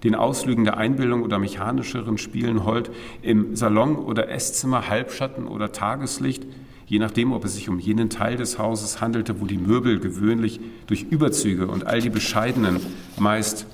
den 0.03 0.15
Auslügen 0.15 0.65
der 0.65 0.79
Einbildung 0.79 1.23
oder 1.23 1.39
mechanischeren 1.39 2.19
Spielen 2.19 2.65
hold, 2.65 2.91
im 3.21 3.55
Salon 3.55 3.97
oder 3.97 4.31
Esszimmer 4.31 4.89
Halbschatten 4.89 5.47
oder 5.47 5.73
Tageslicht, 5.73 6.47
je 6.93 6.99
nachdem, 6.99 7.33
ob 7.33 7.47
es 7.47 7.55
sich 7.55 7.71
um 7.71 7.79
jenen 7.79 8.11
Teil 8.11 8.37
des 8.37 8.59
Hauses 8.59 9.01
handelte, 9.01 9.41
wo 9.41 9.47
die 9.47 9.57
Möbel 9.57 9.99
gewöhnlich 9.99 10.61
durch 10.87 11.07
Überzüge 11.09 11.67
und 11.67 11.87
all 11.87 12.03
die 12.03 12.11
bescheidenen, 12.11 12.81
meist 13.19 13.65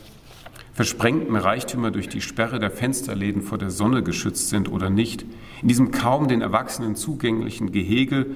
versprengten 0.73 1.35
Reichtümer 1.35 1.91
durch 1.91 2.09
die 2.09 2.21
Sperre 2.21 2.61
der 2.61 2.71
Fensterläden 2.71 3.43
vor 3.43 3.59
der 3.59 3.71
Sonne 3.71 4.05
geschützt 4.05 4.51
sind 4.51 4.71
oder 4.71 4.89
nicht, 4.89 5.27
in 5.63 5.67
diesem 5.67 5.91
kaum 5.91 6.29
den 6.29 6.43
Erwachsenen 6.43 6.95
zugänglichen 6.95 7.73
Gehege 7.73 8.27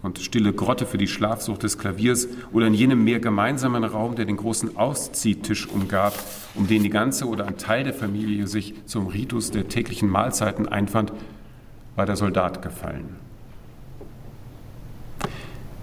und 0.00 0.18
stille 0.18 0.54
Grotte 0.54 0.86
für 0.86 0.96
die 0.96 1.08
Schlafsucht 1.08 1.62
des 1.62 1.76
Klaviers 1.76 2.26
oder 2.52 2.68
in 2.68 2.74
jenem 2.74 3.04
mehr 3.04 3.20
gemeinsamen 3.20 3.84
Raum, 3.84 4.16
der 4.16 4.24
den 4.24 4.38
großen 4.38 4.78
Ausziehtisch 4.78 5.68
umgab, 5.68 6.14
um 6.54 6.66
den 6.66 6.82
die 6.82 6.88
ganze 6.88 7.26
oder 7.26 7.46
ein 7.46 7.58
Teil 7.58 7.84
der 7.84 7.92
Familie 7.92 8.46
sich 8.46 8.72
zum 8.86 9.08
Ritus 9.08 9.50
der 9.50 9.68
täglichen 9.68 10.08
Mahlzeiten 10.08 10.66
einfand, 10.66 11.12
war 11.96 12.06
der 12.06 12.16
Soldat 12.16 12.62
gefallen. 12.62 13.25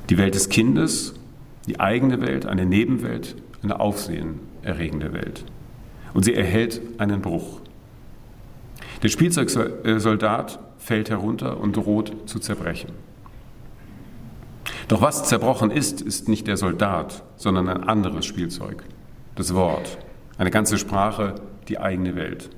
Die 0.09 0.17
Welt 0.17 0.35
des 0.35 0.49
Kindes, 0.49 1.13
die 1.67 1.79
eigene 1.79 2.21
Welt, 2.21 2.45
eine 2.45 2.65
Nebenwelt, 2.65 3.35
eine 3.63 3.79
aufsehenerregende 3.79 5.13
Welt. 5.13 5.45
Und 6.13 6.23
sie 6.25 6.33
erhält 6.33 6.81
einen 6.97 7.21
Bruch. 7.21 7.61
Der 9.01 9.09
Spielzeugsoldat 9.09 10.59
fällt 10.77 11.09
herunter 11.09 11.59
und 11.59 11.77
droht 11.77 12.29
zu 12.29 12.39
zerbrechen. 12.39 12.91
Doch 14.89 15.01
was 15.01 15.23
zerbrochen 15.23 15.71
ist, 15.71 16.01
ist 16.01 16.27
nicht 16.27 16.47
der 16.47 16.57
Soldat, 16.57 17.23
sondern 17.37 17.69
ein 17.69 17.83
anderes 17.83 18.25
Spielzeug. 18.25 18.83
Das 19.35 19.53
Wort, 19.53 19.97
eine 20.37 20.51
ganze 20.51 20.77
Sprache, 20.77 21.35
die 21.69 21.79
eigene 21.79 22.15
Welt. 22.15 22.49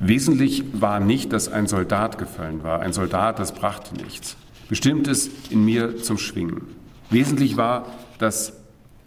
Wesentlich 0.00 0.64
war 0.72 0.98
nicht, 0.98 1.32
dass 1.32 1.50
ein 1.50 1.68
Soldat 1.68 2.18
gefallen 2.18 2.64
war. 2.64 2.80
Ein 2.80 2.92
Soldat, 2.92 3.38
das 3.38 3.52
brachte 3.52 3.94
nichts 3.94 4.36
bestimmtes 4.70 5.28
in 5.50 5.64
mir 5.64 5.96
zum 5.96 6.16
Schwingen. 6.16 6.62
Wesentlich 7.10 7.56
war, 7.56 7.86
dass 8.18 8.52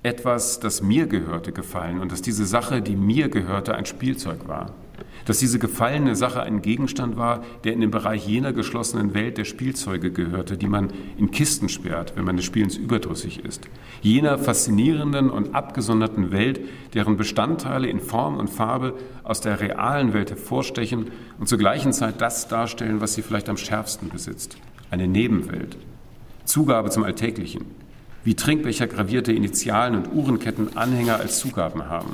etwas, 0.04 0.60
das 0.60 0.84
mir 0.84 1.08
gehörte, 1.08 1.54
gefallen 1.54 2.02
und 2.02 2.12
dass 2.12 2.22
diese 2.22 2.46
Sache, 2.46 2.82
die 2.82 2.98
mir 2.98 3.30
gehörte, 3.30 3.74
ein 3.74 3.86
Spielzeug 3.86 4.48
war. 4.48 4.74
dass 5.26 5.40
diese 5.40 5.58
gefallene 5.58 6.16
Sache 6.16 6.42
ein 6.44 6.62
Gegenstand 6.62 7.16
war, 7.16 7.44
der 7.64 7.74
in 7.74 7.80
den 7.80 7.92
Bereich 7.92 8.28
jener 8.28 8.52
geschlossenen 8.52 9.14
Welt 9.14 9.38
der 9.38 9.46
Spielzeuge 9.46 10.12
gehörte, 10.12 10.58
die 10.58 10.68
man 10.68 10.92
in 11.18 11.32
Kisten 11.32 11.70
sperrt, 11.70 12.14
wenn 12.16 12.26
man 12.26 12.36
des 12.36 12.46
Spielens 12.46 12.76
überdrüssig 12.76 13.44
ist. 13.46 13.70
Jener 14.02 14.38
faszinierenden 14.38 15.30
und 15.30 15.56
abgesonderten 15.56 16.32
Welt, 16.32 16.60
deren 16.94 17.16
Bestandteile 17.16 17.88
in 17.88 18.02
Form 18.02 18.36
und 18.36 18.50
Farbe 18.50 18.96
aus 19.24 19.40
der 19.40 19.62
realen 19.62 20.14
Welt 20.14 20.30
hervorstechen 20.30 21.12
und 21.40 21.48
zur 21.48 21.58
gleichen 21.58 21.94
Zeit 21.94 22.20
das 22.20 22.50
darstellen, 22.50 23.00
was 23.00 23.14
sie 23.14 23.22
vielleicht 23.22 23.48
am 23.48 23.58
schärfsten 23.58 24.10
besitzt. 24.10 24.58
Eine 24.94 25.08
Nebenwelt. 25.08 25.76
Zugabe 26.46 26.92
zum 26.92 27.04
Alltäglichen. 27.04 27.66
Wie 28.24 28.36
Trinkbecher 28.36 28.86
gravierte 28.86 29.34
Initialen 29.34 29.96
und 29.96 30.14
Uhrenketten 30.14 30.78
Anhänger 30.78 31.16
als 31.16 31.40
Zugaben 31.40 31.90
haben. 31.90 32.14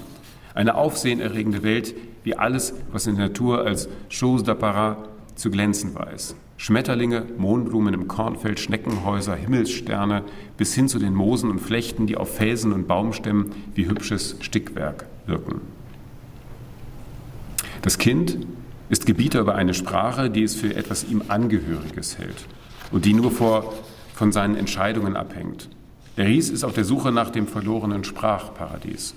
Eine 0.53 0.75
aufsehenerregende 0.75 1.61
Welt, 1.63 1.93
wie 2.23 2.37
alles, 2.37 2.73
was 2.93 3.05
in 3.05 3.17
der 3.17 3.27
Natur 3.27 3.65
als 3.65 3.89
chose 4.09 4.45
d'apparat 4.45 4.95
zu 5.35 5.51
glänzen 5.51 5.93
weiß. 5.93 6.37
Schmetterlinge, 6.55 7.25
Mohnblumen 7.37 7.93
im 7.93 8.07
Kornfeld, 8.07 8.61
Schneckenhäuser, 8.61 9.35
Himmelssterne 9.35 10.23
bis 10.55 10.73
hin 10.73 10.87
zu 10.87 10.99
den 10.99 11.13
Moosen 11.13 11.51
und 11.51 11.59
Flechten, 11.59 12.07
die 12.07 12.15
auf 12.15 12.33
Felsen 12.33 12.71
und 12.71 12.87
Baumstämmen 12.87 13.51
wie 13.75 13.87
hübsches 13.87 14.37
Stickwerk 14.39 15.05
wirken. 15.25 15.59
Das 17.81 17.97
Kind 17.97 18.37
ist 18.87 19.05
Gebieter 19.05 19.41
über 19.41 19.55
eine 19.55 19.73
Sprache, 19.73 20.29
die 20.29 20.43
es 20.43 20.55
für 20.55 20.73
etwas 20.73 21.03
ihm 21.03 21.23
Angehöriges 21.27 22.17
hält 22.17 22.45
und 22.91 23.05
die 23.05 23.13
nur 23.13 23.31
vor, 23.31 23.73
von 24.13 24.31
seinen 24.31 24.55
Entscheidungen 24.55 25.15
abhängt. 25.15 25.69
Der 26.17 26.27
Ries 26.27 26.49
ist 26.49 26.63
auf 26.63 26.73
der 26.73 26.83
Suche 26.83 27.11
nach 27.11 27.29
dem 27.29 27.47
verlorenen 27.47 28.03
Sprachparadies. 28.03 29.15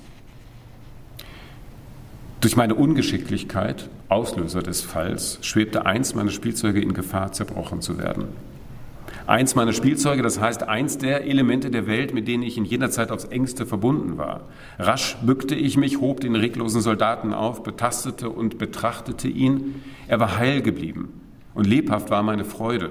Durch 2.41 2.57
meine 2.57 2.75
Ungeschicklichkeit, 2.75 3.89
Auslöser 4.09 4.63
des 4.63 4.83
Falls, 4.83 5.39
schwebte 5.43 5.87
eins 5.87 6.15
meiner 6.15 6.31
Spielzeuge 6.31 6.81
in 6.81 6.93
Gefahr, 6.95 7.33
zerbrochen 7.33 7.81
zu 7.81 7.99
werden. 7.99 8.27
Eins 9.27 9.55
meiner 9.55 9.73
Spielzeuge, 9.73 10.23
das 10.23 10.41
heißt 10.41 10.65
eins 10.65 10.99
der 10.99 11.25
Elemente 11.25 11.71
der 11.71 11.87
Welt, 11.87 12.13
mit 12.13 12.27
denen 12.27 12.43
ich 12.43 12.59
in 12.59 12.65
jener 12.65 12.91
Zeit 12.91 13.13
aufs 13.13 13.25
engste 13.25 13.67
verbunden 13.67 14.19
war. 14.19 14.43
Rasch 14.79 15.17
bückte 15.23 15.55
ich 15.55 15.77
mich, 15.77 16.01
hob 16.01 16.21
den 16.21 16.35
reglosen 16.35 16.81
Soldaten 16.81 17.33
auf, 17.33 17.63
betastete 17.63 18.29
und 18.29 18.59
betrachtete 18.59 19.29
ihn. 19.29 19.83
Er 20.09 20.19
war 20.19 20.37
heil 20.39 20.63
geblieben 20.63 21.21
und 21.55 21.67
lebhaft 21.67 22.11
war 22.11 22.23
meine 22.23 22.45
Freude. 22.45 22.91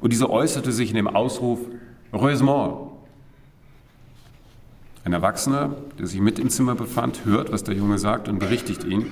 Und 0.00 0.12
diese 0.12 0.30
äußerte 0.30 0.72
sich 0.72 0.90
in 0.90 0.96
dem 0.96 1.08
Ausruf 1.08 1.60
Heureusement, 2.10 2.88
ein 5.04 5.12
Erwachsener, 5.12 5.76
der 5.98 6.06
sich 6.06 6.20
mit 6.20 6.38
im 6.38 6.48
Zimmer 6.48 6.74
befand, 6.74 7.26
hört, 7.26 7.52
was 7.52 7.64
der 7.64 7.74
Junge 7.74 7.98
sagt 7.98 8.28
und 8.28 8.38
berichtigt 8.38 8.84
ihn, 8.84 9.06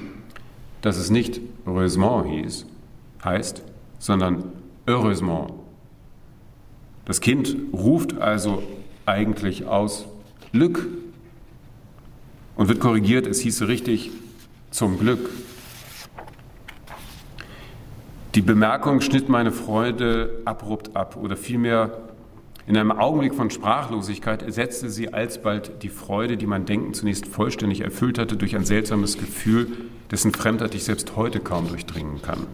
dass 0.81 0.97
es 0.97 1.11
nicht 1.11 1.41
heureusement 1.67 2.27
hieß, 2.27 2.65
heißt, 3.23 3.63
sondern 3.99 4.45
heureusement. 4.87 5.53
Das 7.05 7.21
Kind 7.21 7.55
ruft 7.73 8.19
also 8.19 8.63
eigentlich 9.05 9.67
aus 9.67 10.07
Glück 10.53 10.89
und 12.57 12.69
wird 12.69 12.81
korrigiert, 12.81 13.27
es 13.27 13.41
hieße 13.41 13.69
richtig 13.69 14.11
zum 14.71 14.99
Glück. 14.99 15.29
Die 18.37 18.43
Bemerkung 18.43 19.01
schnitt 19.01 19.31
meine 19.31 19.51
Freude 19.51 20.43
abrupt 20.45 20.95
ab 20.95 21.17
oder 21.17 21.39
vielmehr 21.39 22.03
in 22.67 22.77
einem 22.77 22.93
Augenblick 22.93 23.35
von 23.35 23.49
Sprachlosigkeit 23.49 24.43
ersetzte 24.43 24.91
sie 24.91 25.15
alsbald 25.15 25.83
die 25.83 25.89
Freude, 25.89 26.37
die 26.37 26.47
mein 26.47 26.67
Denken 26.67 26.93
zunächst 26.93 27.27
vollständig 27.27 27.81
erfüllt 27.81 28.19
hatte, 28.19 28.37
durch 28.37 28.55
ein 28.55 28.67
seltsames 28.67 29.17
Gefühl, 29.17 29.69
dessen 30.11 30.35
Fremdheit 30.35 30.75
ich 30.75 30.85
selbst 30.85 31.17
heute 31.17 31.41
kaum 31.41 31.69
durchdringen 31.69 32.21
kann. 32.21 32.47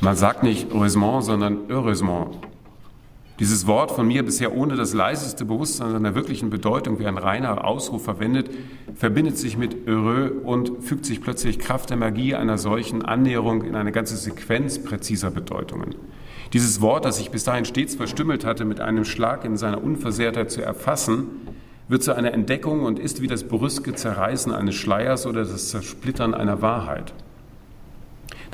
Man 0.00 0.16
sagt 0.16 0.42
nicht 0.42 0.66
heureusement, 0.72 1.22
sondern 1.22 1.58
heureusement. 1.68 2.36
Dieses 3.40 3.66
Wort 3.66 3.90
von 3.90 4.06
mir 4.06 4.24
bisher 4.24 4.54
ohne 4.54 4.76
das 4.76 4.94
leiseste 4.94 5.44
Bewusstsein 5.44 5.90
seiner 5.90 6.14
wirklichen 6.14 6.50
Bedeutung 6.50 7.00
wie 7.00 7.06
ein 7.06 7.18
reiner 7.18 7.64
Ausruf 7.64 8.04
verwendet, 8.04 8.48
verbindet 8.94 9.36
sich 9.38 9.56
mit 9.56 9.88
heureux 9.88 10.30
und 10.44 10.84
fügt 10.84 11.04
sich 11.04 11.20
plötzlich 11.20 11.58
Kraft 11.58 11.90
der 11.90 11.96
Magie 11.96 12.36
einer 12.36 12.58
solchen 12.58 13.02
Annäherung 13.04 13.64
in 13.64 13.74
eine 13.74 13.90
ganze 13.90 14.16
Sequenz 14.16 14.80
präziser 14.80 15.32
Bedeutungen. 15.32 15.96
Dieses 16.52 16.80
Wort, 16.80 17.04
das 17.04 17.16
sich 17.16 17.32
bis 17.32 17.42
dahin 17.42 17.64
stets 17.64 17.96
verstümmelt 17.96 18.44
hatte, 18.44 18.64
mit 18.64 18.80
einem 18.80 19.04
Schlag 19.04 19.44
in 19.44 19.56
seiner 19.56 19.82
Unversehrtheit 19.82 20.52
zu 20.52 20.62
erfassen, 20.62 21.26
wird 21.88 22.04
zu 22.04 22.14
einer 22.14 22.32
Entdeckung 22.32 22.84
und 22.84 23.00
ist 23.00 23.20
wie 23.20 23.26
das 23.26 23.42
brüske 23.42 23.94
Zerreißen 23.94 24.52
eines 24.52 24.76
Schleiers 24.76 25.26
oder 25.26 25.40
das 25.40 25.70
Zersplittern 25.70 26.34
einer 26.34 26.62
Wahrheit. 26.62 27.12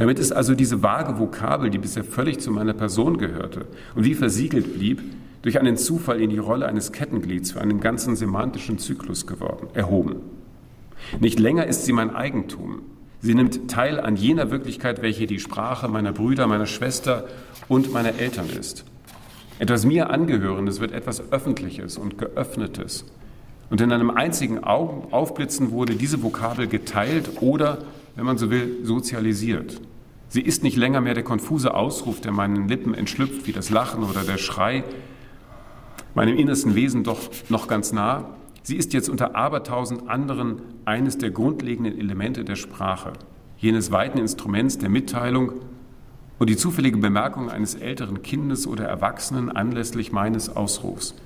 Damit 0.01 0.19
ist 0.19 0.33
also 0.33 0.55
diese 0.55 0.83
vage 0.83 1.19
Vokabel, 1.19 1.69
die 1.69 1.77
bisher 1.77 2.05
völlig 2.05 2.41
zu 2.41 2.51
meiner 2.51 2.73
Person 2.73 3.19
gehörte 3.19 3.67
und 3.95 4.05
wie 4.05 4.15
versiegelt 4.15 4.73
blieb, 4.73 5.03
durch 5.43 5.61
einen 5.61 5.77
Zufall 5.77 6.23
in 6.23 6.31
die 6.31 6.39
Rolle 6.39 6.65
eines 6.65 6.91
Kettenglieds 6.91 7.53
für 7.53 7.61
einen 7.61 7.81
ganzen 7.81 8.17
semantischen 8.17 8.79
Zyklus 8.79 9.27
geworden, 9.27 9.69
erhoben. 9.75 10.17
Nicht 11.21 11.39
länger 11.39 11.67
ist 11.67 11.85
sie 11.85 11.93
mein 11.93 12.15
Eigentum, 12.15 12.81
Sie 13.23 13.35
nimmt 13.35 13.71
teil 13.71 14.01
an 14.01 14.17
jener 14.17 14.51
Wirklichkeit, 14.51 15.03
welche 15.03 15.27
die 15.27 15.41
Sprache 15.41 15.89
meiner 15.89 16.13
Brüder, 16.13 16.47
meiner 16.47 16.65
Schwester 16.65 17.25
und 17.69 17.93
meiner 17.93 18.19
Eltern 18.19 18.49
ist. 18.49 18.87
Etwas 19.59 19.85
mir 19.85 20.09
angehörendes 20.09 20.81
wird 20.81 20.93
etwas 20.93 21.31
Öffentliches 21.31 21.99
und 21.99 22.17
Geöffnetes. 22.17 23.05
Und 23.69 23.83
in 23.83 23.93
einem 23.93 24.09
einzigen 24.11 24.65
Aufblitzen 24.65 25.71
wurde 25.71 25.97
diese 25.97 26.23
Vokabel 26.23 26.67
geteilt 26.67 27.43
oder, 27.43 27.77
wenn 28.17 28.25
man 28.25 28.39
so 28.39 28.51
will, 28.51 28.79
sozialisiert. 28.85 29.79
Sie 30.31 30.43
ist 30.43 30.63
nicht 30.63 30.77
länger 30.77 31.01
mehr 31.01 31.15
der 31.15 31.25
konfuse 31.25 31.75
Ausruf, 31.75 32.21
der 32.21 32.31
meinen 32.31 32.69
Lippen 32.69 32.95
entschlüpft, 32.95 33.49
wie 33.49 33.53
das 33.53 33.69
Lachen 33.69 34.05
oder 34.05 34.23
der 34.23 34.39
Schrei, 34.39 34.85
meinem 36.15 36.37
innersten 36.37 36.77
Wesen 36.77 37.03
doch 37.03 37.19
noch 37.49 37.67
ganz 37.67 37.93
nah, 37.93 38.37
Sie 38.63 38.77
ist 38.77 38.93
jetzt 38.93 39.09
unter 39.09 39.35
abertausend 39.35 40.09
anderen 40.09 40.61
eines 40.85 41.19
der 41.19 41.31
grundlegenden 41.31 41.99
Elemente 41.99 42.45
der 42.45 42.55
Sprache, 42.55 43.15
jenes 43.59 43.91
weiten 43.91 44.19
Instruments 44.19 44.79
der 44.79 44.89
Mitteilung 44.91 45.53
und 46.39 46.49
die 46.49 46.57
zufällige 46.57 46.99
Bemerkung 46.99 47.51
eines 47.51 47.75
älteren 47.75 48.23
Kindes 48.23 48.69
oder 48.69 48.85
Erwachsenen 48.85 49.51
anlässlich 49.51 50.13
meines 50.13 50.55
Ausrufs, 50.55 51.17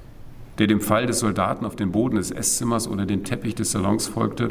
der 0.59 0.67
dem 0.67 0.81
Fall 0.81 1.05
des 1.05 1.19
Soldaten 1.19 1.67
auf 1.67 1.77
den 1.77 1.93
Boden 1.93 2.17
des 2.17 2.31
Esszimmers 2.31 2.89
oder 2.89 3.05
den 3.05 3.25
Teppich 3.25 3.55
des 3.55 3.73
Salons 3.73 4.07
folgte, 4.07 4.49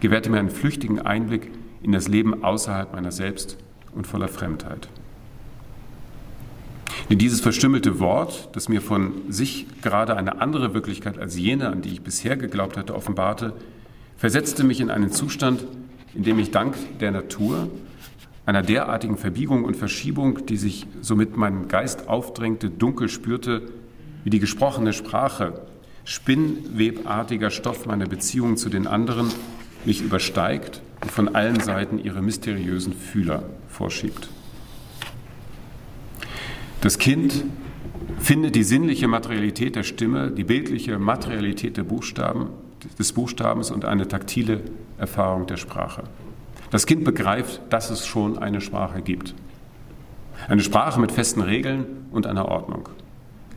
gewährte 0.00 0.30
mir 0.30 0.38
einen 0.38 0.48
flüchtigen 0.48 1.00
Einblick 1.00 1.50
in 1.82 1.92
das 1.92 2.08
Leben 2.08 2.42
außerhalb 2.42 2.94
meiner 2.94 3.12
selbst 3.12 3.58
und 3.94 4.06
voller 4.06 4.28
Fremdheit. 4.28 4.88
Denn 7.08 7.18
dieses 7.18 7.40
verstümmelte 7.40 7.98
Wort, 7.98 8.50
das 8.52 8.68
mir 8.68 8.80
von 8.80 9.12
sich 9.28 9.66
gerade 9.82 10.16
eine 10.16 10.40
andere 10.40 10.74
Wirklichkeit 10.74 11.18
als 11.18 11.36
jene, 11.36 11.68
an 11.68 11.82
die 11.82 11.90
ich 11.90 12.02
bisher 12.02 12.36
geglaubt 12.36 12.76
hatte, 12.76 12.94
offenbarte, 12.94 13.52
versetzte 14.16 14.62
mich 14.62 14.80
in 14.80 14.90
einen 14.90 15.10
Zustand, 15.10 15.64
in 16.14 16.22
dem 16.22 16.38
ich 16.38 16.52
dank 16.52 16.76
der 17.00 17.10
Natur, 17.10 17.68
einer 18.46 18.62
derartigen 18.62 19.16
Verbiegung 19.16 19.64
und 19.64 19.76
Verschiebung, 19.76 20.46
die 20.46 20.56
sich 20.56 20.86
somit 21.00 21.36
meinem 21.36 21.68
Geist 21.68 22.08
aufdrängte, 22.08 22.70
dunkel 22.70 23.08
spürte, 23.08 23.62
wie 24.24 24.30
die 24.30 24.40
gesprochene 24.40 24.92
Sprache, 24.92 25.66
spinnwebartiger 26.04 27.50
Stoff 27.50 27.86
meiner 27.86 28.06
Beziehung 28.06 28.56
zu 28.56 28.68
den 28.68 28.86
anderen, 28.86 29.28
mich 29.84 30.02
übersteigt 30.02 30.80
und 31.00 31.10
von 31.10 31.34
allen 31.34 31.60
Seiten 31.60 31.98
ihre 31.98 32.22
mysteriösen 32.22 32.92
Fühler 32.92 33.42
vorschiebt. 33.80 34.28
Das 36.82 36.98
Kind 36.98 37.44
findet 38.18 38.54
die 38.54 38.62
sinnliche 38.62 39.08
Materialität 39.08 39.74
der 39.74 39.84
Stimme, 39.84 40.30
die 40.30 40.44
bildliche 40.44 40.98
Materialität 40.98 41.78
Buchstaben, 41.88 42.48
des 42.98 43.14
Buchstabens 43.14 43.70
und 43.70 43.86
eine 43.86 44.06
taktile 44.06 44.60
Erfahrung 44.98 45.46
der 45.46 45.56
Sprache. 45.56 46.02
Das 46.70 46.84
Kind 46.84 47.04
begreift, 47.04 47.62
dass 47.70 47.88
es 47.88 48.06
schon 48.06 48.38
eine 48.38 48.60
Sprache 48.60 49.00
gibt. 49.00 49.34
Eine 50.46 50.62
Sprache 50.62 51.00
mit 51.00 51.10
festen 51.10 51.40
Regeln 51.40 51.86
und 52.10 52.26
einer 52.26 52.48
Ordnung. 52.48 52.90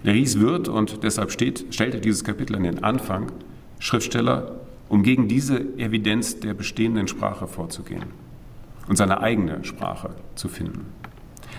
Leris 0.03 0.39
wird, 0.39 0.69
und 0.69 1.03
deshalb 1.03 1.31
steht, 1.31 1.65
stellt 1.71 1.95
er 1.95 1.99
dieses 1.99 2.23
Kapitel 2.23 2.55
an 2.55 2.63
den 2.63 2.81
Anfang, 2.81 3.29
Schriftsteller, 3.79 4.55
um 4.87 5.03
gegen 5.03 5.27
diese 5.27 5.59
Evidenz 5.77 6.39
der 6.39 6.53
bestehenden 6.53 7.09
Sprache 7.09 7.45
vorzugehen 7.47 8.23
und 8.87 8.95
seine 8.95 9.21
eigene 9.21 9.63
Sprache 9.63 10.11
zu 10.35 10.49
finden. 10.49 10.85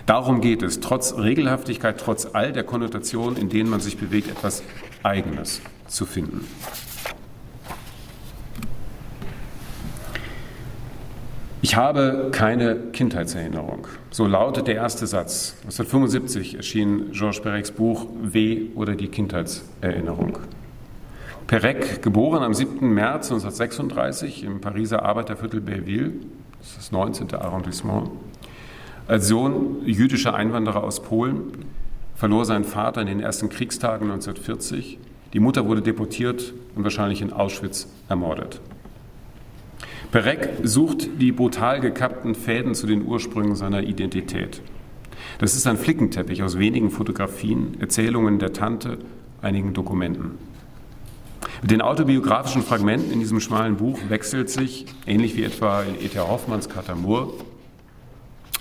Darum 0.05 0.41
geht 0.41 0.61
es, 0.61 0.79
trotz 0.79 1.15
Regelhaftigkeit, 1.17 1.99
trotz 1.99 2.27
all 2.33 2.53
der 2.53 2.63
Konnotationen, 2.63 3.37
in 3.37 3.49
denen 3.49 3.69
man 3.69 3.79
sich 3.79 3.97
bewegt, 3.97 4.29
etwas 4.29 4.61
Eigenes 5.01 5.61
zu 5.87 6.05
finden. 6.05 6.45
Ich 11.65 11.75
habe 11.75 12.29
keine 12.31 12.75
Kindheitserinnerung. 12.93 13.87
So 14.11 14.27
lautet 14.27 14.67
der 14.67 14.75
erste 14.75 15.07
Satz. 15.07 15.55
1975 15.63 16.57
erschien 16.57 17.11
Georges 17.11 17.41
Perecs 17.41 17.71
Buch 17.71 18.05
W 18.21 18.67
oder 18.75 18.93
die 18.93 19.07
Kindheitserinnerung. 19.07 20.37
Perec, 21.47 22.03
geboren 22.03 22.43
am 22.43 22.53
7. 22.53 22.87
März 22.93 23.31
1936 23.31 24.43
im 24.43 24.61
Pariser 24.61 25.03
Arbeiterviertel 25.03 25.59
Belleville, 25.59 26.13
das 26.65 26.71
ist 26.71 26.77
das 26.77 26.91
19. 26.91 27.35
Arrondissement. 27.35 28.09
Als 29.07 29.27
Sohn 29.27 29.85
jüdischer 29.85 30.33
Einwanderer 30.33 30.83
aus 30.83 31.03
Polen 31.03 31.65
verlor 32.15 32.43
sein 32.45 32.63
Vater 32.63 33.01
in 33.01 33.07
den 33.07 33.19
ersten 33.19 33.49
Kriegstagen 33.49 34.09
1940. 34.09 34.97
Die 35.33 35.39
Mutter 35.39 35.67
wurde 35.67 35.83
deportiert 35.83 36.53
und 36.75 36.83
wahrscheinlich 36.83 37.21
in 37.21 37.31
Auschwitz 37.31 37.87
ermordet. 38.09 38.61
Perec 40.11 40.49
sucht 40.63 41.21
die 41.21 41.31
brutal 41.31 41.81
gekappten 41.81 42.33
Fäden 42.33 42.73
zu 42.73 42.87
den 42.87 43.05
Ursprüngen 43.05 43.55
seiner 43.55 43.83
Identität. 43.83 44.61
Das 45.37 45.55
ist 45.55 45.67
ein 45.67 45.77
Flickenteppich 45.77 46.41
aus 46.41 46.57
wenigen 46.57 46.89
Fotografien, 46.89 47.77
Erzählungen 47.79 48.39
der 48.39 48.53
Tante, 48.53 48.97
einigen 49.43 49.73
Dokumenten. 49.73 50.31
Mit 51.61 51.71
den 51.71 51.81
autobiografischen 51.81 52.63
Fragmenten 52.63 53.11
in 53.11 53.19
diesem 53.19 53.39
schmalen 53.39 53.77
Buch 53.77 53.99
wechselt 54.09 54.49
sich, 54.49 54.85
ähnlich 55.05 55.35
wie 55.35 55.43
etwa 55.43 55.83
in 55.83 55.95
E.T.A. 55.95 56.27
Hoffmanns 56.27 56.69
Katamur, 56.69 57.33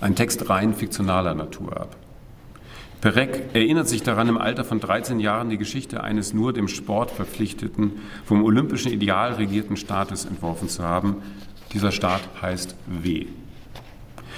ein 0.00 0.14
Text 0.14 0.48
rein 0.48 0.74
fiktionaler 0.74 1.34
Natur 1.34 1.80
ab. 1.80 1.96
Perec 3.00 3.50
erinnert 3.52 3.86
sich 3.86 4.02
daran, 4.02 4.28
im 4.28 4.38
Alter 4.38 4.64
von 4.64 4.80
13 4.80 5.20
Jahren 5.20 5.50
die 5.50 5.58
Geschichte 5.58 6.02
eines 6.02 6.32
nur 6.32 6.54
dem 6.54 6.68
Sport 6.68 7.10
verpflichteten, 7.10 7.92
vom 8.24 8.42
olympischen 8.42 8.90
Ideal 8.90 9.34
regierten 9.34 9.76
Staates 9.76 10.24
entworfen 10.24 10.70
zu 10.70 10.82
haben. 10.82 11.16
Dieser 11.74 11.92
Staat 11.92 12.22
heißt 12.40 12.74
W. 12.86 13.26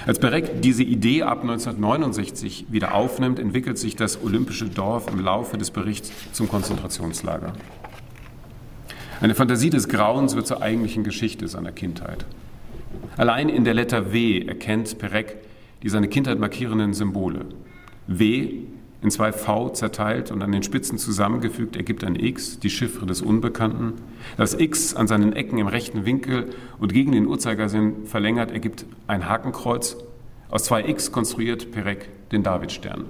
Als 0.05 0.19
Perec 0.19 0.61
diese 0.61 0.83
Idee 0.83 1.23
ab 1.23 1.41
1969 1.43 2.65
wieder 2.69 2.93
aufnimmt, 2.93 3.39
entwickelt 3.39 3.77
sich 3.77 3.95
das 3.95 4.21
olympische 4.21 4.65
Dorf 4.65 5.07
im 5.11 5.19
Laufe 5.19 5.57
des 5.57 5.71
Berichts 5.71 6.11
zum 6.33 6.49
Konzentrationslager. 6.49 7.53
Eine 9.19 9.33
Fantasie 9.33 9.71
des 9.71 9.89
Grauens 9.89 10.35
wird 10.35 10.45
zur 10.45 10.61
eigentlichen 10.61 11.03
Geschichte 11.03 11.47
seiner 11.47 11.71
Kindheit. 11.71 12.23
Allein 13.17 13.49
in 13.49 13.63
der 13.63 13.73
Letter 13.73 14.13
W 14.13 14.45
erkennt 14.45 14.99
Perec 14.99 15.37
die 15.81 15.89
seine 15.89 16.07
Kindheit 16.07 16.37
markierenden 16.37 16.93
Symbole. 16.93 17.45
W 18.05 18.59
in 19.01 19.09
zwei 19.09 19.31
V 19.31 19.69
zerteilt 19.69 20.29
und 20.31 20.43
an 20.43 20.51
den 20.51 20.61
Spitzen 20.61 20.99
zusammengefügt 20.99 21.75
ergibt 21.75 22.03
ein 22.03 22.15
X, 22.15 22.59
die 22.59 22.69
Chiffre 22.69 23.07
des 23.07 23.23
Unbekannten. 23.23 23.93
Das 24.37 24.53
X 24.53 24.93
an 24.93 25.07
seinen 25.07 25.33
Ecken 25.33 25.57
im 25.57 25.67
rechten 25.67 26.05
Winkel 26.05 26.51
und 26.79 26.93
gegen 26.93 27.11
den 27.11 27.25
Uhrzeigersinn 27.25 28.05
verlängert 28.05 28.51
ergibt 28.51 28.85
ein 29.07 29.27
Hakenkreuz. 29.27 29.97
Aus 30.49 30.65
zwei 30.65 30.87
X 30.87 31.11
konstruiert 31.11 31.71
Perec 31.71 32.07
den 32.31 32.43
Davidstern. 32.43 33.05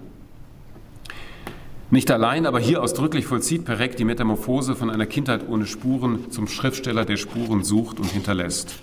Nicht 1.89 2.11
allein, 2.11 2.45
aber 2.45 2.59
hier 2.59 2.83
ausdrücklich 2.83 3.25
vollzieht 3.25 3.63
Perec 3.63 3.95
die 3.95 4.03
Metamorphose 4.03 4.75
von 4.75 4.89
einer 4.89 5.05
Kindheit 5.05 5.47
ohne 5.47 5.65
Spuren 5.65 6.31
zum 6.31 6.47
Schriftsteller, 6.47 7.05
der 7.05 7.15
Spuren 7.15 7.63
sucht 7.63 7.99
und 7.99 8.11
hinterlässt. 8.11 8.75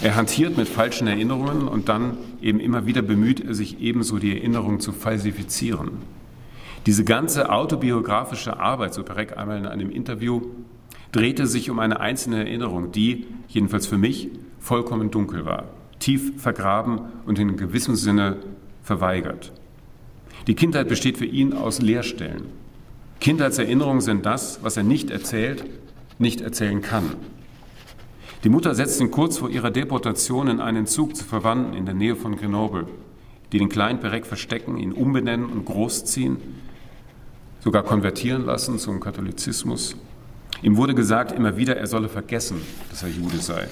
Er 0.00 0.14
hantiert 0.14 0.56
mit 0.56 0.68
falschen 0.68 1.08
Erinnerungen 1.08 1.66
und 1.66 1.88
dann 1.88 2.16
eben 2.40 2.60
immer 2.60 2.86
wieder 2.86 3.02
bemüht 3.02 3.40
er 3.44 3.54
sich 3.54 3.80
ebenso 3.80 4.18
die 4.18 4.36
Erinnerung 4.38 4.78
zu 4.78 4.92
falsifizieren. 4.92 5.90
Diese 6.86 7.02
ganze 7.02 7.50
autobiografische 7.50 8.60
Arbeit, 8.60 8.94
so 8.94 9.02
Perec 9.02 9.36
einmal 9.36 9.58
in 9.58 9.66
einem 9.66 9.90
Interview, 9.90 10.42
drehte 11.10 11.48
sich 11.48 11.70
um 11.70 11.80
eine 11.80 11.98
einzelne 11.98 12.38
Erinnerung, 12.38 12.92
die, 12.92 13.26
jedenfalls 13.48 13.88
für 13.88 13.98
mich, 13.98 14.30
vollkommen 14.60 15.10
dunkel 15.10 15.44
war, 15.44 15.64
tief 15.98 16.40
vergraben 16.40 17.00
und 17.26 17.40
in 17.40 17.56
gewissem 17.56 17.96
Sinne 17.96 18.36
verweigert. 18.84 19.52
Die 20.46 20.54
Kindheit 20.54 20.88
besteht 20.88 21.18
für 21.18 21.24
ihn 21.24 21.52
aus 21.52 21.80
Leerstellen. 21.80 22.44
Kindheitserinnerungen 23.20 24.00
sind 24.00 24.26
das, 24.26 24.58
was 24.62 24.76
er 24.76 24.82
nicht 24.82 25.10
erzählt, 25.10 25.64
nicht 26.18 26.40
erzählen 26.40 26.82
kann. 26.82 27.14
Die 28.42 28.48
Mutter 28.48 28.74
setzt 28.74 29.00
ihn 29.00 29.12
kurz 29.12 29.38
vor 29.38 29.50
ihrer 29.50 29.70
Deportation 29.70 30.48
in 30.48 30.60
einen 30.60 30.86
Zug 30.86 31.14
zu 31.14 31.24
Verwandten 31.24 31.74
in 31.74 31.86
der 31.86 31.94
Nähe 31.94 32.16
von 32.16 32.36
Grenoble, 32.36 32.88
die 33.52 33.58
den 33.58 33.68
kleinen 33.68 34.00
Perec 34.00 34.26
verstecken, 34.26 34.78
ihn 34.78 34.92
umbenennen 34.92 35.46
und 35.46 35.64
großziehen, 35.64 36.38
sogar 37.60 37.84
konvertieren 37.84 38.44
lassen 38.44 38.78
zum 38.78 38.98
Katholizismus. 38.98 39.94
Ihm 40.62 40.76
wurde 40.76 40.94
gesagt 40.94 41.30
immer 41.30 41.56
wieder, 41.56 41.76
er 41.76 41.86
solle 41.86 42.08
vergessen, 42.08 42.60
dass 42.90 43.04
er 43.04 43.10
Jude 43.10 43.38
sei. 43.38 43.68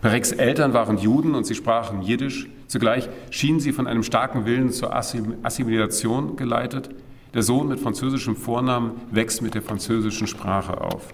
Perecs 0.00 0.32
Eltern 0.32 0.72
waren 0.72 0.96
Juden 0.96 1.34
und 1.34 1.44
sie 1.44 1.54
sprachen 1.54 2.02
Jiddisch. 2.02 2.48
Zugleich 2.68 3.08
schienen 3.30 3.60
sie 3.60 3.72
von 3.72 3.86
einem 3.86 4.02
starken 4.02 4.46
Willen 4.46 4.70
zur 4.70 4.94
Assimilation 4.94 6.36
geleitet. 6.36 6.90
Der 7.34 7.42
Sohn 7.42 7.68
mit 7.68 7.80
französischem 7.80 8.34
Vornamen 8.34 8.92
wächst 9.10 9.42
mit 9.42 9.54
der 9.54 9.62
französischen 9.62 10.26
Sprache 10.26 10.80
auf. 10.80 11.12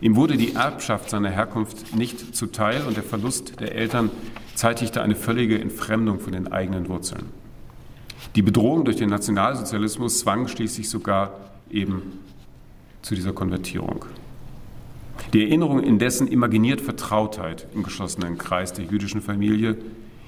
Ihm 0.00 0.16
wurde 0.16 0.36
die 0.36 0.54
Erbschaft 0.54 1.10
seiner 1.10 1.30
Herkunft 1.30 1.94
nicht 1.96 2.34
zuteil 2.34 2.82
und 2.86 2.96
der 2.96 3.04
Verlust 3.04 3.60
der 3.60 3.74
Eltern 3.74 4.10
zeitigte 4.54 5.00
eine 5.00 5.14
völlige 5.14 5.60
Entfremdung 5.60 6.18
von 6.18 6.32
den 6.32 6.50
eigenen 6.50 6.88
Wurzeln. 6.88 7.26
Die 8.34 8.42
Bedrohung 8.42 8.84
durch 8.84 8.96
den 8.96 9.10
Nationalsozialismus 9.10 10.18
zwang 10.18 10.48
schließlich 10.48 10.90
sogar 10.90 11.32
eben 11.70 12.02
zu 13.02 13.14
dieser 13.14 13.32
Konvertierung. 13.32 14.04
Die 15.34 15.42
Erinnerung 15.42 15.80
indessen 15.80 16.28
imaginiert 16.28 16.80
Vertrautheit 16.80 17.66
im 17.74 17.82
geschlossenen 17.82 18.38
Kreis 18.38 18.72
der 18.72 18.84
jüdischen 18.84 19.20
Familie, 19.20 19.76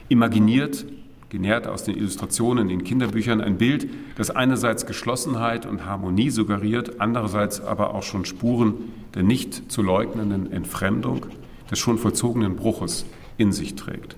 imaginiert 0.09 0.85
genährt 1.29 1.69
aus 1.69 1.85
den 1.85 1.97
Illustrationen 1.97 2.71
in 2.71 2.83
Kinderbüchern, 2.83 3.41
ein 3.41 3.57
Bild, 3.57 3.89
das 4.17 4.31
einerseits 4.31 4.85
Geschlossenheit 4.85 5.65
und 5.65 5.85
Harmonie 5.85 6.31
suggeriert, 6.31 7.01
andererseits 7.01 7.61
aber 7.61 7.95
auch 7.95 8.03
schon 8.03 8.25
Spuren 8.25 8.75
der 9.15 9.23
nicht 9.23 9.71
zu 9.71 9.81
leugnenden 9.81 10.51
Entfremdung, 10.51 11.27
des 11.71 11.79
schon 11.79 11.99
vollzogenen 11.99 12.57
Bruches 12.57 13.07
in 13.39 13.53
sich 13.53 13.77
trägt. 13.77 14.17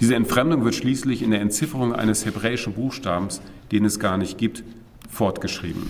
Diese 0.00 0.14
Entfremdung 0.14 0.64
wird 0.64 0.74
schließlich 0.74 1.22
in 1.22 1.30
der 1.30 1.42
Entzifferung 1.42 1.94
eines 1.94 2.24
hebräischen 2.24 2.72
Buchstabens, 2.72 3.42
den 3.70 3.84
es 3.84 3.98
gar 3.98 4.16
nicht 4.16 4.38
gibt, 4.38 4.64
fortgeschrieben. 5.10 5.82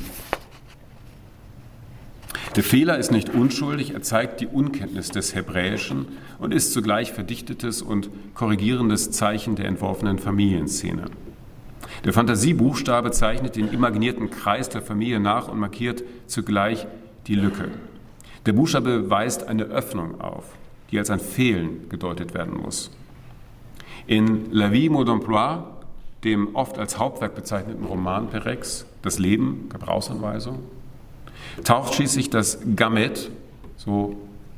Der 2.57 2.63
Fehler 2.63 2.99
ist 2.99 3.11
nicht 3.11 3.35
unschuldig, 3.35 3.95
er 3.95 4.03
zeigt 4.03 4.41
die 4.41 4.47
Unkenntnis 4.47 5.11
des 5.11 5.35
Hebräischen 5.35 6.07
und 6.39 6.55
ist 6.55 6.73
zugleich 6.73 7.13
verdichtetes 7.13 7.83
und 7.83 8.11
korrigierendes 8.35 9.11
Zeichen 9.11 9.57
der 9.57 9.67
entworfenen 9.67 10.21
Familienszene. 10.21 11.07
Der 12.05 12.13
Fantasiebuchstabe 12.13 13.11
zeichnet 13.11 13.57
den 13.57 13.73
imaginierten 13.73 14.31
Kreis 14.31 14.69
der 14.69 14.83
Familie 14.83 15.19
nach 15.19 15.49
und 15.49 15.59
markiert 15.59 16.05
zugleich 16.29 16.87
die 17.27 17.35
Lücke. 17.35 17.73
Der 18.47 18.53
Buchstabe 18.53 19.11
weist 19.11 19.49
eine 19.49 19.65
Öffnung 19.65 20.21
auf, 20.21 20.45
die 20.93 20.99
als 20.99 21.11
ein 21.11 21.21
Fehlen 21.21 21.89
gedeutet 21.89 22.35
werden 22.35 22.57
muss. 22.57 22.93
In 24.07 24.53
La 24.53 24.71
Vie 24.71 24.91
d'Emploi, 24.91 25.65
dem 26.23 26.55
oft 26.55 26.79
als 26.79 26.99
Hauptwerk 27.01 27.35
bezeichneten 27.35 27.85
Roman 27.85 28.29
Perex, 28.29 28.87
Das 29.03 29.19
Leben, 29.19 29.69
Gebrauchsanweisung, 29.71 30.61
taucht 31.65 31.95
schließlich 31.95 32.31
das 32.31 32.59
Gamet, 32.77 33.31
so 33.77 34.17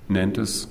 nennt 0.08 0.38
es 0.38 0.68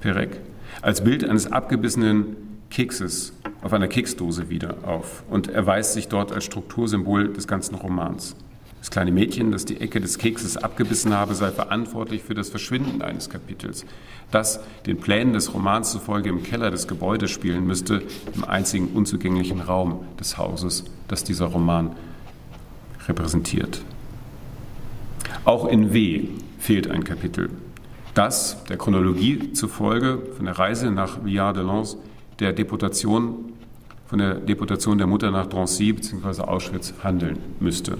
Perec, 0.00 0.40
als 0.80 1.04
Bild 1.04 1.28
eines 1.28 1.50
abgebissenen 1.50 2.36
Kekses 2.70 3.32
auf 3.62 3.72
einer 3.72 3.88
Keksdose 3.88 4.48
wieder 4.48 4.76
auf 4.82 5.22
und 5.28 5.48
erweist 5.48 5.92
sich 5.92 6.08
dort 6.08 6.32
als 6.32 6.44
Struktursymbol 6.44 7.32
des 7.32 7.46
ganzen 7.46 7.74
Romans. 7.74 8.34
Das 8.82 8.90
kleine 8.90 9.12
Mädchen, 9.12 9.52
das 9.52 9.64
die 9.64 9.80
Ecke 9.80 10.00
des 10.00 10.18
Kekses 10.18 10.56
abgebissen 10.56 11.14
habe, 11.14 11.36
sei 11.36 11.52
verantwortlich 11.52 12.24
für 12.24 12.34
das 12.34 12.48
Verschwinden 12.48 13.00
eines 13.00 13.30
Kapitels, 13.30 13.86
das 14.32 14.58
den 14.86 14.98
Plänen 14.98 15.34
des 15.34 15.54
Romans 15.54 15.92
zufolge 15.92 16.30
im 16.30 16.42
Keller 16.42 16.72
des 16.72 16.88
Gebäudes 16.88 17.30
spielen 17.30 17.64
müsste, 17.64 18.02
im 18.34 18.44
einzigen 18.44 18.88
unzugänglichen 18.88 19.60
Raum 19.60 20.04
des 20.18 20.36
Hauses, 20.36 20.82
das 21.06 21.22
dieser 21.22 21.46
Roman 21.46 21.94
repräsentiert. 23.06 23.82
Auch 25.44 25.66
in 25.66 25.92
W 25.92 26.28
fehlt 26.58 26.88
ein 26.88 27.02
Kapitel. 27.02 27.50
Das, 28.14 28.62
der 28.64 28.76
Chronologie 28.76 29.52
zufolge, 29.54 30.20
von 30.36 30.44
der 30.44 30.56
Reise 30.56 30.92
nach 30.92 31.24
Villard 31.24 31.56
de 31.56 31.64
Lans, 31.64 31.96
der 32.38 32.52
Deportation, 32.52 33.52
von 34.06 34.18
der 34.20 34.34
Deportation 34.34 34.98
der 34.98 35.08
Mutter 35.08 35.32
nach 35.32 35.46
Drancy 35.46 35.92
bzw. 35.94 36.42
Auschwitz 36.42 36.94
handeln 37.02 37.38
müsste. 37.58 37.98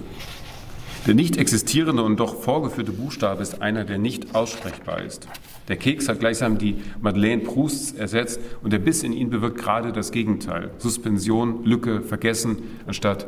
Der 1.05 1.15
nicht 1.15 1.35
existierende 1.35 2.01
und 2.03 2.17
doch 2.17 2.41
vorgeführte 2.41 2.93
Buchstabe 2.93 3.41
ist 3.41 3.61
einer, 3.61 3.83
der 3.83 3.97
nicht 3.97 4.35
aussprechbar 4.35 5.01
ist. 5.01 5.27
Der 5.67 5.75
Keks 5.75 6.07
hat 6.07 6.21
gleichsam 6.21 6.57
die 6.57 6.77
Madeleine 7.01 7.41
Prousts 7.41 7.91
ersetzt 7.91 8.39
und 8.61 8.71
der 8.71 8.79
Biss 8.79 9.03
in 9.03 9.11
ihn 9.11 9.29
bewirkt 9.29 9.57
gerade 9.57 9.91
das 9.91 10.11
Gegenteil. 10.11 10.71
Suspension, 10.77 11.65
Lücke, 11.65 12.01
Vergessen 12.01 12.57
anstatt 12.87 13.27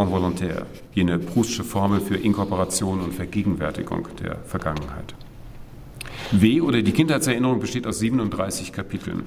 Memoir 0.00 0.06
involontaire, 0.06 0.66
jene 0.94 1.18
Proustsche 1.18 1.62
Formel 1.62 2.00
für 2.00 2.16
Inkorporation 2.16 3.00
und 3.00 3.12
Vergegenwärtigung 3.12 4.08
der 4.22 4.36
Vergangenheit. 4.46 5.14
W 6.32 6.60
oder 6.62 6.80
die 6.80 6.92
Kindheitserinnerung 6.92 7.60
besteht 7.60 7.86
aus 7.86 7.98
37 7.98 8.72
Kapiteln. 8.72 9.24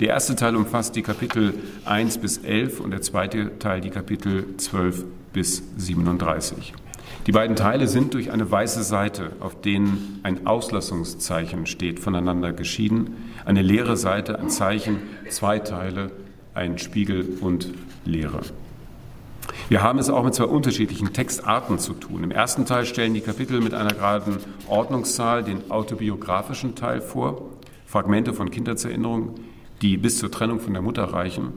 Der 0.00 0.08
erste 0.08 0.34
Teil 0.34 0.56
umfasst 0.56 0.96
die 0.96 1.02
Kapitel 1.02 1.54
1 1.84 2.18
bis 2.18 2.38
11 2.38 2.80
und 2.80 2.90
der 2.90 3.02
zweite 3.02 3.58
Teil 3.58 3.80
die 3.80 3.90
Kapitel 3.90 4.56
12 4.56 5.04
bis 5.32 5.62
37. 5.76 6.72
Die 7.26 7.32
beiden 7.32 7.56
Teile 7.56 7.86
sind 7.86 8.14
durch 8.14 8.32
eine 8.32 8.50
weiße 8.50 8.82
Seite, 8.82 9.32
auf 9.40 9.60
denen 9.60 10.20
ein 10.22 10.46
Auslassungszeichen 10.46 11.66
steht, 11.66 12.00
voneinander 12.00 12.52
geschieden. 12.52 13.16
Eine 13.44 13.62
leere 13.62 13.96
Seite, 13.96 14.38
ein 14.38 14.48
Zeichen, 14.48 14.98
zwei 15.28 15.58
Teile, 15.58 16.10
ein 16.54 16.78
Spiegel 16.78 17.38
und 17.40 17.68
Leere. 18.04 18.40
Wir 19.68 19.82
haben 19.82 19.98
es 19.98 20.10
auch 20.10 20.24
mit 20.24 20.34
zwei 20.34 20.44
unterschiedlichen 20.44 21.12
Textarten 21.12 21.78
zu 21.78 21.94
tun. 21.94 22.22
Im 22.22 22.30
ersten 22.30 22.66
Teil 22.66 22.84
stellen 22.84 23.14
die 23.14 23.20
Kapitel 23.20 23.60
mit 23.60 23.74
einer 23.74 23.92
geraden 23.92 24.38
Ordnungszahl 24.68 25.42
den 25.42 25.70
autobiografischen 25.70 26.74
Teil 26.74 27.00
vor, 27.00 27.50
Fragmente 27.86 28.34
von 28.34 28.50
Kindheitserinnerungen, 28.50 29.30
die 29.80 29.96
bis 29.96 30.18
zur 30.18 30.30
Trennung 30.30 30.60
von 30.60 30.72
der 30.72 30.82
Mutter 30.82 31.04
reichen, 31.04 31.52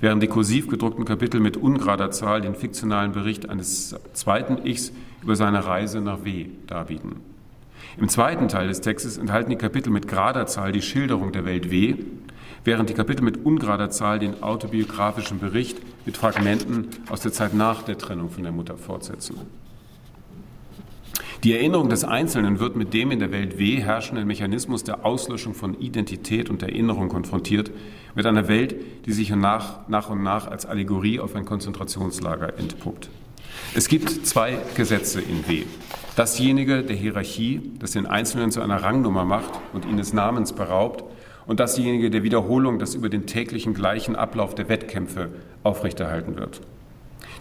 während 0.00 0.22
die 0.22 0.28
kursiv 0.28 0.68
gedruckten 0.68 1.04
Kapitel 1.04 1.40
mit 1.40 1.56
ungerader 1.56 2.10
Zahl 2.10 2.40
den 2.40 2.54
fiktionalen 2.54 3.12
Bericht 3.12 3.48
eines 3.48 3.94
zweiten 4.12 4.66
Ichs 4.66 4.92
über 5.22 5.36
seine 5.36 5.64
Reise 5.66 6.00
nach 6.00 6.24
W 6.24 6.46
darbieten. 6.66 7.16
Im 7.98 8.08
zweiten 8.08 8.48
Teil 8.48 8.68
des 8.68 8.80
Textes 8.80 9.18
enthalten 9.18 9.50
die 9.50 9.56
Kapitel 9.56 9.90
mit 9.90 10.08
gerader 10.08 10.46
Zahl 10.46 10.72
die 10.72 10.82
Schilderung 10.82 11.32
der 11.32 11.44
Welt 11.44 11.70
W, 11.70 11.96
während 12.66 12.90
die 12.90 12.94
Kapitel 12.94 13.22
mit 13.22 13.46
ungerader 13.46 13.90
Zahl 13.90 14.18
den 14.18 14.42
autobiografischen 14.42 15.38
Bericht 15.38 15.78
mit 16.04 16.16
Fragmenten 16.16 16.88
aus 17.08 17.20
der 17.20 17.32
Zeit 17.32 17.54
nach 17.54 17.82
der 17.82 17.96
Trennung 17.96 18.28
von 18.28 18.42
der 18.42 18.52
Mutter 18.52 18.76
fortsetzen. 18.76 19.36
Die 21.44 21.52
Erinnerung 21.52 21.88
des 21.88 22.02
Einzelnen 22.02 22.58
wird 22.58 22.74
mit 22.74 22.92
dem 22.92 23.12
in 23.12 23.20
der 23.20 23.30
Welt 23.30 23.58
W 23.58 23.80
herrschenden 23.80 24.26
Mechanismus 24.26 24.82
der 24.82 25.06
Auslöschung 25.06 25.54
von 25.54 25.78
Identität 25.78 26.50
und 26.50 26.62
Erinnerung 26.62 27.08
konfrontiert, 27.08 27.70
mit 28.16 28.26
einer 28.26 28.48
Welt, 28.48 28.74
die 29.04 29.12
sich 29.12 29.30
nach, 29.30 29.86
nach 29.88 30.10
und 30.10 30.24
nach 30.24 30.48
als 30.48 30.66
Allegorie 30.66 31.20
auf 31.20 31.36
ein 31.36 31.44
Konzentrationslager 31.44 32.58
entpuppt. 32.58 33.10
Es 33.74 33.88
gibt 33.88 34.26
zwei 34.26 34.58
Gesetze 34.74 35.20
in 35.20 35.46
W. 35.46 35.64
Dasjenige 36.16 36.82
der 36.82 36.96
Hierarchie, 36.96 37.60
das 37.78 37.92
den 37.92 38.06
Einzelnen 38.06 38.50
zu 38.50 38.60
einer 38.60 38.82
Rangnummer 38.82 39.24
macht 39.24 39.52
und 39.72 39.84
ihn 39.84 39.98
des 39.98 40.14
Namens 40.14 40.52
beraubt, 40.52 41.04
und 41.46 41.60
dasjenige 41.60 42.10
der 42.10 42.22
Wiederholung, 42.22 42.78
das 42.78 42.94
über 42.94 43.08
den 43.08 43.26
täglichen 43.26 43.74
gleichen 43.74 44.16
Ablauf 44.16 44.54
der 44.54 44.68
Wettkämpfe 44.68 45.30
aufrechterhalten 45.62 46.36
wird. 46.36 46.60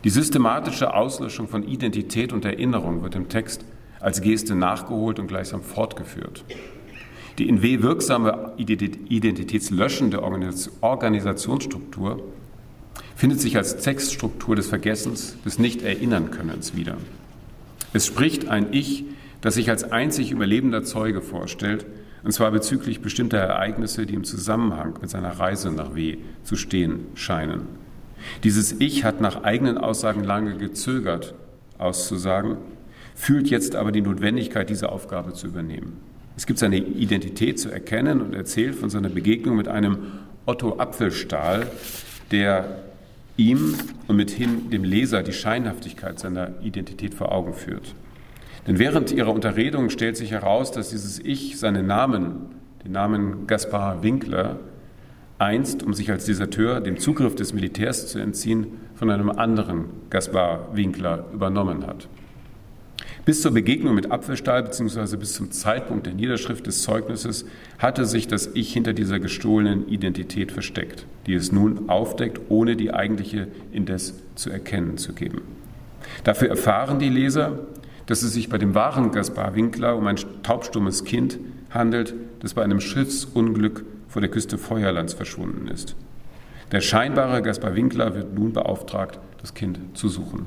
Die 0.04 0.10
systematische 0.10 0.94
Auslöschung 0.94 1.48
von 1.48 1.64
Identität 1.64 2.32
und 2.32 2.46
Erinnerung 2.46 3.02
wird 3.02 3.16
im 3.16 3.30
Text 3.30 3.66
als 4.00 4.22
Geste 4.22 4.56
nachgeholt 4.56 5.20
und 5.20 5.28
gleichsam 5.28 5.64
fortgeführt. 5.64 6.44
Die 7.40 7.50
in 7.50 7.62
W 7.62 7.82
wirksame 7.82 8.54
identitätslöschende 8.58 10.22
Organisationsstruktur 10.22 12.24
findet 13.16 13.42
sich 13.42 13.58
als 13.58 13.78
Textstruktur 13.78 14.56
des 14.56 14.68
Vergessens, 14.68 15.36
des 15.44 15.60
Nicht-Erinnern-Könnens 15.60 16.76
wieder. 16.76 16.98
Es 17.94 18.06
spricht 18.06 18.48
ein 18.48 18.68
Ich, 18.72 19.06
das 19.42 19.56
sich 19.56 19.70
als 19.70 19.92
einzig 19.92 20.32
überlebender 20.32 20.84
Zeuge 20.84 21.22
vorstellt 21.22 21.86
und 22.26 22.32
zwar 22.32 22.50
bezüglich 22.50 23.02
bestimmter 23.02 23.38
Ereignisse, 23.38 24.08
die 24.08 24.16
im 24.16 24.24
Zusammenhang 24.24 24.96
mit 25.00 25.12
seiner 25.12 25.40
Reise 25.40 25.72
nach 25.72 25.94
W 25.94 26.18
zu 26.44 26.56
stehen 26.56 27.06
scheinen. 27.14 27.68
Dieses 28.44 28.76
Ich 28.80 29.04
hat 29.04 29.22
nach 29.22 29.44
eigenen 29.44 29.78
Aussagen 29.78 30.24
lange 30.24 30.58
gezögert, 30.58 31.36
auszusagen, 31.78 32.58
fühlt 33.14 33.48
jetzt 33.50 33.76
aber 33.76 33.92
die 33.92 34.02
Notwendigkeit, 34.02 34.72
diese 34.72 34.92
Aufgabe 34.92 35.34
zu 35.34 35.46
übernehmen. 35.46 35.98
Es 36.36 36.48
gibt 36.48 36.58
seine 36.58 36.78
Identität 36.78 37.60
zu 37.60 37.70
erkennen 37.70 38.22
und 38.22 38.34
erzählt 38.34 38.74
von 38.74 38.90
seiner 38.90 39.10
Begegnung 39.10 39.56
mit 39.56 39.68
einem 39.68 40.00
Otto 40.48 40.80
Apfelstahl, 40.80 41.68
der 42.32 42.84
ihm 43.38 43.76
und 44.08 44.16
mithin 44.16 44.72
dem 44.72 44.84
Leser 44.84 45.22
die 45.22 45.32
Scheinhaftigkeit 45.32 46.20
seiner 46.20 46.54
Identität 46.64 47.14
vor 47.14 47.32
Augen 47.32 47.54
führt. 47.54 47.94
Denn 48.68 48.80
während 48.80 49.12
ihrer 49.12 49.34
Unterredung 49.34 49.90
stellt 49.90 50.18
sich 50.18 50.32
heraus, 50.32 50.72
dass 50.72 50.90
dieses 50.90 51.20
Ich 51.20 51.60
seinen 51.60 51.86
Namen, 51.86 52.56
den 52.84 52.92
Namen 52.92 53.48
Gaspar 53.48 54.02
Winkler, 54.02 54.60
einst, 55.38 55.84
um 55.84 55.94
sich 55.94 56.10
als 56.12 56.26
Deserteur 56.26 56.82
dem 56.82 56.98
Zugriff 56.98 57.36
des 57.36 57.54
Militärs 57.54 58.08
zu 58.08 58.20
entziehen, 58.20 58.68
von 58.96 59.10
einem 59.10 59.30
anderen 59.30 59.86
Gaspar 60.10 60.70
Winkler 60.74 61.26
übernommen 61.34 61.86
hat. 61.86 62.08
Bis 63.26 63.42
zur 63.42 63.54
Begegnung 63.54 63.96
mit 63.96 64.12
Apfelstahl 64.12 64.62
bzw. 64.64 65.18
bis 65.18 65.34
zum 65.34 65.52
Zeitpunkt 65.52 66.06
der 66.06 66.14
Niederschrift 66.14 66.68
des 66.68 66.84
Zeugnisses 66.84 67.46
hatte 67.80 68.06
sich 68.06 68.28
das 68.28 68.52
Ich 68.54 68.72
hinter 68.72 68.94
dieser 68.94 69.20
gestohlenen 69.20 69.88
Identität 69.88 70.52
versteckt, 70.52 71.08
die 71.26 71.34
es 71.34 71.52
nun 71.52 71.90
aufdeckt, 71.90 72.40
ohne 72.50 72.76
die 72.76 72.94
eigentliche 72.94 73.48
indes 73.72 74.14
zu 74.36 74.52
erkennen 74.52 74.98
zu 74.98 75.14
geben. 75.14 75.42
Dafür 76.24 76.50
erfahren 76.50 77.00
die 77.00 77.10
Leser, 77.10 77.60
dass 78.06 78.24
es 78.24 78.34
sich 78.34 78.50
bei 78.50 78.58
dem 78.58 78.76
wahren 78.76 79.12
Gaspar 79.12 79.56
Winkler 79.56 79.96
um 79.96 80.08
ein 80.08 80.18
taubstummes 80.44 81.04
Kind 81.04 81.40
handelt, 81.70 82.14
das 82.40 82.54
bei 82.54 82.64
einem 82.64 82.80
Schiffsunglück 82.80 83.86
vor 84.08 84.22
der 84.22 84.32
Küste 84.32 84.58
Feuerlands 84.58 85.14
verschwunden 85.14 85.68
ist. 85.68 85.96
Der 86.72 86.82
scheinbare 86.82 87.42
Gaspar 87.42 87.76
Winkler 87.76 88.16
wird 88.16 88.34
nun 88.34 88.54
beauftragt, 88.54 89.20
das 89.42 89.54
Kind 89.54 89.80
zu 89.94 90.10
suchen. 90.10 90.46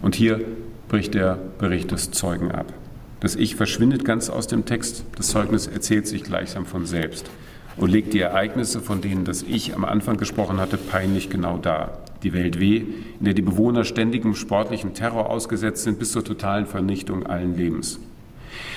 Und 0.00 0.14
hier 0.14 0.40
bricht 0.88 1.14
der 1.14 1.38
Bericht 1.58 1.90
des 1.90 2.10
Zeugen 2.10 2.50
ab. 2.50 2.72
Das 3.20 3.36
Ich 3.36 3.54
verschwindet 3.54 4.04
ganz 4.04 4.30
aus 4.30 4.48
dem 4.48 4.64
Text, 4.64 5.04
das 5.16 5.28
Zeugnis 5.28 5.68
erzählt 5.68 6.08
sich 6.08 6.24
gleichsam 6.24 6.66
von 6.66 6.86
selbst 6.86 7.30
und 7.76 7.90
legt 7.90 8.12
die 8.14 8.20
Ereignisse, 8.20 8.80
von 8.80 9.00
denen 9.00 9.24
das 9.24 9.42
Ich 9.42 9.74
am 9.74 9.84
Anfang 9.84 10.16
gesprochen 10.16 10.58
hatte, 10.58 10.76
peinlich 10.76 11.30
genau 11.30 11.56
dar. 11.56 11.98
Die 12.22 12.32
Welt 12.32 12.60
weh, 12.60 12.84
in 13.18 13.24
der 13.24 13.34
die 13.34 13.42
Bewohner 13.42 13.84
ständigem 13.84 14.34
sportlichen 14.34 14.94
Terror 14.94 15.30
ausgesetzt 15.30 15.82
sind 15.82 15.98
bis 15.98 16.12
zur 16.12 16.24
totalen 16.24 16.66
Vernichtung 16.66 17.26
allen 17.26 17.56
Lebens. 17.56 17.98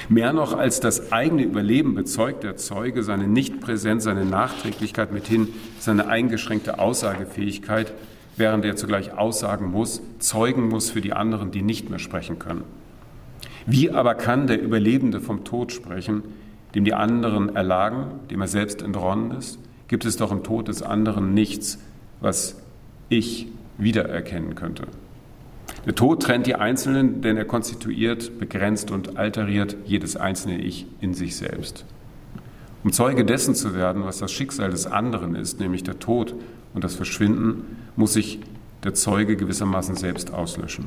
Mehr 0.10 0.34
noch 0.34 0.54
als 0.54 0.80
das 0.80 1.12
eigene 1.12 1.44
Überleben 1.44 1.96
bezeugt 1.96 2.44
der 2.44 2.58
Zeuge 2.58 3.04
seine 3.04 3.28
Nichtpräsenz, 3.28 4.04
seine 4.04 4.26
Nachträglichkeit 4.26 5.12
mithin, 5.12 5.50
seine 5.80 6.08
eingeschränkte 6.08 6.80
Aussagefähigkeit, 6.80 7.94
während 8.38 8.66
er 8.66 8.76
zugleich 8.76 9.18
aussagen 9.18 9.72
muss, 9.72 10.02
zeugen 10.20 10.70
muss 10.70 10.90
für 10.90 11.02
die 11.02 11.14
anderen, 11.14 11.52
die 11.52 11.62
nicht 11.62 11.90
mehr 11.90 12.00
sprechen 12.00 12.40
können. 12.40 12.64
Wie 13.66 13.90
aber 13.92 14.16
kann 14.16 14.48
der 14.48 14.62
Überlebende 14.62 15.20
vom 15.20 15.44
Tod 15.44 15.72
sprechen, 15.72 16.24
dem 16.76 16.86
die 16.86 16.94
anderen 16.94 17.56
erlagen, 17.56 18.20
dem 18.30 18.42
er 18.42 18.48
selbst 18.48 18.82
entronnen 18.82 19.32
ist, 19.32 19.60
gibt 19.88 20.06
es 20.06 20.18
doch 20.18 20.32
im 20.32 20.44
Tod 20.44 20.68
des 20.68 20.82
anderen 20.82 21.34
nichts, 21.34 21.80
was 22.22 22.58
ich 23.10 23.48
wiedererkennen 23.78 24.56
könnte. 24.56 24.84
Der 25.86 25.96
Tod 25.96 26.24
trennt 26.24 26.48
die 26.48 26.56
Einzelnen, 26.56 27.22
denn 27.22 27.38
er 27.38 27.46
konstituiert, 27.46 28.40
begrenzt 28.40 28.92
und 28.92 29.18
alteriert 29.18 29.76
jedes 29.86 30.16
einzelne 30.16 30.60
Ich 30.60 30.88
in 31.02 31.14
sich 31.14 31.36
selbst. 31.36 31.86
Um 32.84 32.92
Zeuge 32.92 33.26
dessen 33.26 33.56
zu 33.56 33.76
werden, 33.76 34.06
was 34.06 34.20
das 34.20 34.32
Schicksal 34.32 34.70
des 34.70 34.88
anderen 34.88 35.36
ist, 35.36 35.60
nämlich 35.60 35.84
der 35.84 36.00
Tod 36.00 36.36
und 36.74 36.84
das 36.84 36.96
Verschwinden, 36.96 37.78
muss 37.96 38.14
sich 38.14 38.40
der 38.84 38.94
Zeuge 38.94 39.36
gewissermaßen 39.36 39.96
selbst 39.96 40.34
auslöschen. 40.34 40.86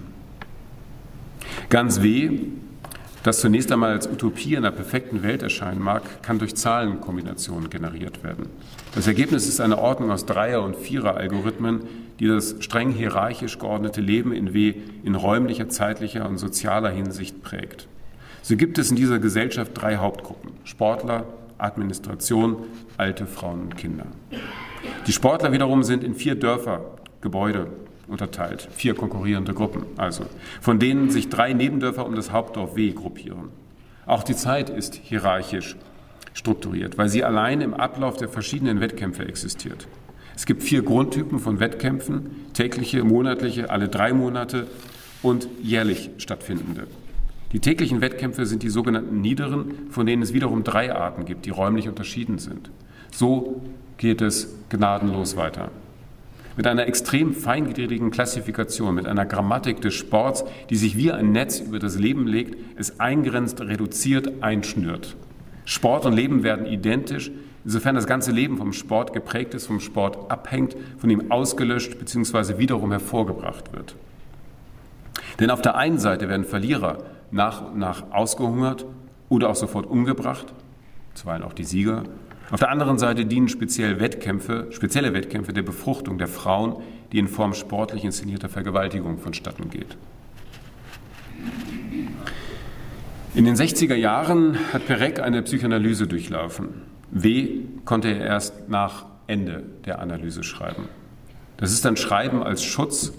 Ganz 1.68 2.02
weh 2.02 2.38
das 3.28 3.40
zunächst 3.40 3.70
einmal 3.72 3.90
als 3.90 4.06
Utopie 4.06 4.56
einer 4.56 4.70
perfekten 4.70 5.22
Welt 5.22 5.42
erscheinen 5.42 5.82
mag, 5.82 6.22
kann 6.22 6.38
durch 6.38 6.54
Zahlenkombinationen 6.54 7.68
generiert 7.68 8.22
werden. 8.22 8.46
Das 8.94 9.06
Ergebnis 9.06 9.48
ist 9.48 9.60
eine 9.60 9.78
Ordnung 9.78 10.10
aus 10.10 10.24
Dreier- 10.24 10.62
und 10.62 10.76
Vierer-Algorithmen, 10.76 11.80
die 12.20 12.26
das 12.26 12.56
streng 12.60 12.90
hierarchisch 12.90 13.58
geordnete 13.58 14.00
Leben 14.00 14.32
in 14.32 14.54
W 14.54 14.74
in 15.04 15.14
räumlicher, 15.14 15.68
zeitlicher 15.68 16.28
und 16.28 16.38
sozialer 16.38 16.90
Hinsicht 16.90 17.42
prägt. 17.42 17.88
So 18.42 18.56
gibt 18.56 18.78
es 18.78 18.90
in 18.90 18.96
dieser 18.96 19.18
Gesellschaft 19.18 19.72
drei 19.74 19.96
Hauptgruppen: 19.96 20.52
Sportler, 20.64 21.26
Administration, 21.58 22.56
alte 22.96 23.26
Frauen 23.26 23.62
und 23.62 23.76
Kinder. 23.76 24.06
Die 25.06 25.12
Sportler 25.12 25.52
wiederum 25.52 25.82
sind 25.82 26.04
in 26.04 26.14
vier 26.14 26.34
Dörfer, 26.34 26.80
Gebäude 27.20 27.68
unterteilt. 28.06 28.68
Vier 28.72 28.94
konkurrierende 28.94 29.54
Gruppen, 29.54 29.84
also, 29.96 30.24
von 30.60 30.78
denen 30.78 31.10
sich 31.10 31.28
drei 31.28 31.52
Nebendörfer 31.52 32.06
um 32.06 32.14
das 32.14 32.32
Hauptdorf 32.32 32.76
W 32.76 32.90
gruppieren. 32.92 33.50
Auch 34.06 34.22
die 34.22 34.36
Zeit 34.36 34.70
ist 34.70 34.94
hierarchisch 34.94 35.76
strukturiert, 36.32 36.96
weil 36.96 37.08
sie 37.08 37.24
allein 37.24 37.60
im 37.60 37.74
Ablauf 37.74 38.16
der 38.16 38.28
verschiedenen 38.28 38.80
Wettkämpfe 38.80 39.26
existiert. 39.26 39.86
Es 40.38 40.46
gibt 40.46 40.62
vier 40.62 40.82
Grundtypen 40.82 41.40
von 41.40 41.58
Wettkämpfen, 41.58 42.30
tägliche, 42.54 43.02
monatliche, 43.02 43.70
alle 43.70 43.88
drei 43.88 44.12
Monate 44.12 44.68
und 45.20 45.48
jährlich 45.60 46.10
stattfindende. 46.18 46.86
Die 47.52 47.58
täglichen 47.58 48.00
Wettkämpfe 48.00 48.46
sind 48.46 48.62
die 48.62 48.68
sogenannten 48.68 49.20
niederen, 49.20 49.90
von 49.90 50.06
denen 50.06 50.22
es 50.22 50.32
wiederum 50.32 50.62
drei 50.62 50.94
Arten 50.94 51.24
gibt, 51.24 51.44
die 51.44 51.50
räumlich 51.50 51.88
unterschieden 51.88 52.38
sind. 52.38 52.70
So 53.10 53.62
geht 53.96 54.20
es 54.22 54.54
gnadenlos 54.68 55.36
weiter 55.36 55.72
mit 56.56 56.68
einer 56.68 56.86
extrem 56.86 57.34
feingliedrigen 57.34 58.12
Klassifikation, 58.12 58.94
mit 58.94 59.06
einer 59.06 59.26
Grammatik 59.26 59.80
des 59.80 59.94
Sports, 59.94 60.44
die 60.70 60.76
sich 60.76 60.96
wie 60.96 61.10
ein 61.10 61.32
Netz 61.32 61.60
über 61.60 61.80
das 61.80 61.98
Leben 61.98 62.28
legt, 62.28 62.56
es 62.76 62.98
eingrenzt, 62.98 63.60
reduziert, 63.60 64.42
einschnürt. 64.42 65.16
Sport 65.64 66.06
und 66.06 66.14
Leben 66.14 66.42
werden 66.42 66.66
identisch, 66.66 67.30
insofern 67.68 67.96
das 67.96 68.06
ganze 68.06 68.32
Leben 68.32 68.56
vom 68.56 68.72
Sport 68.72 69.12
geprägt 69.12 69.52
ist, 69.52 69.66
vom 69.66 69.78
Sport 69.78 70.30
abhängt, 70.30 70.74
von 70.96 71.10
ihm 71.10 71.30
ausgelöscht 71.30 71.98
bzw. 71.98 72.56
wiederum 72.56 72.92
hervorgebracht 72.92 73.74
wird. 73.74 73.94
Denn 75.38 75.50
auf 75.50 75.60
der 75.60 75.76
einen 75.76 75.98
Seite 75.98 76.30
werden 76.30 76.46
Verlierer 76.46 77.04
nach 77.30 77.66
und 77.66 77.78
nach 77.78 78.10
ausgehungert 78.10 78.86
oder 79.28 79.50
auch 79.50 79.54
sofort 79.54 79.84
umgebracht, 79.84 80.46
zuweilen 81.12 81.42
auch 81.42 81.52
die 81.52 81.64
Sieger. 81.64 82.04
Auf 82.50 82.58
der 82.58 82.70
anderen 82.70 82.98
Seite 82.98 83.26
dienen 83.26 83.50
speziell 83.50 84.00
Wettkämpfe, 84.00 84.68
spezielle 84.70 85.12
Wettkämpfe 85.12 85.52
der 85.52 85.60
Befruchtung 85.60 86.16
der 86.16 86.28
Frauen, 86.28 86.76
die 87.12 87.18
in 87.18 87.28
Form 87.28 87.52
sportlich 87.52 88.02
inszenierter 88.02 88.48
Vergewaltigung 88.48 89.18
vonstatten 89.18 89.68
geht. 89.68 89.98
In 93.34 93.44
den 93.44 93.56
60er 93.56 93.94
Jahren 93.94 94.56
hat 94.72 94.86
Perec 94.86 95.20
eine 95.20 95.42
Psychoanalyse 95.42 96.06
durchlaufen. 96.06 96.87
W 97.10 97.60
konnte 97.84 98.08
er 98.08 98.24
erst 98.24 98.68
nach 98.68 99.06
Ende 99.26 99.62
der 99.84 100.00
Analyse 100.00 100.42
schreiben. 100.42 100.88
Das 101.56 101.72
ist 101.72 101.84
ein 101.86 101.96
Schreiben 101.96 102.42
als 102.42 102.62
Schutz, 102.62 103.12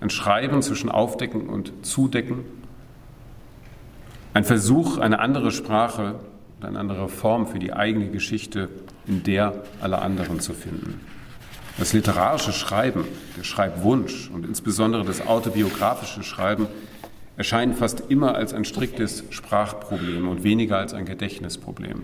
ein 0.00 0.10
Schreiben 0.10 0.62
zwischen 0.62 0.90
Aufdecken 0.90 1.48
und 1.48 1.72
Zudecken, 1.82 2.44
ein 4.34 4.44
Versuch, 4.44 4.98
eine 4.98 5.20
andere 5.20 5.52
Sprache 5.52 6.14
und 6.58 6.66
eine 6.66 6.78
andere 6.78 7.08
Form 7.08 7.46
für 7.46 7.58
die 7.58 7.72
eigene 7.72 8.08
Geschichte 8.08 8.68
in 9.06 9.22
der 9.22 9.62
aller 9.80 10.00
anderen 10.00 10.40
zu 10.40 10.54
finden. 10.54 11.00
Das 11.78 11.92
literarische 11.92 12.52
Schreiben, 12.52 13.04
der 13.36 13.44
Schreibwunsch 13.44 14.30
und 14.32 14.46
insbesondere 14.46 15.04
das 15.04 15.26
autobiografische 15.26 16.22
Schreiben 16.22 16.66
erscheinen 17.36 17.74
fast 17.74 18.04
immer 18.10 18.34
als 18.34 18.52
ein 18.54 18.64
striktes 18.64 19.24
Sprachproblem 19.30 20.28
und 20.28 20.44
weniger 20.44 20.78
als 20.78 20.94
ein 20.94 21.06
Gedächtnisproblem. 21.06 22.02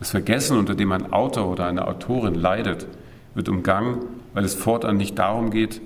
Das 0.00 0.10
Vergessen, 0.10 0.58
unter 0.58 0.74
dem 0.74 0.90
ein 0.92 1.12
Autor 1.12 1.46
oder 1.46 1.66
eine 1.66 1.86
Autorin 1.86 2.34
leidet, 2.34 2.86
wird 3.34 3.50
umgangen, 3.50 3.98
weil 4.32 4.44
es 4.44 4.54
fortan 4.54 4.96
nicht 4.96 5.18
darum 5.18 5.50
geht, 5.50 5.82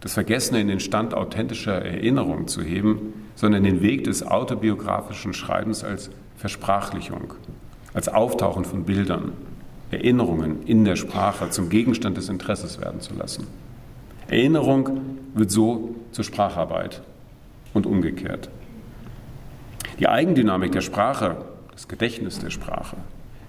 das 0.00 0.14
Vergessene 0.14 0.60
in 0.60 0.68
den 0.68 0.78
Stand 0.78 1.14
authentischer 1.14 1.84
Erinnerung 1.84 2.46
zu 2.46 2.62
heben, 2.62 3.24
sondern 3.34 3.64
den 3.64 3.82
Weg 3.82 4.04
des 4.04 4.24
autobiografischen 4.24 5.34
Schreibens 5.34 5.82
als 5.82 6.10
Versprachlichung, 6.36 7.34
als 7.92 8.08
Auftauchen 8.08 8.64
von 8.64 8.84
Bildern, 8.84 9.32
Erinnerungen 9.90 10.62
in 10.66 10.84
der 10.84 10.94
Sprache 10.94 11.50
zum 11.50 11.68
Gegenstand 11.68 12.16
des 12.16 12.28
Interesses 12.28 12.80
werden 12.80 13.00
zu 13.00 13.14
lassen. 13.14 13.48
Erinnerung 14.28 15.00
wird 15.34 15.50
so 15.50 15.96
zur 16.12 16.24
Spracharbeit 16.24 17.02
und 17.74 17.84
umgekehrt. 17.84 18.48
Die 19.98 20.06
Eigendynamik 20.06 20.70
der 20.70 20.82
Sprache, 20.82 21.38
das 21.72 21.88
Gedächtnis 21.88 22.38
der 22.38 22.50
Sprache, 22.50 22.96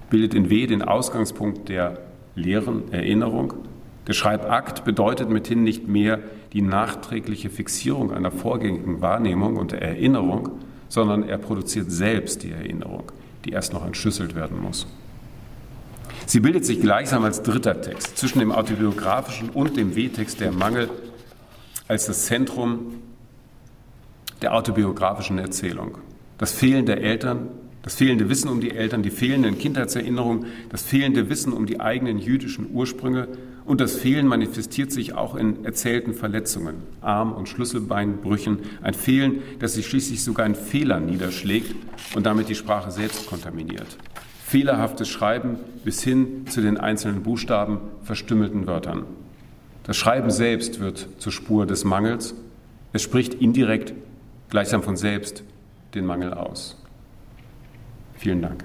bildet 0.09 0.33
in 0.33 0.49
W 0.49 0.67
den 0.67 0.81
Ausgangspunkt 0.81 1.69
der 1.69 1.99
leeren 2.35 2.91
Erinnerung. 2.91 3.53
Der 4.07 4.13
Schreibakt 4.13 4.85
bedeutet 4.85 5.29
mithin 5.29 5.63
nicht 5.63 5.87
mehr 5.87 6.19
die 6.53 6.61
nachträgliche 6.61 7.49
Fixierung 7.49 8.13
einer 8.13 8.31
vorgängigen 8.31 9.01
Wahrnehmung 9.01 9.57
und 9.57 9.73
Erinnerung, 9.73 10.49
sondern 10.87 11.23
er 11.23 11.37
produziert 11.37 11.91
selbst 11.91 12.43
die 12.43 12.51
Erinnerung, 12.51 13.11
die 13.43 13.51
erst 13.51 13.73
noch 13.73 13.85
entschlüsselt 13.85 14.35
werden 14.35 14.61
muss. 14.61 14.87
Sie 16.25 16.39
bildet 16.39 16.65
sich 16.65 16.81
gleichsam 16.81 17.23
als 17.23 17.41
dritter 17.41 17.81
Text 17.81 18.17
zwischen 18.17 18.39
dem 18.39 18.51
autobiografischen 18.51 19.49
und 19.49 19.77
dem 19.77 19.95
W-Text 19.95 20.39
der 20.39 20.51
Mangel 20.51 20.89
als 21.87 22.05
das 22.05 22.25
Zentrum 22.25 22.95
der 24.41 24.53
autobiografischen 24.53 25.37
Erzählung. 25.37 25.97
Das 26.37 26.51
Fehlen 26.51 26.85
der 26.85 27.01
Eltern, 27.01 27.47
das 27.87 27.95
fehlende 27.95 28.27
Wissen 28.27 28.49
um 28.49 28.59
die 28.59 28.71
Eltern, 28.71 29.01
die 29.01 29.09
fehlenden 29.09 29.57
Kindheitserinnerungen, 29.57 30.47
das 30.69 30.83
fehlende 30.83 31.29
Wissen 31.29 31.53
um 31.53 31.65
die 31.65 31.79
eigenen 31.79 32.19
jüdischen 32.19 32.67
Ursprünge 32.73 33.29
und 33.63 33.79
das 33.79 33.95
Fehlen 33.95 34.27
manifestiert 34.27 34.91
sich 34.91 35.13
auch 35.13 35.35
in 35.35 35.63
erzählten 35.63 36.13
Verletzungen, 36.13 36.75
Arm- 36.99 37.31
und 37.31 37.47
Schlüsselbeinbrüchen, 37.47 38.59
ein 38.81 38.93
Fehlen, 38.93 39.41
das 39.59 39.75
sich 39.75 39.87
schließlich 39.87 40.21
sogar 40.21 40.45
in 40.45 40.55
Fehlern 40.55 41.05
niederschlägt 41.05 41.75
und 42.13 42.25
damit 42.25 42.49
die 42.49 42.55
Sprache 42.55 42.91
selbst 42.91 43.25
kontaminiert 43.25 43.97
fehlerhaftes 44.45 45.07
Schreiben 45.07 45.57
bis 45.85 46.03
hin 46.03 46.45
zu 46.47 46.61
den 46.61 46.77
einzelnen 46.77 47.23
Buchstaben 47.23 47.79
verstümmelten 48.03 48.67
Wörtern. 48.67 49.03
Das 49.83 49.95
Schreiben 49.95 50.29
selbst 50.29 50.81
wird 50.81 51.07
zur 51.19 51.31
Spur 51.31 51.65
des 51.65 51.85
Mangels. 51.85 52.33
Es 52.91 53.01
spricht 53.01 53.33
indirekt, 53.33 53.93
gleichsam 54.49 54.83
von 54.83 54.97
selbst, 54.97 55.43
den 55.95 56.05
Mangel 56.05 56.33
aus. 56.33 56.77
Vielen 58.17 58.41
Dank. 58.41 58.63